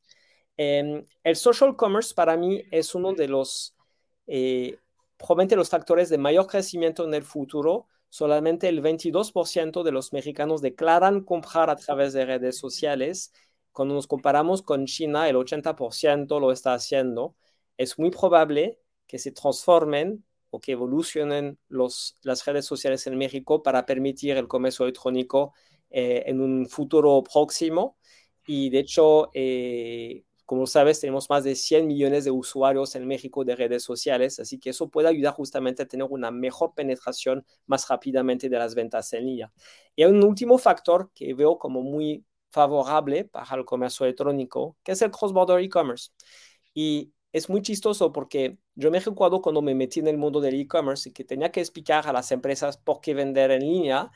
Em, 0.56 1.04
el 1.24 1.36
social 1.36 1.76
commerce 1.76 2.14
para 2.14 2.36
mí 2.36 2.62
es 2.70 2.94
uno 2.94 3.12
de 3.14 3.28
los, 3.28 3.74
eh, 4.26 4.78
probablemente 5.16 5.56
los 5.56 5.70
factores 5.70 6.08
de 6.10 6.18
mayor 6.18 6.46
crecimiento 6.46 7.04
en 7.04 7.14
el 7.14 7.22
futuro. 7.24 7.86
Solamente 8.08 8.68
el 8.68 8.80
22% 8.80 9.82
de 9.82 9.92
los 9.92 10.12
mexicanos 10.12 10.62
declaran 10.62 11.22
comprar 11.24 11.70
a 11.70 11.76
través 11.76 12.12
de 12.12 12.26
redes 12.26 12.58
sociales. 12.58 13.32
Cuando 13.72 13.94
nos 13.94 14.06
comparamos 14.06 14.62
con 14.62 14.86
China, 14.86 15.28
el 15.28 15.36
80% 15.36 16.38
lo 16.38 16.52
está 16.52 16.74
haciendo. 16.74 17.34
Es 17.76 17.98
muy 17.98 18.10
probable 18.10 18.78
que 19.06 19.18
se 19.18 19.32
transformen 19.32 20.24
o 20.55 20.61
que 20.61 20.72
evolucionen 20.72 21.59
las 21.68 22.44
redes 22.46 22.64
sociales 22.64 23.07
en 23.09 23.18
México 23.18 23.62
para 23.62 23.84
permitir 23.84 24.36
el 24.36 24.46
comercio 24.46 24.84
electrónico 24.84 25.52
eh, 25.90 26.22
en 26.26 26.40
un 26.40 26.68
futuro 26.68 27.24
próximo. 27.24 27.96
Y 28.46 28.70
de 28.70 28.78
hecho, 28.78 29.30
eh, 29.34 30.22
como 30.44 30.68
sabes, 30.68 31.00
tenemos 31.00 31.28
más 31.28 31.42
de 31.42 31.57
100 31.57 31.88
millones 31.88 32.24
de 32.24 32.30
usuarios 32.30 32.94
en 32.94 33.05
México 33.09 33.44
de 33.44 33.57
redes 33.57 33.82
sociales, 33.82 34.38
así 34.38 34.61
que 34.61 34.70
eso 34.70 34.88
puede 34.90 35.09
ayudar 35.09 35.34
justamente 35.34 35.82
a 35.82 35.88
tener 35.88 36.07
una 36.09 36.30
mejor 36.30 36.72
penetración 36.74 37.44
más 37.66 37.88
rápidamente 37.88 38.48
de 38.48 38.59
las 38.59 38.76
ventas 38.76 39.12
en 39.12 39.26
línea. 39.26 39.52
Y 39.96 40.05
hay 40.05 40.11
un 40.11 40.22
último 40.22 40.57
factor 40.59 41.11
que 41.14 41.34
veo 41.34 41.59
como 41.59 41.82
muy 41.82 42.24
favorable 42.50 43.24
para 43.24 43.57
el 43.57 43.64
comercio 43.64 44.07
electrónico, 44.07 44.76
que 44.84 44.92
es 44.92 45.02
el 45.02 45.11
cross-border 45.11 45.59
e-commerce. 45.59 46.11
Y 46.74 47.12
es 47.32 47.48
muy 47.50 47.61
chistoso 47.62 48.12
porque 48.12 48.59
yo 48.74 48.90
me 48.90 49.00
recuerdo 49.00 49.40
cuando 49.42 49.62
me 49.62 49.74
metí 49.74 50.00
en 50.00 50.08
el 50.08 50.18
mundo 50.18 50.40
del 50.40 50.60
e-commerce 50.60 51.08
y 51.08 51.12
que 51.12 51.24
tenía 51.24 51.50
que 51.52 51.60
explicar 51.60 52.06
a 52.08 52.12
las 52.12 52.32
empresas 52.32 52.76
por 52.76 53.00
qué 53.00 53.14
vender 53.14 53.50
en 53.52 53.60
línea. 53.60 54.10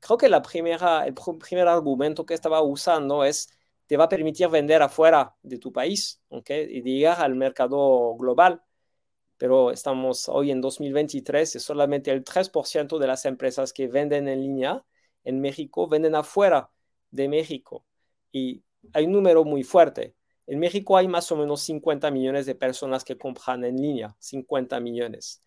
Creo 0.00 0.16
que 0.18 0.26
el 0.26 0.40
primer 0.42 1.68
argumento 1.68 2.26
que 2.26 2.34
estaba 2.34 2.62
usando 2.62 3.24
es 3.24 3.50
te 3.86 3.96
va 3.96 4.04
a 4.04 4.08
permitir 4.08 4.48
vender 4.48 4.82
afuera 4.82 5.36
de 5.42 5.58
tu 5.58 5.72
país 5.72 6.20
¿okay? 6.28 6.66
y 6.70 6.82
llegar 6.82 7.20
al 7.22 7.34
mercado 7.34 8.14
global. 8.16 8.62
pero 9.38 9.70
estamos 9.72 10.28
hoy 10.28 10.50
en 10.50 10.60
2023 10.60 11.56
y 11.56 11.60
solamente 11.60 12.10
el 12.12 12.24
3% 12.24 12.98
de 12.98 13.06
las 13.06 13.24
empresas 13.26 13.72
que 13.72 13.88
venden 13.88 14.28
en 14.28 14.40
línea 14.42 14.84
en 15.24 15.40
México 15.40 15.88
venden 15.88 16.14
afuera 16.14 16.70
de 17.10 17.28
México. 17.28 17.84
Y 18.32 18.64
hay 18.92 19.06
un 19.06 19.12
número 19.12 19.44
muy 19.44 19.62
fuerte. 19.64 20.14
En 20.48 20.58
México 20.60 20.96
hay 20.96 21.08
más 21.08 21.30
o 21.30 21.36
menos 21.36 21.60
50 21.60 22.10
millones 22.10 22.46
de 22.46 22.54
personas 22.54 23.04
que 23.04 23.18
compran 23.18 23.64
en 23.64 23.76
línea, 23.76 24.16
50 24.18 24.80
millones. 24.80 25.42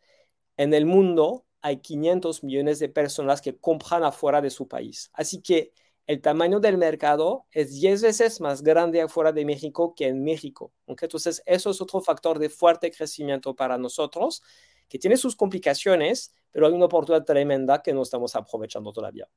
En 0.58 0.76
el 0.76 0.86
mundo 0.86 1.48
hay 1.60 1.78
500 1.78 2.44
millones 2.44 2.78
de 2.78 2.88
personas 2.88 3.42
que 3.42 3.58
compran 3.58 4.04
afuera 4.04 4.42
de 4.42 4.52
su 4.52 4.68
país. 4.68 5.10
Así 5.14 5.42
que 5.42 5.74
el 6.06 6.22
tamaño 6.22 6.60
del 6.60 6.78
mercado 6.78 7.48
es 7.50 7.74
10 7.74 8.04
veces 8.04 8.42
más 8.42 8.62
grande 8.62 9.02
afuera 9.02 9.32
de 9.32 9.44
México 9.44 9.96
que 9.96 10.08
en 10.08 10.24
México. 10.24 10.72
Entonces, 10.86 11.42
eso 11.48 11.72
es 11.72 11.82
otro 11.82 12.02
factor 12.02 12.38
de 12.38 12.50
fuerte 12.50 12.92
crecimiento 12.92 13.56
para 13.56 13.80
nosotros, 13.80 14.44
que 14.88 15.00
tiene 15.00 15.18
sus 15.18 15.36
complicaciones, 15.36 16.32
pero 16.52 16.68
hay 16.68 16.74
una 16.74 16.86
oportunidad 16.86 17.26
tremenda 17.26 17.82
que 17.82 17.92
no 17.92 18.04
estamos 18.04 18.36
aprovechando 18.36 18.94
todavía. 18.94 19.28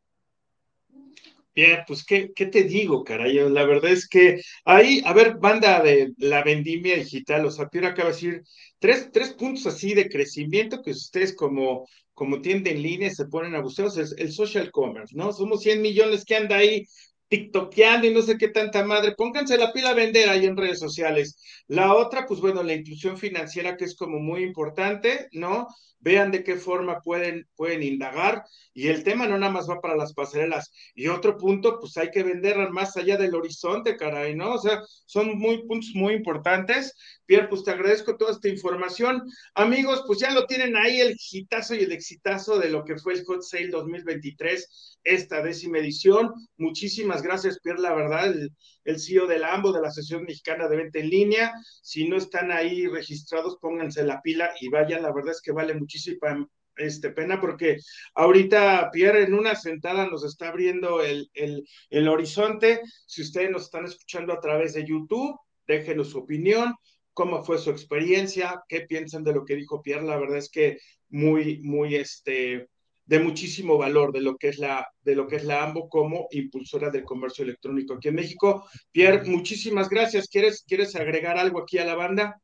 Bien, 1.54 1.84
pues, 1.86 2.04
¿qué, 2.04 2.32
¿qué, 2.34 2.46
te 2.46 2.64
digo, 2.64 3.04
caray? 3.04 3.34
La 3.48 3.64
verdad 3.64 3.92
es 3.92 4.08
que 4.08 4.40
ahí, 4.64 5.00
a 5.04 5.12
ver, 5.12 5.36
banda 5.38 5.80
de 5.82 6.12
la 6.18 6.42
vendimia 6.42 6.96
digital, 6.96 7.46
o 7.46 7.50
sea, 7.52 7.68
Pierre 7.68 7.88
acaba 7.88 8.08
de 8.08 8.14
decir 8.14 8.42
tres, 8.80 9.10
tres 9.12 9.34
puntos 9.34 9.64
así 9.66 9.94
de 9.94 10.08
crecimiento 10.08 10.82
que 10.82 10.90
ustedes 10.90 11.34
como, 11.36 11.86
como 12.12 12.40
tienda 12.40 12.70
en 12.70 12.82
línea 12.82 13.10
se 13.10 13.26
ponen 13.26 13.54
a 13.54 13.60
buscar, 13.60 13.86
es 13.86 14.14
el 14.18 14.32
social 14.32 14.72
commerce, 14.72 15.14
¿no? 15.16 15.32
Somos 15.32 15.62
100 15.62 15.80
millones 15.80 16.24
que 16.24 16.34
anda 16.34 16.56
ahí 16.56 16.86
tiktokeando 17.34 18.06
y 18.06 18.14
no 18.14 18.22
sé 18.22 18.38
qué 18.38 18.48
tanta 18.48 18.84
madre, 18.84 19.14
pónganse 19.16 19.58
la 19.58 19.72
pila 19.72 19.90
a 19.90 19.94
vender 19.94 20.28
ahí 20.28 20.46
en 20.46 20.56
redes 20.56 20.78
sociales. 20.78 21.38
La 21.66 21.94
otra, 21.94 22.26
pues 22.26 22.40
bueno, 22.40 22.62
la 22.62 22.74
inclusión 22.74 23.16
financiera 23.18 23.76
que 23.76 23.84
es 23.84 23.96
como 23.96 24.18
muy 24.20 24.42
importante, 24.42 25.28
¿no? 25.32 25.66
Vean 25.98 26.30
de 26.30 26.44
qué 26.44 26.56
forma 26.56 27.00
pueden, 27.00 27.48
pueden 27.56 27.82
indagar 27.82 28.44
y 28.74 28.88
el 28.88 29.02
tema 29.04 29.26
no 29.26 29.38
nada 29.38 29.52
más 29.52 29.68
va 29.68 29.80
para 29.80 29.96
las 29.96 30.12
pasarelas. 30.12 30.70
Y 30.94 31.08
otro 31.08 31.36
punto, 31.36 31.80
pues 31.80 31.96
hay 31.96 32.10
que 32.10 32.22
vender 32.22 32.56
más 32.70 32.96
allá 32.96 33.16
del 33.16 33.34
horizonte, 33.34 33.96
caray, 33.96 34.36
¿no? 34.36 34.54
O 34.54 34.58
sea, 34.58 34.82
son 35.06 35.38
muy 35.38 35.66
puntos 35.66 35.90
muy 35.94 36.14
importantes. 36.14 36.94
Pierre, 37.26 37.48
pues 37.48 37.64
te 37.64 37.70
agradezco 37.70 38.16
toda 38.16 38.32
esta 38.32 38.48
información. 38.48 39.22
Amigos, 39.54 40.04
pues 40.06 40.18
ya 40.18 40.32
lo 40.32 40.46
tienen 40.46 40.76
ahí 40.76 41.00
el 41.00 41.16
hitazo 41.30 41.74
y 41.74 41.84
el 41.84 41.92
exitazo 41.92 42.58
de 42.58 42.68
lo 42.68 42.84
que 42.84 42.96
fue 42.96 43.14
el 43.14 43.24
Hot 43.24 43.42
Sale 43.42 43.68
2023, 43.68 44.98
esta 45.04 45.42
décima 45.42 45.78
edición. 45.78 46.32
Muchísimas 46.56 47.22
gracias, 47.22 47.60
Pierre, 47.60 47.80
la 47.80 47.94
verdad, 47.94 48.26
el, 48.26 48.50
el 48.84 49.00
CEO 49.00 49.26
del 49.26 49.44
AMBO, 49.44 49.72
de 49.72 49.80
la 49.80 49.88
Asociación 49.88 50.24
Mexicana 50.24 50.68
de 50.68 50.76
Venta 50.76 50.98
en 50.98 51.10
Línea. 51.10 51.52
Si 51.82 52.08
no 52.08 52.16
están 52.16 52.52
ahí 52.52 52.86
registrados, 52.86 53.58
pónganse 53.60 54.04
la 54.04 54.20
pila 54.20 54.52
y 54.60 54.68
vayan, 54.68 55.02
la 55.02 55.12
verdad 55.12 55.32
es 55.32 55.40
que 55.40 55.52
vale 55.52 55.74
muchísima 55.74 56.46
este, 56.76 57.10
pena 57.10 57.40
porque 57.40 57.78
ahorita 58.14 58.90
Pierre 58.92 59.22
en 59.22 59.34
una 59.34 59.54
sentada 59.54 60.06
nos 60.06 60.24
está 60.24 60.48
abriendo 60.48 61.02
el, 61.02 61.30
el, 61.34 61.66
el 61.90 62.08
horizonte. 62.08 62.82
Si 63.06 63.22
ustedes 63.22 63.50
nos 63.50 63.62
están 63.62 63.84
escuchando 63.84 64.32
a 64.32 64.40
través 64.40 64.74
de 64.74 64.84
YouTube, 64.84 65.38
déjenos 65.66 66.10
su 66.10 66.18
opinión 66.18 66.74
cómo 67.14 67.44
fue 67.44 67.58
su 67.58 67.70
experiencia, 67.70 68.62
qué 68.68 68.82
piensan 68.82 69.24
de 69.24 69.32
lo 69.32 69.44
que 69.44 69.56
dijo 69.56 69.80
Pierre. 69.80 70.04
La 70.04 70.18
verdad 70.18 70.38
es 70.38 70.50
que 70.50 70.78
muy, 71.08 71.60
muy, 71.62 71.94
este, 71.94 72.68
de 73.06 73.18
muchísimo 73.20 73.78
valor 73.78 74.12
de 74.12 74.20
lo 74.20 74.36
que 74.36 74.48
es 74.48 74.58
la, 74.58 74.86
de 75.02 75.14
lo 75.14 75.26
que 75.26 75.36
es 75.36 75.44
la 75.44 75.62
AMBO 75.62 75.88
como 75.88 76.26
impulsora 76.32 76.90
del 76.90 77.04
comercio 77.04 77.44
electrónico 77.44 77.94
aquí 77.94 78.08
en 78.08 78.16
México. 78.16 78.66
Pierre, 78.90 79.24
muchísimas 79.24 79.88
gracias. 79.88 80.28
¿Quieres, 80.28 80.64
¿quieres 80.66 80.96
agregar 80.96 81.38
algo 81.38 81.60
aquí 81.60 81.78
a 81.78 81.84
la 81.84 81.94
banda? 81.94 82.40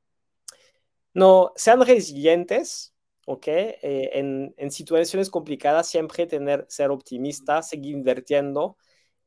No, 1.13 1.53
sean 1.57 1.85
resilientes, 1.85 2.95
¿ok? 3.27 3.49
Eh, 3.49 4.11
en, 4.15 4.55
en, 4.57 4.71
situaciones 4.71 5.29
complicadas 5.29 5.89
siempre 5.89 6.27
tener, 6.27 6.67
ser 6.69 6.91
optimista, 6.91 7.63
seguir 7.63 7.95
invirtiendo 7.95 8.77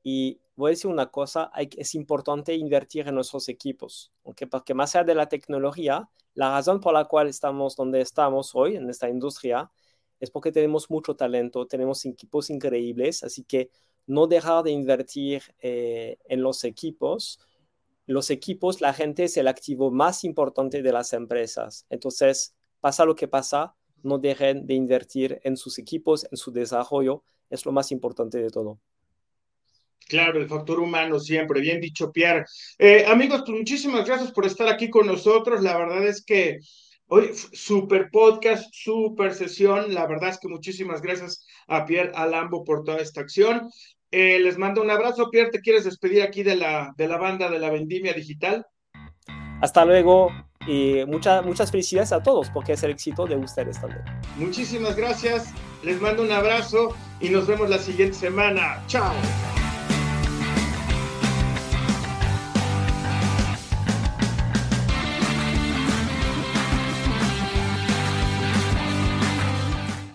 y 0.01 0.39
voy 0.55 0.69
a 0.69 0.71
decir 0.71 0.89
una 0.89 1.09
cosa, 1.09 1.51
es 1.55 1.95
importante 1.95 2.53
invertir 2.55 3.07
en 3.07 3.15
nuestros 3.15 3.49
equipos, 3.49 4.11
¿ok? 4.23 4.43
Porque 4.49 4.73
más 4.73 4.95
allá 4.95 5.05
de 5.05 5.15
la 5.15 5.27
tecnología, 5.27 6.09
la 6.35 6.51
razón 6.51 6.79
por 6.79 6.93
la 6.93 7.05
cual 7.05 7.27
estamos 7.27 7.75
donde 7.75 8.01
estamos 8.01 8.53
hoy 8.55 8.75
en 8.75 8.89
esta 8.89 9.09
industria 9.09 9.71
es 10.19 10.31
porque 10.31 10.51
tenemos 10.51 10.89
mucho 10.89 11.15
talento, 11.15 11.67
tenemos 11.67 12.05
equipos 12.05 12.49
increíbles, 12.49 13.23
así 13.23 13.43
que 13.43 13.69
no 14.07 14.27
dejar 14.27 14.63
de 14.63 14.71
invertir 14.71 15.43
eh, 15.59 16.17
en 16.25 16.41
los 16.41 16.63
equipos. 16.63 17.39
Los 18.05 18.29
equipos, 18.29 18.81
la 18.81 18.93
gente 18.93 19.25
es 19.25 19.37
el 19.37 19.47
activo 19.47 19.91
más 19.91 20.23
importante 20.23 20.81
de 20.81 20.91
las 20.91 21.13
empresas. 21.13 21.85
Entonces, 21.89 22.55
pasa 22.79 23.05
lo 23.05 23.15
que 23.15 23.27
pasa, 23.27 23.75
no 24.01 24.17
dejen 24.17 24.65
de 24.67 24.73
invertir 24.75 25.39
en 25.43 25.57
sus 25.57 25.79
equipos, 25.79 26.27
en 26.29 26.37
su 26.37 26.51
desarrollo, 26.51 27.23
es 27.49 27.65
lo 27.65 27.71
más 27.71 27.91
importante 27.91 28.37
de 28.41 28.49
todo. 28.49 28.79
Claro, 30.07 30.39
el 30.39 30.47
factor 30.47 30.79
humano 30.79 31.19
siempre, 31.19 31.61
bien 31.61 31.79
dicho, 31.79 32.11
Pierre. 32.11 32.45
Eh, 32.77 33.05
amigos, 33.07 33.43
pues 33.45 33.57
muchísimas 33.57 34.05
gracias 34.05 34.31
por 34.31 34.45
estar 34.45 34.67
aquí 34.67 34.89
con 34.89 35.07
nosotros. 35.07 35.61
La 35.61 35.77
verdad 35.77 36.05
es 36.05 36.23
que 36.23 36.59
hoy 37.07 37.31
super 37.53 38.09
podcast, 38.11 38.67
super 38.73 39.33
sesión. 39.33 39.93
La 39.93 40.07
verdad 40.07 40.29
es 40.29 40.39
que 40.39 40.47
muchísimas 40.47 41.01
gracias 41.01 41.45
a 41.67 41.85
Pierre 41.85 42.11
Alambo 42.15 42.63
por 42.63 42.83
toda 42.83 42.99
esta 42.99 43.21
acción. 43.21 43.69
Eh, 44.11 44.39
les 44.39 44.57
mando 44.57 44.81
un 44.81 44.91
abrazo. 44.91 45.29
Pierre, 45.31 45.51
¿te 45.51 45.61
quieres 45.61 45.85
despedir 45.85 46.21
aquí 46.21 46.43
de 46.43 46.55
la, 46.55 46.93
de 46.97 47.07
la 47.07 47.17
banda 47.17 47.49
de 47.49 47.59
la 47.59 47.71
Vendimia 47.71 48.13
Digital? 48.13 48.65
Hasta 49.61 49.85
luego 49.85 50.29
y 50.67 51.05
muchas 51.05 51.45
muchas 51.45 51.71
felicidades 51.71 52.11
a 52.11 52.21
todos 52.21 52.49
porque 52.49 52.73
es 52.73 52.83
el 52.83 52.91
éxito 52.91 53.25
de 53.25 53.35
ustedes 53.35 53.79
también. 53.79 54.03
Muchísimas 54.37 54.95
gracias, 54.95 55.53
les 55.83 55.99
mando 56.01 56.23
un 56.23 56.31
abrazo 56.31 56.95
y 57.19 57.29
nos 57.29 57.47
vemos 57.47 57.69
la 57.69 57.79
siguiente 57.79 58.15
semana. 58.15 58.81
Chao. 58.87 59.13